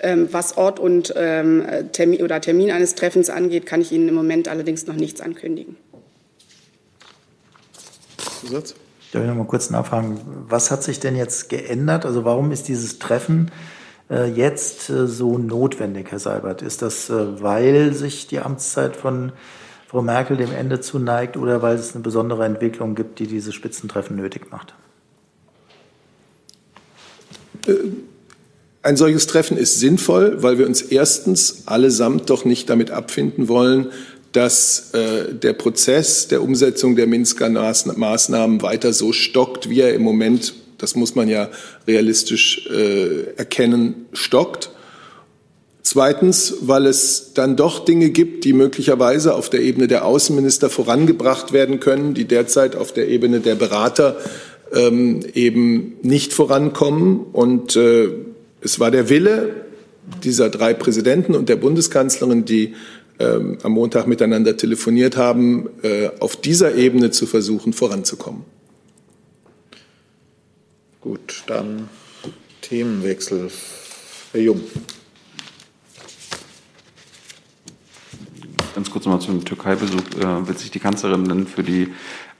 Ähm, 0.00 0.28
was 0.30 0.56
Ort 0.56 0.78
und 0.78 1.12
ähm, 1.16 1.64
Termin 1.92 2.22
oder 2.22 2.40
Termin 2.40 2.70
eines 2.70 2.94
Treffens 2.94 3.30
angeht, 3.30 3.66
kann 3.66 3.80
ich 3.80 3.90
Ihnen 3.90 4.08
im 4.08 4.14
Moment 4.14 4.48
allerdings 4.48 4.86
noch 4.86 4.96
nichts 4.96 5.20
ankündigen. 5.20 5.76
Zusatz? 8.46 8.74
Darf 9.12 9.22
ich 9.22 9.28
noch 9.28 9.36
mal 9.36 9.46
kurz 9.46 9.70
nachfragen, 9.70 10.20
was 10.48 10.70
hat 10.70 10.82
sich 10.82 10.98
denn 10.98 11.16
jetzt 11.16 11.48
geändert? 11.48 12.04
Also 12.04 12.24
warum 12.24 12.50
ist 12.50 12.68
dieses 12.68 12.98
Treffen 12.98 13.50
äh, 14.10 14.28
jetzt 14.30 14.90
äh, 14.90 15.06
so 15.06 15.38
notwendig, 15.38 16.10
Herr 16.10 16.18
Seibert? 16.18 16.62
Ist 16.62 16.82
das, 16.82 17.10
äh, 17.10 17.42
weil 17.42 17.94
sich 17.94 18.26
die 18.26 18.40
Amtszeit 18.40 18.96
von 18.96 19.32
Frau 19.86 20.02
Merkel 20.02 20.36
dem 20.36 20.52
Ende 20.52 20.80
zuneigt 20.80 21.36
oder 21.36 21.62
weil 21.62 21.76
es 21.76 21.94
eine 21.94 22.02
besondere 22.02 22.44
Entwicklung 22.44 22.96
gibt, 22.96 23.20
die 23.20 23.28
dieses 23.28 23.54
Spitzentreffen 23.54 24.16
nötig 24.16 24.50
macht? 24.50 24.74
Ein 28.82 28.96
solches 28.96 29.26
Treffen 29.26 29.56
ist 29.56 29.80
sinnvoll, 29.80 30.42
weil 30.42 30.58
wir 30.58 30.66
uns 30.66 30.82
erstens 30.82 31.66
allesamt 31.66 32.28
doch 32.28 32.44
nicht 32.44 32.68
damit 32.68 32.90
abfinden 32.90 33.48
wollen, 33.48 33.92
dass 34.34 34.90
äh, 34.94 35.32
der 35.32 35.52
Prozess 35.52 36.26
der 36.26 36.42
Umsetzung 36.42 36.96
der 36.96 37.06
Minsker 37.06 37.48
Maßnahmen 37.48 38.62
weiter 38.62 38.92
so 38.92 39.12
stockt, 39.12 39.70
wie 39.70 39.80
er 39.80 39.94
im 39.94 40.02
Moment, 40.02 40.54
das 40.76 40.96
muss 40.96 41.14
man 41.14 41.28
ja 41.28 41.48
realistisch 41.86 42.68
äh, 42.68 43.32
erkennen, 43.36 44.06
stockt. 44.12 44.70
Zweitens, 45.82 46.54
weil 46.62 46.86
es 46.86 47.32
dann 47.34 47.54
doch 47.54 47.84
Dinge 47.84 48.10
gibt, 48.10 48.44
die 48.44 48.54
möglicherweise 48.54 49.34
auf 49.34 49.50
der 49.50 49.60
Ebene 49.60 49.86
der 49.86 50.04
Außenminister 50.04 50.68
vorangebracht 50.68 51.52
werden 51.52 51.78
können, 51.78 52.14
die 52.14 52.24
derzeit 52.24 52.74
auf 52.74 52.92
der 52.92 53.08
Ebene 53.08 53.38
der 53.38 53.54
Berater 53.54 54.16
ähm, 54.72 55.20
eben 55.34 55.94
nicht 56.02 56.32
vorankommen. 56.32 57.20
Und 57.32 57.76
äh, 57.76 58.08
es 58.62 58.80
war 58.80 58.90
der 58.90 59.08
Wille 59.08 59.54
dieser 60.24 60.50
drei 60.50 60.74
Präsidenten 60.74 61.36
und 61.36 61.48
der 61.48 61.56
Bundeskanzlerin, 61.56 62.44
die 62.44 62.74
ähm, 63.18 63.58
am 63.62 63.72
Montag 63.72 64.06
miteinander 64.06 64.56
telefoniert 64.56 65.16
haben, 65.16 65.68
äh, 65.82 66.10
auf 66.20 66.36
dieser 66.36 66.74
Ebene 66.74 67.10
zu 67.10 67.26
versuchen, 67.26 67.72
voranzukommen. 67.72 68.42
Gut, 71.00 71.44
dann 71.46 71.88
Themenwechsel. 72.60 73.50
Herr 74.32 74.40
Jung. 74.40 74.60
Ganz 78.74 78.90
kurz 78.90 79.06
mal 79.06 79.20
zum 79.20 79.44
Türkei-Besuch. 79.44 80.00
Äh, 80.18 80.48
wird 80.48 80.58
sich 80.58 80.70
die 80.70 80.80
Kanzlerin 80.80 81.28
denn 81.28 81.46
für 81.46 81.62
die 81.62 81.92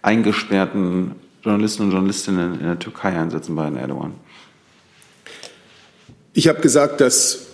eingesperrten 0.03 1.12
Journalisten 1.43 1.85
und 1.85 1.91
Journalistinnen 1.93 2.59
in 2.59 2.66
der 2.66 2.79
Türkei 2.79 3.16
einsetzen 3.16 3.55
bei 3.55 3.64
Herrn 3.64 3.77
Erdogan? 3.77 4.14
Ich 6.33 6.49
habe 6.49 6.61
gesagt, 6.61 7.01
dass 7.01 7.47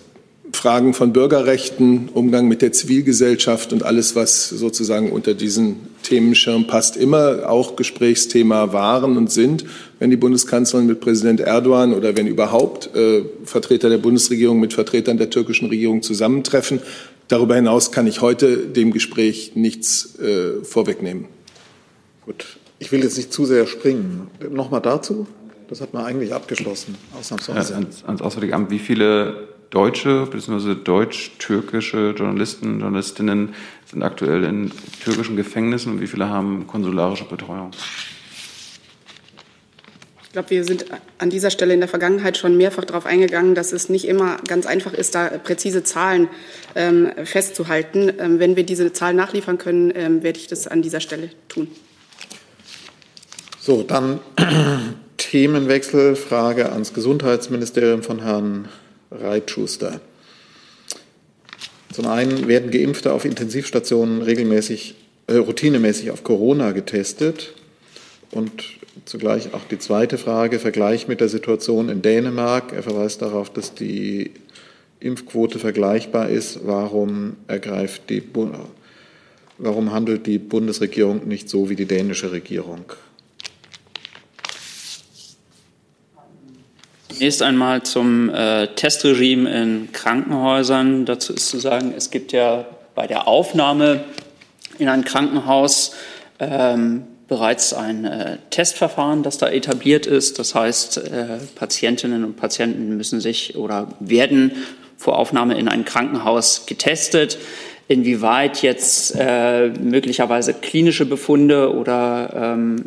Fragen 0.53 0.93
von 0.93 1.13
Bürgerrechten, 1.13 2.09
Umgang 2.13 2.47
mit 2.47 2.61
der 2.61 2.71
Zivilgesellschaft 2.71 3.73
und 3.73 3.83
alles, 3.83 4.15
was 4.15 4.49
sozusagen 4.49 5.11
unter 5.11 5.33
diesen 5.33 5.77
Themenschirm 6.03 6.67
passt, 6.67 6.97
immer 6.97 7.49
auch 7.49 7.75
Gesprächsthema 7.75 8.73
waren 8.73 9.17
und 9.17 9.31
sind, 9.31 9.65
wenn 9.99 10.09
die 10.09 10.17
Bundeskanzlerin 10.17 10.87
mit 10.87 10.99
Präsident 10.99 11.39
Erdogan 11.39 11.93
oder 11.93 12.17
wenn 12.17 12.27
überhaupt 12.27 12.95
äh, 12.95 13.23
Vertreter 13.43 13.89
der 13.89 13.97
Bundesregierung 13.97 14.59
mit 14.59 14.73
Vertretern 14.73 15.17
der 15.17 15.29
türkischen 15.29 15.69
Regierung 15.69 16.01
zusammentreffen. 16.01 16.79
Darüber 17.27 17.55
hinaus 17.55 17.91
kann 17.91 18.07
ich 18.07 18.21
heute 18.21 18.57
dem 18.57 18.91
Gespräch 18.91 19.53
nichts 19.55 20.19
äh, 20.19 20.63
vorwegnehmen. 20.63 21.25
Gut, 22.25 22.57
ich 22.77 22.91
will 22.91 23.01
jetzt 23.03 23.17
nicht 23.17 23.31
zu 23.31 23.45
sehr 23.45 23.67
springen. 23.67 24.27
Nochmal 24.49 24.81
dazu? 24.81 25.27
Das 25.69 25.79
hat 25.79 25.93
man 25.93 26.03
eigentlich 26.03 26.33
abgeschlossen, 26.33 26.95
ausnahmsweise. 27.17 27.71
Ja, 27.71 27.79
ans, 27.79 28.03
ans 28.03 28.21
Auswärtige 28.21 28.53
Amt, 28.53 28.71
wie 28.71 28.79
viele 28.79 29.50
deutsche 29.71 30.27
bzw. 30.29 30.75
deutsch-türkische 30.75 32.13
Journalisten 32.15 32.73
und 32.73 32.79
Journalistinnen 32.81 33.55
sind 33.89 34.03
aktuell 34.03 34.43
in 34.43 34.71
türkischen 35.03 35.35
Gefängnissen 35.35 35.93
und 35.93 36.01
wie 36.01 36.07
viele 36.07 36.29
haben 36.29 36.67
konsularische 36.67 37.25
Betreuung? 37.25 37.71
Ich 40.23 40.33
glaube, 40.33 40.49
wir 40.49 40.63
sind 40.63 40.85
an 41.17 41.29
dieser 41.29 41.51
Stelle 41.51 41.73
in 41.73 41.81
der 41.81 41.89
Vergangenheit 41.89 42.37
schon 42.37 42.55
mehrfach 42.55 42.85
darauf 42.85 43.05
eingegangen, 43.05 43.53
dass 43.53 43.73
es 43.73 43.89
nicht 43.89 44.07
immer 44.07 44.37
ganz 44.47 44.65
einfach 44.65 44.93
ist, 44.93 45.13
da 45.13 45.27
präzise 45.27 45.83
Zahlen 45.83 46.29
ähm, 46.75 47.11
festzuhalten. 47.25 48.13
Ähm, 48.17 48.39
wenn 48.39 48.55
wir 48.55 48.63
diese 48.63 48.93
Zahlen 48.93 49.17
nachliefern 49.17 49.57
können, 49.57 49.91
ähm, 49.93 50.23
werde 50.23 50.39
ich 50.39 50.47
das 50.47 50.67
an 50.69 50.81
dieser 50.81 51.01
Stelle 51.01 51.31
tun. 51.49 51.67
So, 53.59 53.83
dann 53.83 54.19
Themenwechsel, 55.17 56.15
Frage 56.15 56.71
ans 56.71 56.93
Gesundheitsministerium 56.93 58.01
von 58.01 58.21
Herrn 58.21 58.69
Reitschuster. 59.11 60.01
Zum 61.91 62.07
einen 62.07 62.47
werden 62.47 62.71
Geimpfte 62.71 63.11
auf 63.11 63.25
Intensivstationen 63.25 64.21
regelmäßig, 64.21 64.95
äh, 65.27 65.35
routinemäßig 65.35 66.11
auf 66.11 66.23
Corona 66.23 66.71
getestet. 66.71 67.53
Und 68.31 68.63
zugleich 69.05 69.53
auch 69.53 69.65
die 69.69 69.77
zweite 69.77 70.17
Frage, 70.17 70.59
Vergleich 70.59 71.09
mit 71.09 71.19
der 71.19 71.27
Situation 71.27 71.89
in 71.89 72.01
Dänemark. 72.01 72.71
Er 72.71 72.83
verweist 72.83 73.21
darauf, 73.21 73.51
dass 73.51 73.73
die 73.73 74.31
Impfquote 75.01 75.59
vergleichbar 75.59 76.29
ist. 76.29 76.61
Warum 76.63 77.35
ergreift 77.47 78.09
die, 78.09 78.23
warum 79.57 79.91
handelt 79.91 80.27
die 80.27 80.39
Bundesregierung 80.39 81.27
nicht 81.27 81.49
so 81.49 81.69
wie 81.69 81.75
die 81.75 81.85
dänische 81.85 82.31
Regierung? 82.31 82.85
Zunächst 87.21 87.43
einmal 87.43 87.83
zum 87.83 88.31
äh, 88.31 88.65
Testregime 88.69 89.47
in 89.47 89.91
Krankenhäusern. 89.91 91.05
Dazu 91.05 91.33
ist 91.33 91.49
zu 91.49 91.59
sagen, 91.59 91.93
es 91.95 92.09
gibt 92.09 92.31
ja 92.31 92.65
bei 92.95 93.05
der 93.05 93.27
Aufnahme 93.27 94.05
in 94.79 94.89
ein 94.89 95.05
Krankenhaus 95.05 95.93
ähm, 96.39 97.03
bereits 97.27 97.75
ein 97.75 98.05
äh, 98.05 98.37
Testverfahren, 98.49 99.21
das 99.21 99.37
da 99.37 99.49
etabliert 99.49 100.07
ist. 100.07 100.39
Das 100.39 100.55
heißt, 100.55 100.97
äh, 100.97 101.37
Patientinnen 101.53 102.25
und 102.25 102.37
Patienten 102.37 102.97
müssen 102.97 103.21
sich 103.21 103.55
oder 103.55 103.89
werden 103.99 104.53
vor 104.97 105.19
Aufnahme 105.19 105.59
in 105.59 105.67
ein 105.67 105.85
Krankenhaus 105.85 106.65
getestet 106.65 107.37
inwieweit 107.91 108.61
jetzt 108.61 109.13
äh, 109.19 109.67
möglicherweise 109.67 110.53
klinische 110.53 111.05
Befunde 111.05 111.75
oder 111.75 112.55
ähm, 112.55 112.85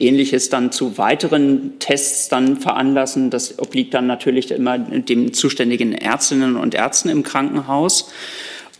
ähnliches 0.00 0.48
dann 0.48 0.72
zu 0.72 0.98
weiteren 0.98 1.78
Tests 1.78 2.28
dann 2.28 2.56
veranlassen. 2.56 3.30
Das 3.30 3.58
obliegt 3.60 3.94
dann 3.94 4.08
natürlich 4.08 4.50
immer 4.50 4.78
den 4.78 5.32
zuständigen 5.32 5.92
Ärztinnen 5.92 6.56
und 6.56 6.74
Ärzten 6.74 7.08
im 7.10 7.22
Krankenhaus. 7.22 8.10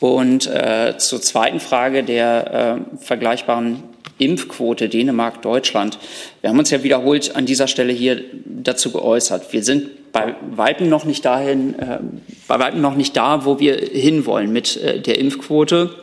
Und 0.00 0.46
äh, 0.46 0.94
zur 0.98 1.20
zweiten 1.20 1.60
Frage 1.60 2.02
der 2.02 2.80
äh, 2.98 3.04
vergleichbaren 3.04 3.82
Impfquote 4.20 4.88
Dänemark, 4.88 5.42
Deutschland. 5.42 5.98
Wir 6.40 6.50
haben 6.50 6.58
uns 6.58 6.70
ja 6.70 6.82
wiederholt 6.82 7.34
an 7.34 7.46
dieser 7.46 7.66
Stelle 7.66 7.92
hier 7.92 8.22
dazu 8.44 8.92
geäußert. 8.92 9.52
Wir 9.52 9.64
sind 9.64 10.12
bei 10.12 10.34
weitem 10.50 10.88
noch 10.88 11.04
nicht 11.04 11.24
dahin, 11.24 11.78
äh, 11.78 11.98
bei 12.46 12.58
weitem 12.58 12.80
noch 12.80 12.96
nicht 12.96 13.16
da, 13.16 13.44
wo 13.44 13.58
wir 13.58 13.76
hinwollen 13.76 14.52
mit 14.52 14.76
äh, 14.76 15.00
der 15.00 15.18
Impfquote 15.18 15.94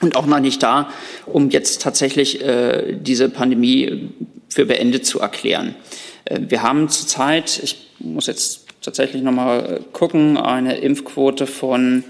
und 0.00 0.16
auch 0.16 0.26
noch 0.26 0.40
nicht 0.40 0.62
da, 0.62 0.90
um 1.26 1.50
jetzt 1.50 1.82
tatsächlich 1.82 2.42
äh, 2.42 2.96
diese 3.00 3.28
Pandemie 3.28 4.10
für 4.48 4.66
beendet 4.66 5.06
zu 5.06 5.20
erklären. 5.20 5.74
Äh, 6.24 6.40
wir 6.48 6.62
haben 6.62 6.88
zurzeit, 6.88 7.60
ich 7.62 7.76
muss 7.98 8.26
jetzt 8.26 8.66
tatsächlich 8.82 9.22
noch 9.22 9.32
mal 9.32 9.80
gucken, 9.92 10.36
eine 10.36 10.76
Impfquote 10.76 11.46
von 11.46 12.04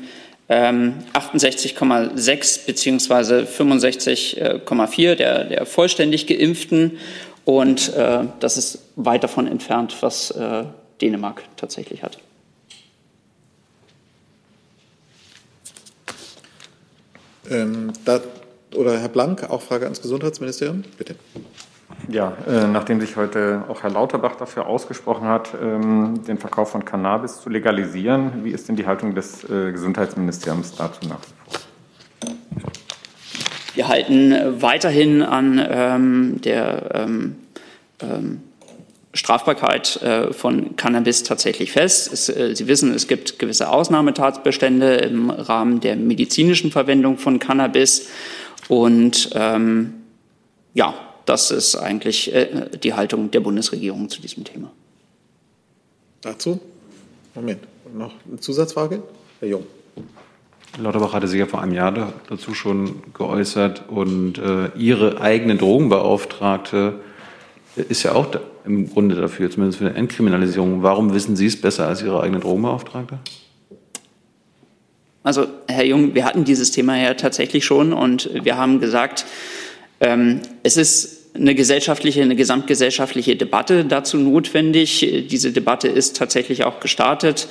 68,6 0.49 2.59
ähm, 2.59 2.67
beziehungsweise 2.67 3.43
65,4 3.43 5.15
der, 5.17 5.45
der 5.45 5.67
vollständig 5.67 6.27
Geimpften. 6.27 6.99
Und 7.45 7.95
äh, 7.95 8.25
das 8.41 8.57
ist 8.57 8.79
weit 8.97 9.25
davon 9.25 9.47
entfernt, 9.47 9.97
was 10.01 10.31
äh, 10.33 10.65
Dänemark 11.01 11.43
tatsächlich 11.57 12.03
hat. 12.03 12.19
Ähm, 17.51 17.93
da, 18.05 18.21
oder 18.75 18.99
Herr 18.99 19.09
Blank, 19.09 19.49
auch 19.51 19.63
Frage 19.63 19.85
ans 19.85 20.03
Gesundheitsministerium, 20.03 20.85
bitte. 20.99 21.15
Ja, 22.09 22.37
äh, 22.47 22.69
nachdem 22.69 23.01
sich 23.01 23.17
heute 23.17 23.65
auch 23.69 23.83
Herr 23.83 23.91
Lauterbach 23.91 24.37
dafür 24.37 24.67
ausgesprochen 24.67 25.27
hat, 25.27 25.51
ähm, 25.61 26.23
den 26.27 26.39
Verkauf 26.39 26.71
von 26.71 26.85
Cannabis 26.85 27.41
zu 27.41 27.51
legalisieren, 27.51 28.45
wie 28.45 28.51
ist 28.51 28.69
denn 28.69 28.77
die 28.77 28.87
Haltung 28.87 29.15
des 29.15 29.43
äh, 29.45 29.73
Gesundheitsministeriums 29.73 30.77
dazu 30.77 31.01
nach? 31.09 31.19
Wir 33.75 33.89
halten 33.89 34.33
weiterhin 34.63 35.23
an 35.23 35.61
ähm, 35.69 36.41
der 36.43 36.95
ähm, 36.95 37.37
ähm, 38.01 38.41
Strafbarkeit 39.13 40.01
äh, 40.03 40.33
von 40.33 40.77
Cannabis 40.77 41.25
tatsächlich 41.25 41.73
fest. 41.73 42.13
Es, 42.13 42.29
äh, 42.29 42.55
Sie 42.55 42.69
wissen, 42.69 42.95
es 42.95 43.09
gibt 43.09 43.39
gewisse 43.39 43.69
Ausnahmetatbestände 43.69 44.95
im 44.97 45.31
Rahmen 45.31 45.81
der 45.81 45.97
medizinischen 45.97 46.71
Verwendung 46.71 47.19
von 47.19 47.39
Cannabis. 47.39 48.09
Und 48.69 49.31
ähm, 49.35 49.95
ja, 50.75 50.95
das 51.27 51.51
ist 51.51 51.77
eigentlich 51.77 52.35
äh, 52.35 52.71
die 52.83 52.95
Haltung 52.95 53.31
der 53.31 53.41
Bundesregierung 53.41 54.09
zu 54.09 54.21
diesem 54.23 54.45
Thema. 54.45 54.73
Dazu? 56.23 56.61
Moment, 57.35 57.61
noch 57.95 58.15
eine 58.27 58.41
Zusatzfrage? 58.41 59.03
Herr 59.41 59.49
Jung. 59.49 59.67
Lauterbach 60.79 61.13
hatte 61.13 61.29
sich 61.29 61.39
ja 61.39 61.47
vor 61.47 61.63
einem 61.63 61.73
Jahr 61.73 62.13
dazu 62.29 62.55
schon 62.55 63.03
geäußert 63.15 63.89
und 63.89 64.39
äh, 64.39 64.71
Ihre 64.77 65.21
eigene 65.21 65.57
Drogenbeauftragte 65.57 67.01
ist 67.77 68.03
ja 68.03 68.13
auch 68.13 68.29
im 68.65 68.91
Grunde 68.91 69.15
dafür, 69.15 69.51
zumindest 69.51 69.79
für 69.79 69.87
eine 69.87 69.97
Entkriminalisierung. 69.97 70.83
Warum 70.83 71.15
wissen 71.15 71.37
Sie 71.37 71.47
es 71.47 71.61
besser 71.61 71.87
als 71.87 72.03
Ihre 72.03 72.23
eigene 72.23 72.41
Drogenbeauftragte? 72.41 73.19
Also, 75.23 75.47
Herr 75.67 75.85
Jung, 75.85 76.15
wir 76.15 76.25
hatten 76.25 76.45
dieses 76.45 76.71
Thema 76.71 76.97
ja 76.97 77.15
tatsächlich 77.15 77.65
schon 77.65 77.93
und 77.93 78.31
wir 78.33 78.57
haben 78.57 78.81
gesagt, 78.81 79.27
ähm, 80.01 80.41
es 80.63 80.77
ist 80.77 81.16
eine 81.39 81.55
gesellschaftliche, 81.55 82.23
eine 82.23 82.37
gesamtgesellschaftliche 82.37 83.37
Debatte 83.37 83.85
dazu 83.85 84.17
notwendig. 84.17 85.27
Diese 85.31 85.53
Debatte 85.53 85.89
ist 85.89 86.17
tatsächlich 86.17 86.65
auch 86.65 86.81
gestartet. 86.81 87.49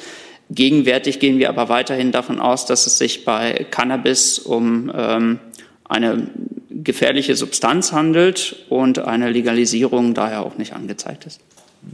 Gegenwärtig 0.50 1.20
gehen 1.20 1.40
wir 1.40 1.50
aber 1.50 1.70
weiterhin 1.70 2.12
davon 2.12 2.40
aus, 2.40 2.66
dass 2.66 2.86
es 2.86 2.98
sich 2.98 3.26
bei 3.26 3.66
Cannabis 3.72 4.40
um 4.40 4.92
ähm, 4.96 5.40
eine 5.84 6.28
gefährliche 6.70 7.36
Substanz 7.36 7.92
handelt 7.92 8.66
und 8.70 9.00
eine 9.00 9.32
Legalisierung 9.32 10.14
daher 10.14 10.46
auch 10.46 10.58
nicht 10.58 10.74
angezeigt 10.74 11.26
ist. 11.26 11.42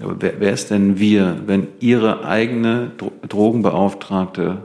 Aber 0.02 0.16
wer, 0.20 0.40
wer 0.40 0.54
ist 0.54 0.72
denn 0.72 1.00
wir, 1.00 1.42
wenn 1.46 1.68
Ihre 1.80 2.26
eigene 2.26 2.92
Drogenbeauftragte 3.28 4.64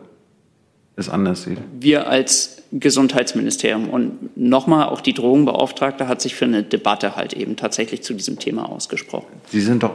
es 0.97 1.09
anders 1.09 1.43
sieht? 1.43 1.59
Wir 1.79 2.09
als 2.09 2.56
Gesundheitsministerium 2.73 3.89
und 3.89 4.37
nochmal, 4.37 4.89
auch 4.89 5.01
die 5.01 5.15
Drogenbeauftragte 5.15 6.09
hat 6.09 6.21
sich 6.21 6.35
für 6.35 6.45
eine 6.45 6.63
Debatte 6.63 7.17
halt 7.17 7.33
eben 7.33 7.57
tatsächlich 7.57 8.03
zu 8.03 8.15
diesem 8.15 8.39
Thema 8.39 8.69
ausgesprochen. 8.69 9.29
Sie 9.49 9.61
sind 9.61 9.83
doch. 9.83 9.95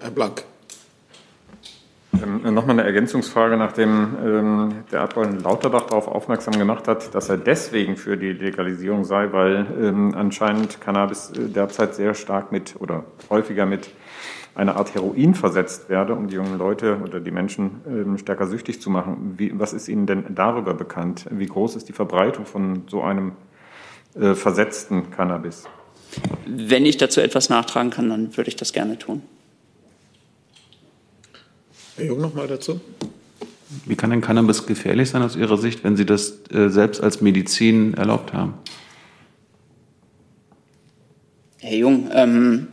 Herr 0.00 0.10
Blank. 0.10 0.44
Ähm, 2.22 2.54
Nochmal 2.54 2.78
eine 2.78 2.84
Ergänzungsfrage, 2.84 3.56
nachdem 3.56 4.16
ähm, 4.24 4.74
der 4.90 5.02
Abgeordnete 5.02 5.44
Lauterbach 5.44 5.86
darauf 5.86 6.08
aufmerksam 6.08 6.58
gemacht 6.58 6.88
hat, 6.88 7.14
dass 7.14 7.28
er 7.28 7.36
deswegen 7.36 7.96
für 7.96 8.16
die 8.16 8.32
Legalisierung 8.32 9.04
sei, 9.04 9.32
weil 9.32 9.66
ähm, 9.80 10.14
anscheinend 10.16 10.80
Cannabis 10.80 11.30
äh, 11.30 11.48
derzeit 11.48 11.94
sehr 11.94 12.14
stark 12.14 12.50
mit 12.50 12.76
oder 12.78 13.04
häufiger 13.30 13.66
mit 13.66 13.90
einer 14.54 14.76
Art 14.76 14.94
Heroin 14.94 15.34
versetzt 15.34 15.88
werde, 15.88 16.14
um 16.14 16.28
die 16.28 16.34
jungen 16.34 16.58
Leute 16.58 16.98
oder 17.02 17.20
die 17.20 17.30
Menschen 17.30 17.80
ähm, 17.86 18.18
stärker 18.18 18.46
süchtig 18.46 18.80
zu 18.80 18.90
machen. 18.90 19.34
Wie, 19.38 19.58
was 19.58 19.72
ist 19.72 19.88
Ihnen 19.88 20.06
denn 20.06 20.34
darüber 20.34 20.74
bekannt? 20.74 21.26
Wie 21.30 21.46
groß 21.46 21.76
ist 21.76 21.88
die 21.88 21.92
Verbreitung 21.92 22.44
von 22.44 22.82
so 22.88 23.02
einem 23.02 23.32
äh, 24.14 24.34
versetzten 24.34 25.10
Cannabis? 25.10 25.64
Wenn 26.46 26.86
ich 26.86 26.96
dazu 26.96 27.20
etwas 27.20 27.50
nachtragen 27.50 27.90
kann, 27.90 28.08
dann 28.08 28.36
würde 28.36 28.48
ich 28.48 28.56
das 28.56 28.72
gerne 28.72 28.98
tun. 28.98 29.22
Herr 31.96 32.06
Jung 32.06 32.20
noch 32.20 32.34
mal 32.34 32.46
dazu. 32.46 32.80
Wie 33.84 33.96
kann 33.96 34.10
denn 34.10 34.20
Cannabis 34.20 34.66
gefährlich 34.66 35.10
sein 35.10 35.22
aus 35.22 35.36
Ihrer 35.36 35.58
Sicht, 35.58 35.84
wenn 35.84 35.96
Sie 35.96 36.06
das 36.06 36.34
äh, 36.50 36.68
selbst 36.68 37.02
als 37.02 37.20
Medizin 37.20 37.94
erlaubt 37.94 38.32
haben? 38.32 38.54
Herr 41.58 41.76
Jung, 41.76 42.08
ähm, 42.12 42.68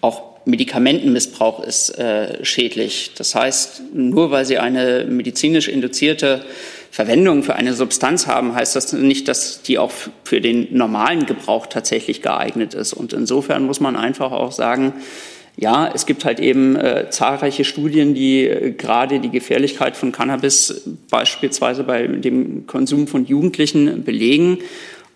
auch 0.00 0.29
Medikamentenmissbrauch 0.50 1.62
ist 1.64 1.98
äh, 1.98 2.44
schädlich. 2.44 3.12
Das 3.16 3.34
heißt, 3.34 3.82
nur 3.94 4.30
weil 4.30 4.44
Sie 4.44 4.58
eine 4.58 5.06
medizinisch 5.08 5.68
induzierte 5.68 6.44
Verwendung 6.90 7.42
für 7.42 7.54
eine 7.54 7.72
Substanz 7.72 8.26
haben, 8.26 8.54
heißt 8.54 8.74
das 8.74 8.92
nicht, 8.92 9.28
dass 9.28 9.62
die 9.62 9.78
auch 9.78 9.92
für 10.24 10.40
den 10.40 10.76
normalen 10.76 11.24
Gebrauch 11.26 11.66
tatsächlich 11.66 12.20
geeignet 12.20 12.74
ist. 12.74 12.92
Und 12.92 13.12
insofern 13.12 13.64
muss 13.64 13.80
man 13.80 13.96
einfach 13.96 14.32
auch 14.32 14.52
sagen, 14.52 14.94
ja, 15.56 15.90
es 15.94 16.06
gibt 16.06 16.24
halt 16.24 16.40
eben 16.40 16.76
äh, 16.76 17.10
zahlreiche 17.10 17.64
Studien, 17.64 18.14
die 18.14 18.46
äh, 18.46 18.72
gerade 18.72 19.20
die 19.20 19.30
Gefährlichkeit 19.30 19.96
von 19.96 20.10
Cannabis 20.10 20.88
beispielsweise 21.10 21.84
bei 21.84 22.06
dem 22.06 22.66
Konsum 22.66 23.06
von 23.06 23.26
Jugendlichen 23.26 24.04
belegen. 24.04 24.58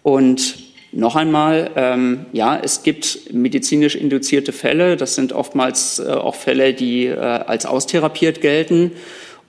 Und 0.03 0.57
noch 0.97 1.17
einmal, 1.17 1.71
ähm, 1.75 2.27
ja, 2.33 2.57
es 2.57 2.83
gibt 2.83 3.33
medizinisch 3.33 3.97
induzierte 3.97 4.53
Fälle. 4.53 4.97
Das 4.97 5.15
sind 5.17 5.33
oftmals 5.33 5.99
äh, 5.99 6.09
auch 6.09 6.37
Fälle, 6.37 6.73
die 6.73 7.07
äh, 7.07 7.19
als 7.19 7.67
austherapiert 7.67 8.41
gelten 8.41 8.93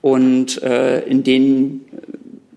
und 0.02 0.62
äh, 0.64 1.02
in 1.02 1.24
denen 1.24 1.86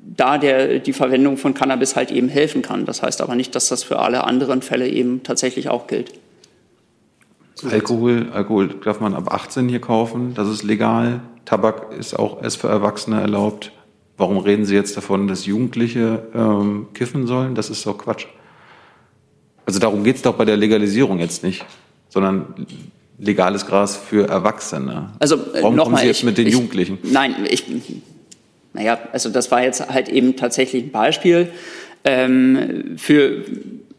da 0.03 0.39
der, 0.39 0.79
die 0.79 0.93
Verwendung 0.93 1.37
von 1.37 1.55
Cannabis 1.55 1.97
halt 1.97 2.11
eben 2.11 2.29
helfen 2.29 2.63
kann. 2.63 2.87
Das 2.87 3.03
heißt 3.03 3.21
aber 3.21 3.35
nicht, 3.35 3.55
dass 3.55 3.69
das 3.69 3.85
für 3.85 3.99
alle 3.99 4.25
anderen 4.25 4.63
Fälle 4.63 4.89
eben 4.89 5.23
tatsächlich 5.23 5.69
auch 5.69 5.87
gilt. 5.87 6.13
Alkohol, 7.71 8.29
Alkohol 8.33 8.69
darf 8.85 9.01
man 9.01 9.15
ab 9.15 9.33
18 9.33 9.69
hier 9.69 9.81
kaufen, 9.81 10.33
das 10.35 10.49
ist 10.49 10.63
legal. 10.63 11.21
Tabak 11.45 11.93
ist 11.99 12.19
auch 12.19 12.43
erst 12.43 12.59
für 12.59 12.69
Erwachsene 12.69 13.21
erlaubt. 13.21 13.73
Warum 14.17 14.39
reden 14.39 14.65
Sie 14.65 14.75
jetzt 14.75 14.97
davon, 14.97 15.29
dass 15.29 15.47
Jugendliche 15.47 16.27
ähm, 16.35 16.89
kiffen 16.95 17.27
sollen? 17.27 17.55
Das 17.55 17.71
ist 17.71 17.87
doch 17.87 17.99
Quatsch. 17.99 18.27
Also 19.69 19.81
darum 19.81 20.03
geht 20.03 20.17
es 20.17 20.23
doch 20.23 20.35
bei 20.35 20.47
der 20.47 20.57
Legalisierung 20.57 21.19
jetzt 21.19 21.45
nicht, 21.45 21.63
sondern 22.09 22.55
legales 23.19 23.67
Gras 23.67 23.99
für 23.99 24.27
Erwachsene. 24.27 25.11
Also 25.19 25.35
äh, 25.37 25.61
Warum 25.61 25.77
kommen 25.77 25.93
mal, 25.93 26.01
Sie 26.01 26.07
jetzt 26.07 26.21
ich, 26.21 26.25
mit 26.25 26.39
den 26.39 26.47
ich, 26.47 26.55
Jugendlichen? 26.55 26.97
Nein, 27.03 27.35
ich, 27.51 27.65
naja, 28.73 28.99
also 29.13 29.29
das 29.29 29.51
war 29.51 29.63
jetzt 29.63 29.87
halt 29.91 30.09
eben 30.09 30.37
tatsächlich 30.37 30.85
ein 30.85 30.91
Beispiel 30.91 31.51
ähm, 32.05 32.97
für 32.97 33.45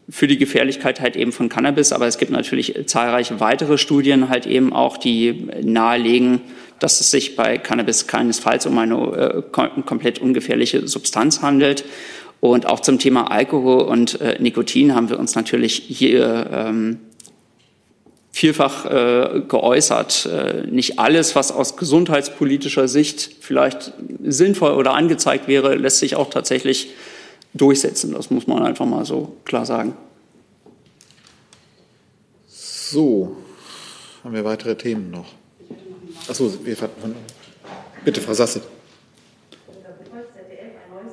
für 0.08 0.26
die 0.26 0.38
Gefährlichkeit 0.38 1.00
halt 1.00 1.14
eben 1.14 1.30
von 1.30 1.48
Cannabis. 1.48 1.92
Aber 1.92 2.08
es 2.08 2.18
gibt 2.18 2.32
natürlich 2.32 2.74
zahlreiche 2.86 3.38
weitere 3.38 3.78
Studien 3.78 4.28
halt 4.28 4.46
eben 4.46 4.72
auch, 4.72 4.96
die 4.96 5.46
nahelegen, 5.62 6.40
dass 6.80 7.00
es 7.00 7.12
sich 7.12 7.36
bei 7.36 7.58
Cannabis 7.58 8.08
keinesfalls 8.08 8.66
um 8.66 8.76
eine 8.76 8.96
äh, 8.96 9.42
komplett 9.52 10.18
ungefährliche 10.18 10.88
Substanz 10.88 11.42
handelt. 11.42 11.84
Und 12.40 12.66
auch 12.66 12.80
zum 12.80 12.98
Thema 12.98 13.30
Alkohol 13.30 13.82
und 13.82 14.20
äh, 14.20 14.40
Nikotin 14.40 14.94
haben 14.94 15.10
wir 15.10 15.18
uns 15.18 15.34
natürlich 15.34 15.74
hier 15.74 16.48
ähm, 16.50 16.98
vielfach 18.32 18.86
äh, 18.86 19.42
geäußert. 19.46 20.26
Äh, 20.26 20.66
nicht 20.66 20.98
alles, 20.98 21.36
was 21.36 21.52
aus 21.52 21.76
gesundheitspolitischer 21.76 22.88
Sicht 22.88 23.30
vielleicht 23.40 23.92
sinnvoll 24.24 24.72
oder 24.72 24.94
angezeigt 24.94 25.48
wäre, 25.48 25.74
lässt 25.74 25.98
sich 25.98 26.16
auch 26.16 26.30
tatsächlich 26.30 26.90
durchsetzen. 27.52 28.12
Das 28.12 28.30
muss 28.30 28.46
man 28.46 28.62
einfach 28.62 28.86
mal 28.86 29.04
so 29.04 29.36
klar 29.44 29.66
sagen. 29.66 29.94
So, 32.46 33.36
haben 34.24 34.34
wir 34.34 34.44
weitere 34.44 34.76
Themen 34.76 35.10
noch? 35.10 35.26
Achso, 36.28 36.52
wir 36.64 36.76
bitte, 38.04 38.20
Frau 38.20 38.34
Sasse. 38.34 38.62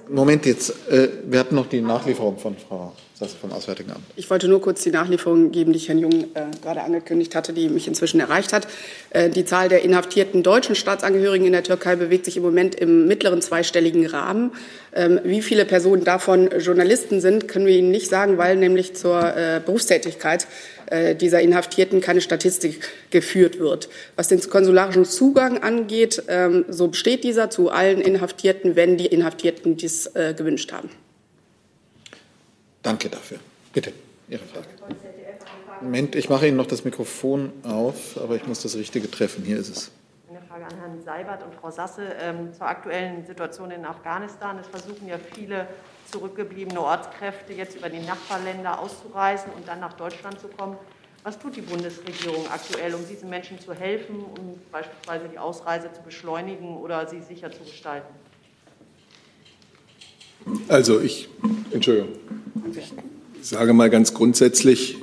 Moment 0.10 0.46
jetzt, 0.46 0.70
äh, 0.90 1.10
wir 1.26 1.40
hatten 1.40 1.56
noch 1.56 1.68
die 1.68 1.82
Nachlieferung 1.82 2.38
von 2.38 2.56
Frau 2.58 2.94
Sasse 3.20 3.36
vom 3.36 3.52
Auswärtigen 3.52 3.92
Amt. 3.92 4.04
Ich 4.16 4.30
wollte 4.30 4.48
nur 4.48 4.62
kurz 4.62 4.84
die 4.84 4.92
Nachlieferung 4.92 5.52
geben, 5.52 5.74
die 5.74 5.78
ich 5.78 5.88
Herrn 5.88 5.98
Jung 5.98 6.26
äh, 6.36 6.46
gerade 6.62 6.82
angekündigt 6.82 7.34
hatte, 7.34 7.52
die 7.52 7.68
mich 7.68 7.88
inzwischen 7.88 8.20
erreicht 8.20 8.54
hat. 8.54 8.68
Äh, 9.10 9.30
die 9.30 9.44
Zahl 9.44 9.70
der 9.70 9.84
inhaftierten 9.84 10.44
deutschen 10.44 10.76
Staatsangehörigen 10.76 11.48
in 11.48 11.54
der 11.54 11.64
Türkei 11.64 11.96
bewegt 11.96 12.26
sich 12.26 12.38
im 12.38 12.44
Moment 12.44 12.76
im 12.76 13.08
mittleren 13.08 13.42
zweistelligen 13.42 14.06
Rahmen. 14.06 14.52
Ähm, 14.94 15.20
wie 15.24 15.42
viele 15.42 15.66
Personen 15.66 16.04
davon 16.04 16.50
Journalisten 16.60 17.20
sind, 17.20 17.48
können 17.48 17.66
wir 17.66 17.76
Ihnen 17.76 17.90
nicht 17.90 18.08
sagen, 18.08 18.38
weil 18.38 18.56
nämlich 18.56 18.96
zur 18.96 19.36
äh, 19.36 19.62
Berufstätigkeit 19.66 20.48
dieser 21.16 21.42
Inhaftierten 21.42 22.02
keine 22.02 22.22
Statistik 22.22 22.82
geführt 23.10 23.60
wird. 23.60 23.90
Was 24.16 24.28
den 24.28 24.42
konsularischen 24.50 25.06
Zugang 25.06 25.64
angeht, 25.64 26.24
ähm, 26.28 26.66
so 26.70 26.88
besteht 26.88 27.24
dieser 27.24 27.50
zu 27.50 27.70
allen 27.70 28.02
Inhaftierten, 28.02 28.76
wenn 28.76 28.98
die 28.98 29.08
Inhaftierten 29.08 29.78
dies 29.78 30.08
äh, 30.08 30.34
gewünscht 30.36 30.72
haben. 30.72 30.90
Danke 32.84 33.10
dafür. 33.10 33.40
Bitte, 33.74 33.92
Ihre 34.30 34.44
Frage. 34.46 34.68
Moment, 35.82 36.16
ich 36.16 36.30
mache 36.30 36.48
Ihnen 36.48 36.58
noch 36.58 36.66
das 36.66 36.86
Mikrofon 36.86 37.52
auf, 37.64 38.18
aber 38.18 38.36
ich 38.36 38.48
muss 38.48 38.62
das 38.64 38.76
Richtige 38.76 39.12
treffen. 39.12 39.44
Hier 39.44 39.58
ist 39.58 39.70
es. 39.70 39.92
Eine 40.30 40.42
Frage 40.48 40.66
an 40.66 40.80
Herrn 40.80 41.04
Seibert 41.04 41.44
und 41.44 41.54
Frau 41.54 41.70
Sasse 41.70 42.04
ähm, 42.20 42.54
zur 42.54 42.68
aktuellen 42.68 43.26
Situation 43.26 43.72
in 43.72 43.86
Afghanistan. 43.86 44.58
Es 44.60 44.68
versuchen 44.68 45.08
ja 45.08 45.18
viele 45.34 45.68
zurückgebliebene 46.12 46.80
Ortskräfte 46.82 47.54
jetzt 47.54 47.76
über 47.76 47.90
die 47.90 48.00
Nachbarländer 48.00 48.80
auszureisen 48.80 49.52
und 49.56 49.68
dann 49.68 49.80
nach 49.80 49.94
Deutschland 49.94 50.40
zu 50.40 50.48
kommen. 50.48 50.78
Was 51.24 51.38
tut 51.38 51.56
die 51.56 51.62
Bundesregierung 51.62 52.48
aktuell, 52.50 52.94
um 52.94 53.06
diesen 53.08 53.30
Menschen 53.30 53.60
zu 53.60 53.74
helfen, 53.74 54.16
um 54.16 54.60
beispielsweise 54.72 55.28
die 55.28 55.38
Ausreise 55.38 55.92
zu 55.92 56.02
beschleunigen 56.02 56.78
oder 56.78 57.08
sie 57.08 57.22
sicher 57.22 57.52
zu 57.52 57.64
gestalten? 57.64 58.14
Also 60.70 61.02
ich, 61.02 61.28
Entschuldigung, 61.72 62.14
ich 62.74 62.94
sage 63.42 63.74
mal 63.74 63.90
ganz 63.90 64.14
grundsätzlich, 64.14 64.98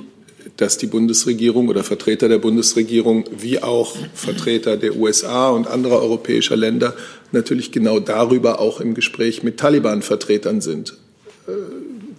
dass 0.57 0.77
die 0.77 0.87
Bundesregierung 0.87 1.67
oder 1.67 1.83
Vertreter 1.83 2.29
der 2.29 2.37
Bundesregierung 2.37 3.25
wie 3.37 3.61
auch 3.61 3.95
Vertreter 4.13 4.77
der 4.77 4.95
USA 4.95 5.49
und 5.49 5.67
anderer 5.67 6.01
europäischer 6.01 6.55
Länder 6.55 6.93
natürlich 7.31 7.71
genau 7.71 7.99
darüber 7.99 8.59
auch 8.59 8.79
im 8.79 8.93
Gespräch 8.93 9.43
mit 9.43 9.57
Taliban-Vertretern 9.57 10.61
sind, 10.61 10.97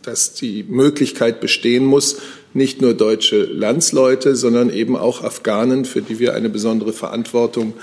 dass 0.03 0.34
die 0.34 0.64
Möglichkeit 0.68 1.41
bestehen 1.41 1.84
muss, 1.84 2.18
nicht 2.55 2.80
nur 2.80 2.95
deutsche 2.95 3.45
Landsleute, 3.45 4.34
sondern 4.34 4.70
eben 4.70 4.97
auch 4.97 5.22
Afghanen, 5.22 5.84
für 5.84 6.01
die 6.03 6.18
wir 6.18 6.34
eine 6.34 6.49
besondere 6.49 6.93
Verantwortung 6.93 7.74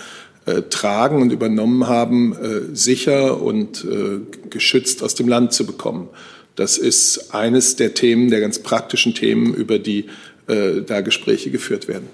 äh, 0.46 0.64
tragen 0.64 1.22
und 1.22 1.32
übernommen 1.32 1.88
haben, 1.88 2.34
äh, 2.34 2.76
sicher 2.76 3.42
und 3.42 3.86
äh, 3.86 4.20
geschützt 4.50 5.04
aus 5.04 5.16
dem 5.16 5.28
Land 5.28 5.54
zu 5.54 5.66
bekommen. 5.66 6.10
Das 6.56 6.78
ist 6.78 7.34
eines 7.34 7.76
der 7.76 7.94
Themen, 7.94 8.30
der 8.30 8.42
ganz 8.42 8.60
praktischen 8.60 9.16
Themen, 9.16 9.54
über 9.54 9.80
die 9.80 10.06
äh, 10.48 10.82
da 10.82 11.02
Gespräche 11.02 11.52
geführt 11.52 11.88
werden. 11.88 12.08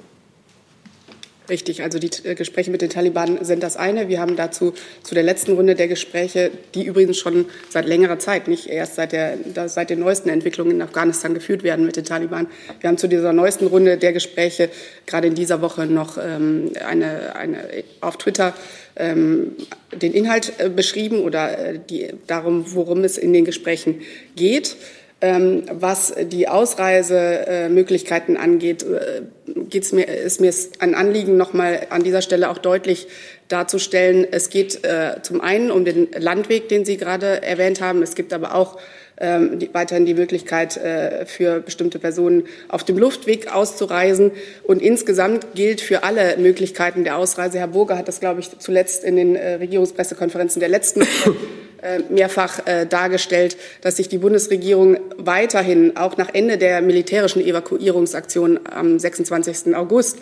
Richtig, 1.49 1.81
also 1.81 1.97
die 1.97 2.11
äh, 2.23 2.35
Gespräche 2.35 2.69
mit 2.69 2.81
den 2.81 2.91
Taliban 2.91 3.43
sind 3.43 3.63
das 3.63 3.75
eine. 3.75 4.07
Wir 4.07 4.21
haben 4.21 4.35
dazu 4.35 4.73
zu 5.01 5.15
der 5.15 5.23
letzten 5.23 5.53
Runde 5.53 5.73
der 5.73 5.87
Gespräche, 5.87 6.51
die 6.75 6.83
übrigens 6.83 7.17
schon 7.17 7.45
seit 7.69 7.87
längerer 7.87 8.19
Zeit, 8.19 8.47
nicht 8.47 8.67
erst 8.67 8.95
seit, 8.95 9.11
der, 9.13 9.37
seit 9.67 9.89
den 9.89 9.99
neuesten 9.99 10.29
Entwicklungen 10.29 10.71
in 10.71 10.81
Afghanistan 10.81 11.33
geführt 11.33 11.63
werden 11.63 11.85
mit 11.85 11.95
den 11.95 12.05
Taliban. 12.05 12.47
Wir 12.79 12.87
haben 12.87 12.97
zu 12.99 13.07
dieser 13.07 13.33
neuesten 13.33 13.65
Runde 13.65 13.97
der 13.97 14.13
Gespräche 14.13 14.69
gerade 15.07 15.27
in 15.27 15.35
dieser 15.35 15.61
Woche 15.61 15.87
noch 15.87 16.19
ähm, 16.23 16.71
eine, 16.85 17.35
eine 17.35 17.57
auf 17.99 18.17
Twitter 18.17 18.53
ähm, 18.95 19.53
den 19.91 20.13
Inhalt 20.13 20.53
äh, 20.59 20.69
beschrieben 20.69 21.21
oder 21.21 21.57
äh, 21.57 21.79
die, 21.89 22.09
darum, 22.27 22.65
worum 22.75 23.03
es 23.03 23.17
in 23.17 23.33
den 23.33 23.45
Gesprächen 23.45 24.01
geht. 24.35 24.75
Ähm, 25.21 25.63
was 25.69 26.13
die 26.31 26.47
Ausreisemöglichkeiten 26.47 28.37
angeht, 28.37 28.83
äh, 28.83 29.23
geht's 29.69 29.91
mir, 29.91 30.07
ist 30.07 30.39
mir 30.39 30.53
ein 30.79 30.95
Anliegen, 30.95 31.35
noch 31.35 31.51
mal 31.51 31.87
an 31.89 32.03
dieser 32.03 32.21
Stelle 32.21 32.49
auch 32.49 32.57
deutlich 32.57 33.07
darzustellen. 33.49 34.25
Es 34.31 34.49
geht 34.49 34.85
äh, 34.85 35.21
zum 35.21 35.41
einen 35.41 35.71
um 35.71 35.83
den 35.83 36.07
Landweg, 36.17 36.69
den 36.69 36.85
Sie 36.85 36.95
gerade 36.95 37.43
erwähnt 37.43 37.81
haben. 37.81 38.01
Es 38.01 38.15
gibt 38.15 38.31
aber 38.31 38.55
auch 38.55 38.79
ähm, 39.17 39.59
die, 39.59 39.73
weiterhin 39.73 40.05
die 40.05 40.13
Möglichkeit 40.13 40.77
äh, 40.77 41.25
für 41.25 41.59
bestimmte 41.59 41.99
Personen 41.99 42.45
auf 42.69 42.85
dem 42.85 42.97
Luftweg 42.97 43.53
auszureisen. 43.53 44.31
Und 44.63 44.81
insgesamt 44.81 45.53
gilt 45.53 45.81
für 45.81 46.03
alle 46.03 46.37
Möglichkeiten 46.37 47.03
der 47.03 47.17
Ausreise, 47.17 47.59
Herr 47.59 47.67
Burger 47.67 47.97
hat 47.97 48.07
das, 48.07 48.21
glaube 48.21 48.39
ich, 48.39 48.57
zuletzt 48.59 49.03
in 49.03 49.17
den 49.17 49.35
Regierungspressekonferenzen 49.35 50.61
der 50.61 50.69
letzten 50.69 51.01
mehrfach 52.09 52.65
äh, 52.65 52.85
dargestellt, 52.85 53.57
dass 53.81 53.97
sich 53.97 54.09
die 54.09 54.17
Bundesregierung 54.17 54.97
weiterhin 55.17 55.95
auch 55.97 56.17
nach 56.17 56.33
Ende 56.33 56.57
der 56.57 56.81
militärischen 56.81 57.41
Evakuierungsaktion 57.41 58.59
am 58.69 58.99
26. 58.99 59.75
August 59.75 60.17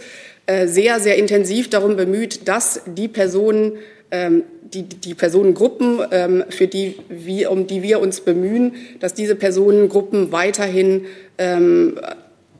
äh, 0.45 0.68
sehr, 0.68 0.99
sehr 0.99 1.18
intensiv 1.18 1.70
darum 1.70 1.95
bemüht, 1.97 2.47
dass 2.47 2.82
die 2.86 3.08
Personen, 3.08 3.74
ähm, 4.12 4.43
die, 4.62 4.84
die 4.84 5.14
Personengruppen, 5.14 5.99
ähm, 6.12 6.43
für 6.49 6.68
die 6.68 6.95
wir, 7.10 7.51
um 7.51 7.68
die 7.68 7.84
wir 7.84 7.99
uns 7.99 8.22
bemühen, 8.22 8.76
dass 8.99 9.14
diese 9.14 9.36
Personengruppen 9.36 10.32
weiterhin 10.32 11.05
ähm, 11.38 11.99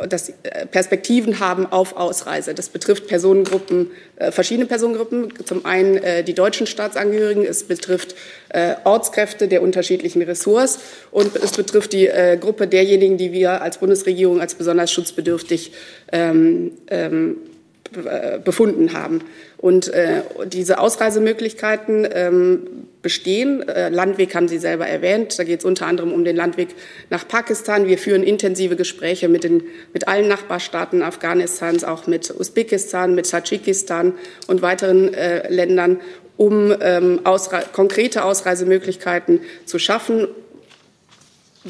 dass 0.10 0.30
äh, 0.30 0.66
Perspektiven 0.70 1.40
haben 1.40 1.66
auf 1.66 1.98
Ausreise. 1.98 2.54
Das 2.54 2.70
betrifft 2.70 3.08
Personengruppen, 3.08 3.92
äh, 4.18 4.32
verschiedene 4.32 4.68
Personengruppen. 4.68 5.34
Zum 5.46 5.66
einen 5.66 5.98
äh, 5.98 6.24
die 6.24 6.34
deutschen 6.34 6.68
Staatsangehörigen, 6.68 7.46
es 7.46 7.64
betrifft 7.64 8.16
Ortskräfte 8.86 9.50
der 9.50 9.62
unterschiedlichen 9.62 10.22
Ressorts 10.22 10.80
und 11.12 11.36
es 11.36 11.52
betrifft 11.52 11.92
die 11.92 12.10
Gruppe 12.40 12.66
derjenigen, 12.66 13.18
die 13.18 13.34
wir 13.34 13.62
als 13.62 13.80
Bundesregierung 13.80 14.40
als 14.40 14.56
besonders 14.56 14.90
schutzbedürftig 14.90 15.74
ähm, 16.14 16.72
ähm, 16.88 17.36
befunden 18.46 18.94
haben. 18.94 19.22
Und 19.58 19.90
äh, 19.90 20.22
diese 20.46 20.80
Ausreisemöglichkeiten 20.80 22.08
ähm, 22.10 22.87
bestehen. 23.02 23.68
Äh, 23.68 23.90
Landweg 23.90 24.34
haben 24.36 24.48
Sie 24.48 24.58
selber 24.58 24.88
erwähnt. 24.88 25.38
Da 25.38 25.44
geht 25.44 25.60
es 25.60 25.66
unter 25.66 25.86
anderem 25.88 26.12
um 26.12 26.26
den 26.26 26.36
Landweg 26.36 26.70
nach 27.10 27.28
Pakistan. 27.28 27.88
Wir 27.88 27.98
führen 27.98 28.24
intensive 28.24 28.76
Gespräche 28.76 29.30
mit, 29.30 29.44
den, 29.44 29.64
mit 29.94 30.08
allen 30.08 30.28
Nachbarstaaten 30.28 31.02
Afghanistans, 31.02 31.84
auch 31.84 32.08
mit 32.08 32.34
Usbekistan, 32.38 33.16
mit 33.16 33.30
Tadschikistan 33.30 34.14
und 34.48 34.62
weiteren 34.62 35.14
äh, 35.14 35.48
Ländern, 35.52 36.02
um 36.38 36.76
ähm, 36.82 37.22
ausre 37.24 37.64
konkrete 37.74 38.24
Ausreisemöglichkeiten 38.24 39.42
zu 39.66 39.80
schaffen 39.80 40.28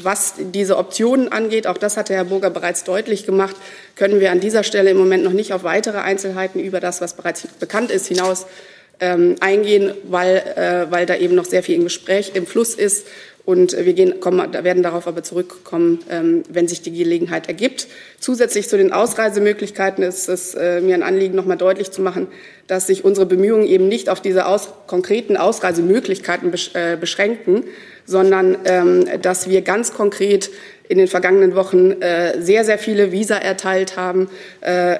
was 0.04 0.34
diese 0.38 0.76
Optionen 0.76 1.32
angeht, 1.32 1.66
auch 1.66 1.78
das 1.78 1.96
hatte 1.96 2.14
Herr 2.14 2.24
Burger 2.24 2.50
bereits 2.50 2.84
deutlich 2.84 3.26
gemacht, 3.26 3.56
können 3.96 4.20
wir 4.20 4.30
an 4.30 4.40
dieser 4.40 4.62
Stelle 4.62 4.90
im 4.90 4.96
Moment 4.96 5.24
noch 5.24 5.32
nicht 5.32 5.52
auf 5.52 5.64
weitere 5.64 5.98
Einzelheiten 5.98 6.60
über 6.60 6.80
das, 6.80 7.00
was 7.00 7.14
bereits 7.14 7.46
bekannt 7.58 7.90
ist, 7.90 8.06
hinaus 8.06 8.46
ähm, 9.00 9.36
eingehen, 9.40 9.92
weil, 10.04 10.36
äh, 10.36 10.90
weil 10.90 11.06
da 11.06 11.16
eben 11.16 11.34
noch 11.34 11.44
sehr 11.44 11.62
viel 11.62 11.76
im 11.76 11.84
Gespräch, 11.84 12.32
im 12.34 12.46
Fluss 12.46 12.74
ist. 12.74 13.06
Und 13.44 13.72
wir 13.72 13.94
gehen, 13.94 14.20
kommen, 14.20 14.52
werden 14.52 14.82
darauf 14.82 15.06
aber 15.06 15.22
zurückkommen, 15.22 16.00
ähm, 16.10 16.42
wenn 16.50 16.68
sich 16.68 16.82
die 16.82 16.92
Gelegenheit 16.92 17.48
ergibt. 17.48 17.86
Zusätzlich 18.20 18.68
zu 18.68 18.76
den 18.76 18.92
Ausreisemöglichkeiten 18.92 20.04
ist 20.04 20.28
es 20.28 20.54
äh, 20.54 20.82
mir 20.82 20.94
ein 20.94 21.02
Anliegen, 21.02 21.34
noch 21.34 21.46
mal 21.46 21.56
deutlich 21.56 21.90
zu 21.90 22.02
machen, 22.02 22.26
dass 22.66 22.86
sich 22.86 23.06
unsere 23.06 23.24
Bemühungen 23.24 23.66
eben 23.66 23.88
nicht 23.88 24.10
auf 24.10 24.20
diese 24.20 24.44
aus, 24.44 24.68
konkreten 24.86 25.38
Ausreisemöglichkeiten 25.38 26.50
besch 26.50 26.74
äh, 26.74 26.98
beschränken, 27.00 27.64
sondern 28.04 28.58
ähm, 28.66 29.06
dass 29.22 29.48
wir 29.48 29.62
ganz 29.62 29.94
konkret 29.94 30.50
in 30.88 30.98
den 30.98 31.06
vergangenen 31.06 31.54
Wochen 31.54 32.00
äh, 32.02 32.40
sehr, 32.40 32.64
sehr 32.64 32.78
viele 32.78 33.12
Visa 33.12 33.36
erteilt 33.36 33.96
haben. 33.96 34.28
Äh, 34.60 34.98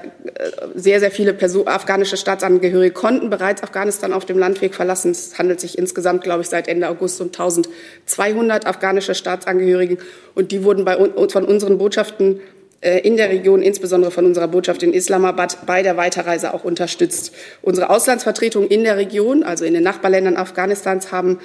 sehr, 0.75 1.01
sehr 1.01 1.11
viele 1.11 1.33
Person 1.33 1.67
afghanische 1.67 2.17
Staatsangehörige 2.17 2.93
konnten 2.93 3.31
bereits 3.31 3.63
Afghanistan 3.63 4.13
auf 4.13 4.27
dem 4.27 4.39
Landweg 4.39 4.75
verlassen. 4.75 5.11
Es 5.13 5.39
handelt 5.39 5.61
sich 5.61 5.79
insgesamt, 5.79 6.23
glaube 6.23 6.43
ich, 6.43 6.49
seit 6.49 6.69
Ende 6.69 6.89
August 6.89 7.21
um 7.21 7.29
1200 7.29 8.67
afghanische 8.67 9.15
Staatsangehörige. 9.15 9.99
Und 10.35 10.53
die 10.53 10.63
wurden 10.63 10.85
bei, 10.85 10.97
von 10.97 11.45
unseren 11.45 11.79
Botschaften 11.79 12.41
äh, 12.81 13.01
in 13.01 13.17
der 13.17 13.31
Region, 13.31 13.63
insbesondere 13.63 14.11
von 14.11 14.25
unserer 14.25 14.49
Botschaft 14.49 14.83
in 14.83 14.93
Islamabad, 14.93 15.67
bei 15.67 15.83
der 15.83 15.97
Weiterreise 15.97 16.55
auch 16.55 16.65
unterstützt. 16.65 17.33
Unsere 17.63 17.91
Auslandsvertretungen 17.91 18.69
in 18.69 18.85
der 18.85 18.97
Region, 18.97 19.43
also 19.43 19.65
in 19.65 19.75
den 19.75 19.83
Nachbarländern 19.83 20.37
Afghanistans, 20.37 21.11
haben 21.11 21.39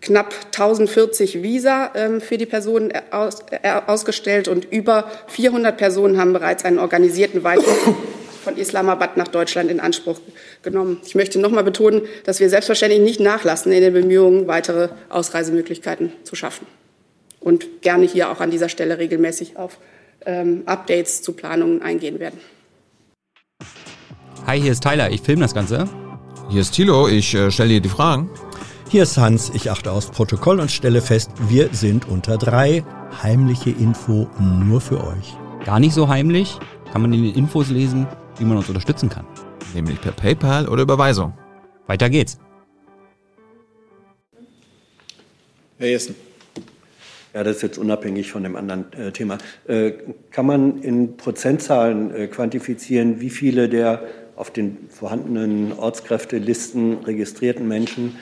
knapp 0.00 0.34
1040 0.46 1.42
Visa 1.42 1.90
ähm, 1.94 2.20
für 2.20 2.38
die 2.38 2.46
Personen 2.46 2.92
aus, 3.10 3.40
äh, 3.50 3.70
ausgestellt 3.86 4.48
und 4.48 4.70
über 4.70 5.10
400 5.28 5.76
Personen 5.76 6.18
haben 6.18 6.32
bereits 6.32 6.64
einen 6.64 6.78
organisierten 6.78 7.44
Weitflug 7.44 7.96
von 8.44 8.56
Islamabad 8.56 9.16
nach 9.16 9.28
Deutschland 9.28 9.70
in 9.70 9.80
Anspruch 9.80 10.20
genommen. 10.62 11.00
Ich 11.04 11.14
möchte 11.14 11.38
noch 11.38 11.50
mal 11.50 11.64
betonen, 11.64 12.02
dass 12.24 12.40
wir 12.40 12.48
selbstverständlich 12.48 13.02
nicht 13.02 13.20
nachlassen 13.20 13.72
in 13.72 13.82
den 13.82 13.92
Bemühungen, 13.92 14.46
weitere 14.46 14.88
Ausreisemöglichkeiten 15.10 16.12
zu 16.24 16.34
schaffen 16.34 16.66
und 17.40 17.82
gerne 17.82 18.06
hier 18.06 18.30
auch 18.30 18.40
an 18.40 18.50
dieser 18.50 18.68
Stelle 18.68 18.98
regelmäßig 18.98 19.56
auf 19.56 19.78
ähm, 20.24 20.62
Updates 20.66 21.22
zu 21.22 21.32
Planungen 21.32 21.82
eingehen 21.82 22.18
werden. 22.18 22.40
Hi, 24.46 24.60
hier 24.60 24.72
ist 24.72 24.82
Tyler, 24.82 25.10
ich 25.10 25.20
filme 25.20 25.42
das 25.42 25.54
Ganze. 25.54 25.88
Hier 26.50 26.62
ist 26.62 26.72
Thilo, 26.72 27.08
ich 27.08 27.34
äh, 27.34 27.50
stelle 27.50 27.68
dir 27.68 27.80
die 27.80 27.88
Fragen. 27.88 28.30
Hier 28.90 29.04
ist 29.04 29.18
Hans, 29.18 29.52
ich 29.54 29.70
achte 29.70 29.92
aufs 29.92 30.10
Protokoll 30.10 30.58
und 30.58 30.68
stelle 30.68 31.00
fest, 31.00 31.30
wir 31.48 31.68
sind 31.70 32.08
unter 32.08 32.36
drei. 32.38 32.82
Heimliche 33.22 33.70
Info 33.70 34.28
nur 34.40 34.80
für 34.80 35.04
euch. 35.04 35.36
Gar 35.64 35.78
nicht 35.78 35.94
so 35.94 36.08
heimlich, 36.08 36.58
kann 36.90 37.02
man 37.02 37.12
in 37.12 37.22
den 37.22 37.36
Infos 37.36 37.70
lesen, 37.70 38.08
wie 38.38 38.44
man 38.44 38.56
uns 38.56 38.66
unterstützen 38.66 39.08
kann. 39.08 39.24
Nämlich 39.74 40.00
per 40.00 40.10
PayPal 40.10 40.68
oder 40.68 40.82
Überweisung. 40.82 41.34
Weiter 41.86 42.10
geht's. 42.10 42.40
Herr 45.78 45.88
Jessen. 45.88 46.16
Ja, 47.32 47.44
das 47.44 47.58
ist 47.58 47.62
jetzt 47.62 47.78
unabhängig 47.78 48.32
von 48.32 48.42
dem 48.42 48.56
anderen 48.56 48.92
äh, 48.94 49.12
Thema. 49.12 49.38
Äh, 49.68 49.92
kann 50.32 50.46
man 50.46 50.82
in 50.82 51.16
Prozentzahlen 51.16 52.12
äh, 52.12 52.26
quantifizieren, 52.26 53.20
wie 53.20 53.30
viele 53.30 53.68
der 53.68 54.02
auf 54.40 54.50
den 54.50 54.88
vorhandenen 54.88 55.74
Ortskräftelisten 55.74 57.04
registrierten 57.04 57.68
Menschen 57.68 58.16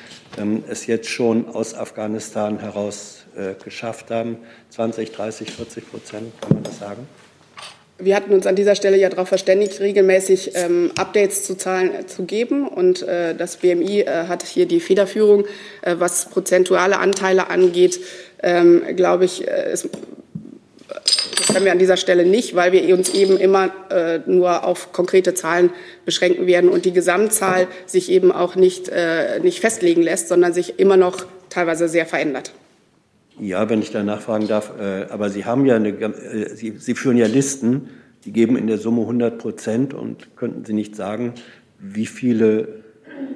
es 0.69 0.87
jetzt 0.87 1.09
schon 1.09 1.49
aus 1.49 1.75
Afghanistan 1.75 2.59
heraus 2.61 3.25
äh, 3.37 3.55
geschafft 3.63 4.11
haben. 4.11 4.39
20, 4.71 5.13
30, 5.13 5.51
40 5.51 5.91
Prozent, 5.91 6.41
kann 6.41 6.55
man 6.55 6.63
das 6.63 6.79
sagen? 6.79 7.07
Wir 8.01 8.15
hatten 8.15 8.33
uns 8.33 8.47
an 8.47 8.55
dieser 8.55 8.77
Stelle 8.77 8.97
ja 8.97 9.09
darauf 9.09 9.27
verständigt, 9.27 9.81
regelmäßig 9.81 10.53
ähm, 10.55 10.93
Updates 10.97 11.43
zu 11.43 11.57
Zahlen 11.57 11.93
äh, 11.93 12.07
zu 12.07 12.25
geben. 12.25 12.69
Und 12.69 13.03
äh, 13.03 13.35
das 13.35 13.57
BMI 13.57 14.03
äh, 14.03 14.27
hat 14.29 14.45
hier 14.45 14.67
die 14.67 14.79
Federführung. 14.79 15.47
Äh, 15.83 15.97
was 15.99 16.27
prozentuale 16.27 17.01
Anteile 17.01 17.51
angeht, 17.51 18.01
ähm, 18.41 18.85
glaube 18.95 19.25
ich, 19.25 19.49
äh, 19.49 19.73
ist 19.73 19.89
das 20.89 21.49
können 21.49 21.65
wir 21.65 21.73
an 21.73 21.79
dieser 21.79 21.97
Stelle 21.97 22.25
nicht, 22.25 22.55
weil 22.55 22.73
wir 22.73 22.95
uns 22.95 23.11
eben 23.11 23.37
immer 23.37 23.71
äh, 23.91 24.21
nur 24.27 24.65
auf 24.65 24.93
konkrete 24.93 25.35
Zahlen 25.35 25.71
beschränken 26.05 26.47
werden 26.47 26.71
und 26.71 26.85
die 26.85 26.93
Gesamtzahl 26.93 27.69
sich 27.87 28.11
eben 28.11 28.33
auch 28.33 28.57
nicht, 28.57 28.89
äh, 28.89 29.41
nicht 29.41 29.61
festlegen 29.61 30.03
lässt, 30.03 30.29
sondern 30.29 30.53
sich 30.53 30.79
immer 30.79 30.97
noch 30.97 31.27
teilweise 31.51 31.89
sehr 31.89 32.07
verändert. 32.07 32.53
Ja, 33.41 33.69
wenn 33.69 33.83
ich 33.83 33.91
da 33.93 34.03
nachfragen 34.03 34.49
darf, 34.49 34.73
äh, 34.81 35.07
aber 35.11 35.31
Sie 35.31 35.45
haben 35.45 35.65
ja 35.65 35.77
eine, 35.77 35.91
äh, 35.91 36.55
Sie, 36.55 36.75
Sie 36.79 36.95
führen 36.95 37.17
ja 37.17 37.27
Listen, 37.27 37.91
die 38.25 38.33
geben 38.33 38.57
in 38.57 38.67
der 38.67 38.79
Summe 38.79 39.03
100 39.03 39.39
Prozent 39.39 39.95
und 39.95 40.37
könnten 40.37 40.65
Sie 40.65 40.73
nicht 40.73 40.97
sagen, 40.97 41.35
wie 41.79 42.07
viele 42.07 42.83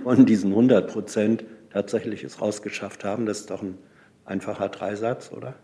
von 0.03 0.27
diesen 0.27 0.51
100 0.51 0.91
Prozent 0.91 1.45
tatsächlich 1.73 2.25
es 2.25 2.41
rausgeschafft 2.41 3.05
haben? 3.05 3.27
Das 3.27 3.41
ist 3.41 3.51
doch 3.51 3.63
ein 3.63 3.79
einfacher 4.25 4.69
Dreisatz, 4.69 5.31
oder? 5.33 5.55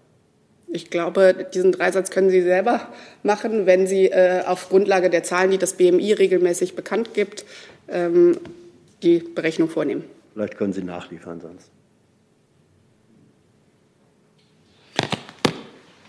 Ich 0.70 0.90
glaube, 0.90 1.46
diesen 1.54 1.72
Dreisatz 1.72 2.10
können 2.10 2.30
Sie 2.30 2.42
selber 2.42 2.88
machen, 3.22 3.64
wenn 3.66 3.86
Sie 3.86 4.06
äh, 4.06 4.42
auf 4.44 4.68
Grundlage 4.68 5.08
der 5.08 5.22
Zahlen, 5.22 5.50
die 5.50 5.58
das 5.58 5.74
BMI 5.74 6.12
regelmäßig 6.12 6.76
bekannt 6.76 7.14
gibt, 7.14 7.44
ähm, 7.88 8.38
die 9.02 9.20
Berechnung 9.20 9.70
vornehmen. 9.70 10.04
Vielleicht 10.34 10.56
können 10.58 10.72
Sie 10.72 10.82
nachliefern 10.82 11.40
sonst. 11.40 11.70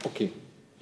Okay. 0.03 0.31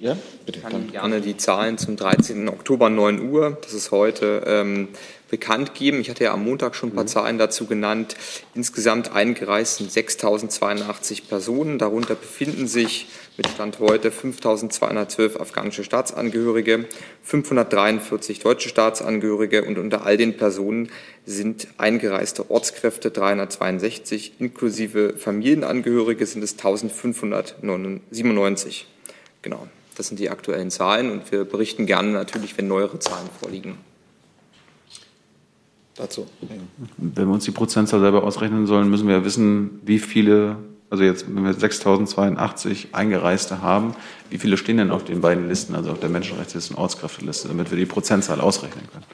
Ja, 0.00 0.16
bitte. 0.46 0.60
Ich 0.60 0.64
kann 0.64 0.92
gerne 0.92 1.20
die 1.20 1.36
Zahlen 1.36 1.76
zum 1.76 1.96
13. 1.96 2.48
Oktober 2.48 2.88
9 2.88 3.30
Uhr, 3.30 3.58
das 3.62 3.72
ist 3.72 3.90
heute, 3.90 4.44
ähm, 4.46 4.86
bekannt 5.28 5.74
geben. 5.74 6.00
Ich 6.00 6.08
hatte 6.08 6.22
ja 6.22 6.32
am 6.32 6.44
Montag 6.44 6.76
schon 6.76 6.90
ein 6.90 6.94
paar 6.94 7.02
mhm. 7.02 7.08
Zahlen 7.08 7.36
dazu 7.36 7.66
genannt. 7.66 8.14
Insgesamt 8.54 9.10
eingereist 9.12 9.78
sind 9.78 9.90
6.082 9.90 11.22
Personen. 11.28 11.80
Darunter 11.80 12.14
befinden 12.14 12.68
sich 12.68 13.08
mit 13.36 13.48
Stand 13.48 13.80
heute 13.80 14.10
5.212 14.10 15.40
afghanische 15.40 15.82
Staatsangehörige, 15.82 16.84
543 17.24 18.38
deutsche 18.38 18.68
Staatsangehörige 18.68 19.64
und 19.64 19.78
unter 19.78 20.06
all 20.06 20.16
den 20.16 20.36
Personen 20.36 20.90
sind 21.26 21.66
eingereiste 21.76 22.52
Ortskräfte 22.52 23.10
362, 23.10 24.34
inklusive 24.38 25.14
Familienangehörige 25.16 26.24
sind 26.24 26.44
es 26.44 26.56
1.597. 26.56 28.84
Genau. 29.42 29.66
Das 29.98 30.08
sind 30.08 30.20
die 30.20 30.30
aktuellen 30.30 30.70
Zahlen 30.70 31.10
und 31.10 31.30
wir 31.32 31.44
berichten 31.44 31.84
gerne 31.84 32.12
natürlich, 32.12 32.56
wenn 32.56 32.68
neuere 32.68 33.00
Zahlen 33.00 33.28
vorliegen. 33.40 33.76
Dazu. 35.96 36.28
Wenn 36.96 37.26
wir 37.26 37.34
uns 37.34 37.44
die 37.44 37.50
Prozentzahl 37.50 37.98
selber 37.98 38.22
ausrechnen 38.22 38.68
sollen, 38.68 38.88
müssen 38.88 39.08
wir 39.08 39.16
ja 39.16 39.24
wissen, 39.24 39.80
wie 39.84 39.98
viele 39.98 40.56
Also 40.90 41.04
jetzt, 41.04 41.26
wenn 41.26 41.44
wir 41.44 41.52
6.082 41.52 42.92
Eingereiste 42.92 43.60
haben, 43.60 43.94
wie 44.30 44.38
viele 44.38 44.56
stehen 44.56 44.78
denn 44.78 44.90
auf 44.90 45.04
den 45.04 45.20
beiden 45.20 45.48
Listen, 45.48 45.74
also 45.74 45.90
auf 45.90 46.00
der 46.00 46.08
Menschenrechtsliste 46.08 46.74
und 46.74 46.80
Ortskräfteliste, 46.80 47.48
damit 47.48 47.70
wir 47.70 47.76
die 47.76 47.84
Prozentzahl 47.84 48.40
ausrechnen 48.40 48.84
können? 48.90 49.04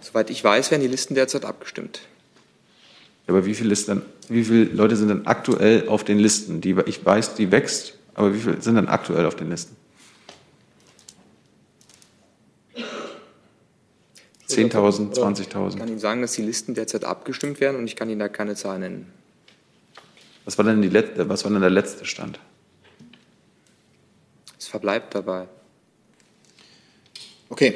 Soweit 0.00 0.30
ich 0.30 0.42
weiß, 0.42 0.70
werden 0.70 0.82
die 0.82 0.88
Listen 0.88 1.14
derzeit 1.14 1.44
abgestimmt. 1.44 2.00
Aber 3.28 3.46
wie 3.46 3.54
viele, 3.54 3.74
denn, 3.74 4.02
wie 4.28 4.42
viele 4.42 4.64
Leute 4.64 4.96
sind 4.96 5.08
denn 5.08 5.26
aktuell 5.26 5.86
auf 5.88 6.02
den 6.02 6.18
Listen? 6.18 6.60
Die, 6.60 6.74
ich 6.86 7.04
weiß, 7.04 7.34
die 7.34 7.52
wächst, 7.52 7.94
aber 8.14 8.34
wie 8.34 8.40
viele 8.40 8.60
sind 8.60 8.74
denn 8.74 8.88
aktuell 8.88 9.26
auf 9.26 9.36
den 9.36 9.50
Listen? 9.50 9.76
10.000, 14.56 15.14
20.000. 15.14 15.68
Ich 15.70 15.78
kann 15.78 15.88
Ihnen 15.88 15.98
sagen, 15.98 16.22
dass 16.22 16.32
die 16.32 16.42
Listen 16.42 16.74
derzeit 16.74 17.04
abgestimmt 17.04 17.60
werden 17.60 17.76
und 17.76 17.86
ich 17.86 17.96
kann 17.96 18.08
Ihnen 18.08 18.20
da 18.20 18.28
keine 18.28 18.54
Zahl 18.54 18.78
nennen. 18.78 19.06
Was 20.44 20.58
war 20.58 20.64
denn, 20.64 20.82
die 20.82 20.88
letzte, 20.88 21.28
was 21.28 21.44
war 21.44 21.50
denn 21.52 21.60
der 21.60 21.70
letzte 21.70 22.04
Stand? 22.04 22.40
Es 24.58 24.66
verbleibt 24.66 25.14
dabei. 25.14 25.46
Okay. 27.48 27.74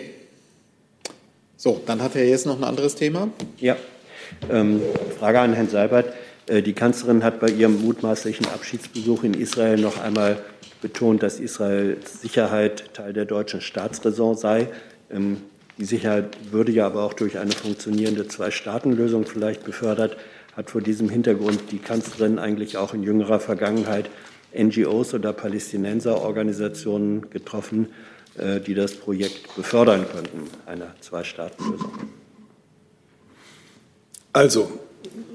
So, 1.57 1.83
dann 1.87 2.03
hat 2.03 2.17
er 2.17 2.29
jetzt 2.29 2.47
noch 2.47 2.57
ein 2.57 2.65
anderes 2.65 2.95
Thema. 2.95 3.29
Ja. 3.59 3.77
Ähm, 4.51 4.81
Frage 5.19 5.41
an 5.41 5.53
Herrn 5.53 5.69
Seibert. 5.69 6.13
Äh, 6.47 6.63
die 6.63 6.73
Kanzlerin 6.73 7.23
hat 7.23 7.41
bei 7.41 7.49
ihrem 7.49 7.83
mutmaßlichen 7.83 8.47
Abschiedsbesuch 8.47 9.25
in 9.25 9.35
Israel 9.35 9.79
noch 9.79 10.01
einmal 10.01 10.43
betont, 10.81 11.23
dass 11.23 11.41
Israels 11.41 12.21
Sicherheit 12.21 12.95
Teil 12.95 13.13
der 13.13 13.25
deutschen 13.25 13.61
Staatsräson 13.61 14.37
sei. 14.37 14.69
Ähm, 15.11 15.43
die 15.79 15.85
Sicherheit 15.85 16.53
würde 16.53 16.73
ja 16.73 16.87
aber 16.87 17.03
auch 17.03 17.13
durch 17.13 17.39
eine 17.39 17.53
funktionierende 17.53 18.27
Zwei-Staaten-Lösung 18.29 19.27
vielleicht 19.27 19.65
befördert. 19.65 20.17
Hat 20.57 20.71
vor 20.71 20.81
diesem 20.81 21.11
Hintergrund 21.11 21.71
die 21.71 21.79
Kanzlerin 21.79 22.39
eigentlich 22.39 22.79
auch 22.79 22.95
in 22.95 23.03
jüngerer 23.03 23.41
Vergangenheit 23.41 24.09
NGOs 24.57 25.13
oder 25.13 25.35
Palästinenserorganisationen 25.35 27.29
getroffen, 27.29 27.89
äh, 28.39 28.61
die 28.61 28.75
das 28.75 28.95
Projekt 28.95 29.55
befördern 29.55 30.07
könnten, 30.11 30.49
einer 30.65 30.95
Zwei-Staaten-Lösung? 31.01 31.93
Also, 34.33 34.81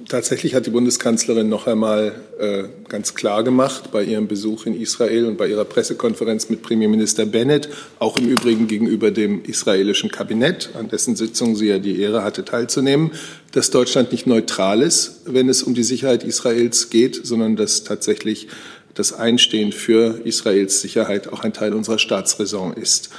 tatsächlich 0.07 0.55
hat 0.55 0.65
die 0.65 0.72
Bundeskanzlerin 0.72 1.47
noch 1.47 1.67
einmal 1.67 2.13
äh, 2.38 2.63
ganz 2.89 3.15
klar 3.15 3.43
gemacht 3.43 3.91
bei 3.91 4.03
ihrem 4.03 4.28
Besuch 4.28 4.65
in 4.65 4.80
Israel 4.80 5.26
und 5.26 5.38
bei 5.38 5.47
ihrer 5.47 5.65
Pressekonferenz 5.65 6.49
mit 6.49 6.61
Premierminister 6.61 7.26
Bennett, 7.26 7.69
auch 7.99 8.17
im 8.17 8.28
Übrigen 8.28 8.67
gegenüber 8.67 9.11
dem 9.11 9.43
israelischen 9.43 10.11
Kabinett, 10.11 10.69
an 10.78 10.89
dessen 10.89 11.15
Sitzung 11.15 11.55
sie 11.55 11.67
ja 11.67 11.80
die 11.80 12.01
Ehre 12.01 12.24
hatte 12.24 12.43
teilzunehmen, 12.43 13.11
dass 13.53 13.69
Deutschland 13.69 14.11
nicht 14.11 14.28
neutral 14.28 14.82
ist, 14.82 15.22
wenn 15.26 15.47
es 15.47 15.63
um 15.63 15.74
die 15.74 15.84
Sicherheit 15.84 16.24
Israels 16.24 16.89
geht, 16.89 17.26
sondern 17.26 17.55
dass 17.55 17.84
tatsächlich 17.84 18.47
das 18.93 19.13
Einstehen 19.13 19.72
für 19.72 20.22
Israels 20.26 20.82
Sicherheit 20.82 21.32
auch 21.32 21.43
ein 21.43 21.53
Teil 21.53 21.74
unserer 21.74 21.99
Staatsräson 21.99 22.74
ist. 22.74 23.09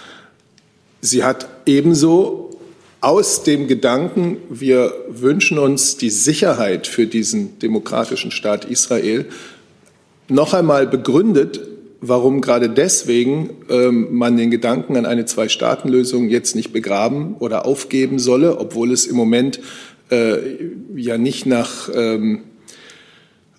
Sie 1.00 1.24
hat 1.24 1.48
ebenso 1.66 2.51
aus 3.03 3.42
dem 3.42 3.66
Gedanken, 3.66 4.38
wir 4.48 4.94
wünschen 5.09 5.59
uns 5.59 5.96
die 5.96 6.09
Sicherheit 6.09 6.86
für 6.86 7.07
diesen 7.07 7.59
demokratischen 7.59 8.30
Staat 8.30 8.64
Israel, 8.64 9.26
noch 10.28 10.55
einmal 10.55 10.86
begründet, 10.86 11.61
warum 12.00 12.40
gerade 12.40 12.70
deswegen 12.70 13.50
ähm, 13.68 14.09
man 14.12 14.36
den 14.36 14.53
Gedanken 14.53 14.96
an 14.96 15.05
eine 15.05 15.24
Zwei-Staaten-Lösung 15.24 16.28
jetzt 16.28 16.55
nicht 16.55 16.72
begraben 16.72 17.34
oder 17.40 17.66
aufgeben 17.66 18.20
solle, 18.20 18.59
obwohl 18.59 18.92
es 18.92 19.07
im 19.07 19.16
Moment 19.16 19.59
äh, 20.11 20.36
ja 20.94 21.18
nicht 21.18 21.44
nach 21.44 21.90
ähm, 21.92 22.42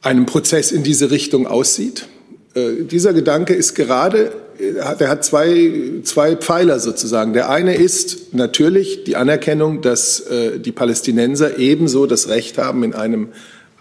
einem 0.02 0.26
Prozess 0.26 0.72
in 0.72 0.84
diese 0.84 1.12
Richtung 1.12 1.48
aussieht. 1.48 2.08
Äh, 2.54 2.84
dieser 2.84 3.14
Gedanke 3.14 3.54
ist 3.54 3.76
gerade 3.76 4.32
der 4.60 5.10
hat 5.10 5.26
zwei, 5.26 6.02
zwei 6.04 6.36
Pfeiler 6.36 6.80
sozusagen. 6.80 7.34
Der 7.34 7.50
eine 7.50 7.76
ist 7.76 8.34
natürlich 8.34 9.04
die 9.04 9.16
Anerkennung, 9.16 9.82
dass 9.82 10.20
äh, 10.22 10.60
die 10.60 10.72
Palästinenser 10.72 11.58
ebenso 11.58 12.06
das 12.06 12.28
Recht 12.28 12.58
haben, 12.58 12.84
in 12.84 12.94
einem 12.94 13.30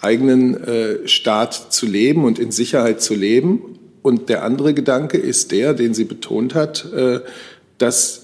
eigenen 0.01 0.63
äh, 0.63 1.09
Staat 1.09 1.73
zu 1.73 1.87
leben 1.87 2.25
und 2.25 2.39
in 2.39 2.51
Sicherheit 2.51 3.01
zu 3.01 3.15
leben. 3.15 3.79
Und 4.03 4.29
der 4.29 4.43
andere 4.43 4.75
Gedanke 4.75 5.19
ist 5.19 5.53
der, 5.53 5.75
den 5.75 5.95
sie 5.95 6.05
betont 6.05 6.55
hat, 6.55 6.93
äh, 6.93 7.21
dass 7.79 8.23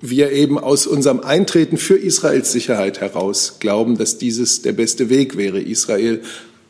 wir 0.00 0.32
eben 0.32 0.58
aus 0.58 0.86
unserem 0.86 1.20
Eintreten 1.20 1.76
für 1.76 1.96
Israels 1.96 2.52
Sicherheit 2.52 3.00
heraus 3.00 3.56
glauben, 3.60 3.98
dass 3.98 4.16
dieses 4.16 4.62
der 4.62 4.72
beste 4.72 5.10
Weg 5.10 5.36
wäre, 5.36 5.60
Israel 5.60 6.22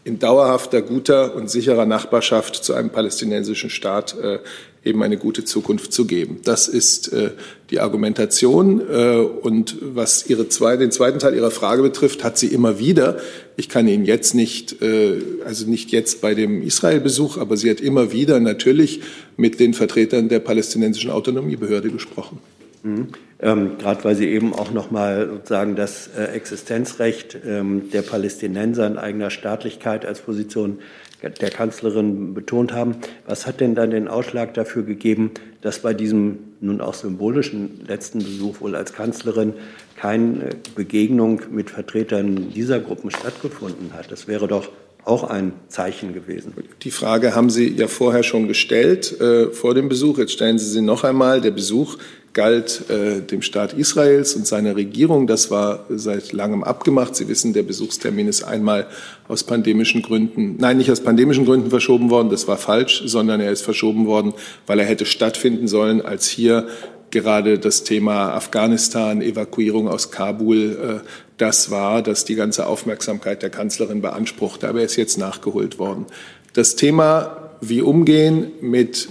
in 0.04 0.18
dauerhafter, 0.18 0.82
guter 0.82 1.34
und 1.34 1.50
sicherer 1.50 1.86
Nachbarschaft 1.86 2.56
zu 2.56 2.74
einem 2.74 2.90
palästinensischen 2.90 3.68
Staat 3.68 4.16
äh, 4.18 4.38
eben 4.82 5.02
eine 5.02 5.18
gute 5.18 5.44
Zukunft 5.44 5.92
zu 5.92 6.06
geben. 6.06 6.40
Das 6.42 6.66
ist 6.66 7.12
äh, 7.12 7.32
die 7.70 7.80
Argumentation. 7.80 8.80
Äh, 8.80 9.16
und 9.16 9.76
was 9.82 10.28
ihre 10.28 10.48
zwei, 10.48 10.76
den 10.76 10.90
zweiten 10.90 11.18
Teil 11.18 11.34
Ihrer 11.34 11.50
Frage 11.50 11.82
betrifft, 11.82 12.24
hat 12.24 12.38
sie 12.38 12.46
immer 12.46 12.78
wieder, 12.78 13.18
ich 13.56 13.68
kann 13.68 13.86
Ihnen 13.88 14.06
jetzt 14.06 14.34
nicht, 14.34 14.80
äh, 14.80 15.20
also 15.44 15.68
nicht 15.68 15.90
jetzt 15.90 16.22
bei 16.22 16.34
dem 16.34 16.62
Israel-Besuch, 16.62 17.36
aber 17.36 17.58
sie 17.58 17.68
hat 17.68 17.80
immer 17.80 18.10
wieder 18.12 18.40
natürlich 18.40 19.02
mit 19.36 19.60
den 19.60 19.74
Vertretern 19.74 20.30
der 20.30 20.40
palästinensischen 20.40 21.10
Autonomiebehörde 21.10 21.90
gesprochen. 21.90 22.38
Mhm. 22.82 23.08
Ähm, 23.42 23.78
Gerade 23.78 24.04
weil 24.04 24.14
Sie 24.16 24.28
eben 24.28 24.54
auch 24.54 24.70
noch 24.70 24.90
mal 24.90 25.28
sozusagen 25.28 25.74
das 25.76 26.10
äh, 26.16 26.24
Existenzrecht 26.24 27.38
ähm, 27.46 27.90
der 27.90 28.02
Palästinenser 28.02 28.86
in 28.86 28.98
eigener 28.98 29.30
Staatlichkeit 29.30 30.04
als 30.04 30.20
Position 30.20 30.78
der 31.22 31.50
Kanzlerin 31.50 32.32
betont 32.32 32.72
haben. 32.72 32.96
Was 33.26 33.46
hat 33.46 33.60
denn 33.60 33.74
dann 33.74 33.90
den 33.90 34.08
Ausschlag 34.08 34.54
dafür 34.54 34.82
gegeben, 34.82 35.32
dass 35.60 35.80
bei 35.80 35.92
diesem 35.92 36.38
nun 36.60 36.80
auch 36.80 36.94
symbolischen 36.94 37.84
letzten 37.86 38.20
Besuch 38.20 38.60
wohl 38.60 38.74
als 38.74 38.92
Kanzlerin 38.94 39.54
keine 39.96 40.50
Begegnung 40.74 41.42
mit 41.50 41.70
Vertretern 41.70 42.50
dieser 42.54 42.80
Gruppen 42.80 43.10
stattgefunden 43.10 43.92
hat? 43.92 44.10
Das 44.10 44.28
wäre 44.28 44.48
doch 44.48 44.70
auch 45.04 45.24
ein 45.24 45.52
Zeichen 45.68 46.12
gewesen. 46.14 46.52
Die 46.82 46.90
Frage 46.90 47.34
haben 47.34 47.50
Sie 47.50 47.68
ja 47.74 47.88
vorher 47.88 48.22
schon 48.22 48.48
gestellt, 48.48 49.18
äh, 49.20 49.50
vor 49.50 49.74
dem 49.74 49.88
Besuch. 49.88 50.18
Jetzt 50.18 50.32
stellen 50.32 50.58
Sie 50.58 50.68
sie 50.68 50.82
noch 50.82 51.04
einmal. 51.04 51.40
Der 51.40 51.50
Besuch 51.50 51.96
galt 52.32 52.88
äh, 52.90 53.20
dem 53.20 53.42
Staat 53.42 53.72
Israels 53.72 54.34
und 54.34 54.46
seiner 54.46 54.76
Regierung. 54.76 55.26
Das 55.26 55.50
war 55.50 55.86
seit 55.88 56.32
langem 56.32 56.62
abgemacht. 56.62 57.16
Sie 57.16 57.28
wissen, 57.28 57.52
der 57.52 57.64
Besuchstermin 57.64 58.28
ist 58.28 58.44
einmal 58.44 58.86
aus 59.26 59.44
pandemischen 59.44 60.02
Gründen, 60.02 60.56
nein, 60.58 60.76
nicht 60.76 60.90
aus 60.90 61.00
pandemischen 61.00 61.44
Gründen 61.44 61.70
verschoben 61.70 62.10
worden, 62.10 62.30
das 62.30 62.46
war 62.48 62.56
falsch, 62.56 63.02
sondern 63.06 63.40
er 63.40 63.50
ist 63.50 63.62
verschoben 63.62 64.06
worden, 64.06 64.34
weil 64.66 64.78
er 64.78 64.86
hätte 64.86 65.06
stattfinden 65.06 65.68
sollen, 65.68 66.00
als 66.00 66.28
hier 66.28 66.66
gerade 67.10 67.58
das 67.58 67.84
Thema 67.84 68.32
Afghanistan, 68.34 69.22
Evakuierung 69.22 69.88
aus 69.88 70.10
Kabul, 70.10 71.02
äh, 71.02 71.06
das 71.36 71.70
war, 71.70 72.02
das 72.02 72.24
die 72.24 72.34
ganze 72.34 72.66
Aufmerksamkeit 72.66 73.42
der 73.42 73.50
Kanzlerin 73.50 74.02
beanspruchte. 74.02 74.68
Aber 74.68 74.80
er 74.80 74.84
ist 74.84 74.96
jetzt 74.96 75.18
nachgeholt 75.18 75.78
worden. 75.78 76.06
Das 76.52 76.76
Thema, 76.76 77.50
wie 77.60 77.82
umgehen 77.82 78.52
mit 78.60 79.08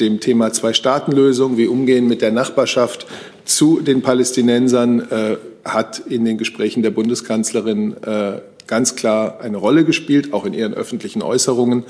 dem 0.00 0.20
Thema 0.20 0.52
Zwei-Staaten-Lösung, 0.52 1.56
wie 1.56 1.66
umgehen 1.66 2.08
mit 2.08 2.22
der 2.22 2.32
Nachbarschaft 2.32 3.06
zu 3.44 3.80
den 3.80 4.02
Palästinensern, 4.02 5.00
äh, 5.10 5.36
hat 5.64 5.98
in 5.98 6.24
den 6.24 6.36
Gesprächen 6.38 6.82
der 6.82 6.90
Bundeskanzlerin 6.90 7.96
äh, 8.02 8.40
ganz 8.66 8.96
klar 8.96 9.40
eine 9.40 9.56
Rolle 9.56 9.84
gespielt, 9.84 10.32
auch 10.32 10.44
in 10.44 10.54
ihren 10.54 10.74
öffentlichen 10.74 11.22
Äußerungen. 11.22 11.84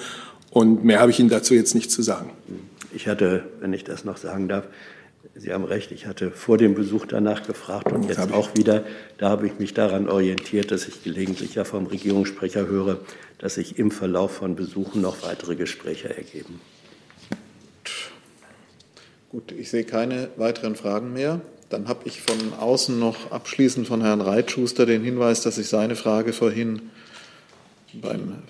Und 0.51 0.85
mehr 0.85 1.01
habe 1.01 1.11
ich 1.11 1.19
Ihnen 1.19 1.29
dazu 1.29 1.55
jetzt 1.55 1.75
nicht 1.75 1.91
zu 1.91 2.03
sagen. 2.03 2.31
Ich 2.93 3.09
hatte, 3.09 3.45
wenn 3.61 3.73
ich 3.73 3.85
das 3.85 4.05
noch 4.05 4.17
sagen 4.17 4.49
darf, 4.49 4.65
Sie 5.37 5.53
haben 5.53 5.65
recht, 5.65 5.91
ich 5.91 6.07
hatte 6.07 6.31
vor 6.31 6.59
dem 6.59 6.77
Besuch 6.77 7.07
danach 7.07 7.45
gefragt 7.45 7.91
und 7.91 8.09
jetzt 8.09 8.33
auch 8.33 8.55
wieder. 8.55 8.85
Da 9.19 9.31
habe 9.31 9.49
ich 9.49 9.59
mich 9.59 9.75
daran 9.75 10.09
orientiert, 10.09 10.71
dass 10.71 10.87
ich 10.87 11.03
gelegentlich 11.03 11.57
ja 11.57 11.65
vom 11.65 11.87
Regierungssprecher 11.87 12.69
höre, 12.69 13.01
dass 13.39 13.55
sich 13.55 13.79
im 13.79 13.91
Verlauf 13.91 14.37
von 14.37 14.55
Besuchen 14.55 15.01
noch 15.01 15.25
weitere 15.25 15.57
Gespräche 15.57 16.17
ergeben. 16.17 16.61
Gut, 19.35 19.51
ich 19.51 19.69
sehe 19.69 19.83
keine 19.83 20.29
weiteren 20.37 20.77
Fragen 20.77 21.13
mehr. 21.13 21.41
Dann 21.69 21.89
habe 21.89 22.03
ich 22.05 22.23
von 22.23 22.37
außen 22.57 22.97
noch 22.97 23.33
abschließend 23.33 23.85
von 23.89 24.01
Herrn 24.01 24.21
Reitschuster 24.21 24.87
den 24.87 25.03
Hinweis, 25.03 25.41
dass 25.41 25.59
ich 25.59 25.67
seine 25.67 25.97
Frage 25.97 26.33
vorhin 26.33 26.83
beim 27.95 28.45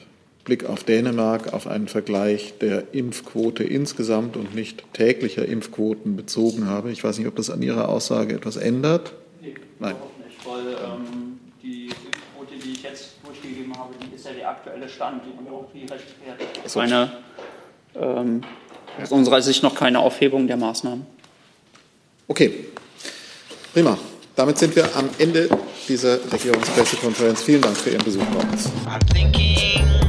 Blick 0.44 0.66
auf 0.66 0.84
Dänemark 0.84 1.54
auf 1.54 1.66
einen 1.66 1.88
Vergleich 1.88 2.58
der 2.58 2.92
Impfquote 2.92 3.64
insgesamt 3.64 4.36
und 4.36 4.54
nicht 4.54 4.84
täglicher 4.92 5.46
Impfquoten 5.46 6.16
bezogen 6.16 6.66
habe. 6.66 6.92
Ich 6.92 7.02
weiß 7.02 7.16
nicht, 7.16 7.28
ob 7.28 7.36
das 7.36 7.48
an 7.48 7.62
Ihrer 7.62 7.88
Aussage 7.88 8.34
etwas 8.34 8.56
ändert. 8.58 9.14
Nee, 9.40 9.54
Nein. 9.78 9.94
nicht, 10.22 10.46
weil 10.46 10.66
ähm, 10.66 11.40
die 11.62 11.86
Impfquote, 11.86 12.62
die 12.62 12.72
ich 12.72 12.82
jetzt 12.82 13.14
durchgegeben 13.24 13.74
habe, 13.78 13.94
die 14.02 14.14
ist 14.14 14.26
ja 14.26 14.32
der 14.32 14.50
aktuelle 14.50 14.86
Stand 14.90 15.22
und 15.38 15.48
auch 15.48 15.64
die 15.72 15.86
rechtfertigt 15.86 16.68
so. 16.68 16.80
eine 16.80 17.10
ähm, 17.94 18.42
aus 19.02 19.10
unserer 19.10 19.42
Sicht 19.42 19.62
noch 19.62 19.74
keine 19.74 19.98
Aufhebung 20.00 20.46
der 20.46 20.56
Maßnahmen. 20.56 21.06
Okay, 22.28 22.66
prima. 23.72 23.98
Damit 24.36 24.58
sind 24.58 24.74
wir 24.74 24.96
am 24.96 25.08
Ende 25.18 25.48
dieser 25.88 26.18
Regierungspressekonferenz. 26.32 27.42
Vielen 27.42 27.60
Dank 27.60 27.76
für 27.76 27.90
Ihren 27.90 28.04
Besuch 28.04 28.24
bei 28.24 28.40
uns. 28.50 30.03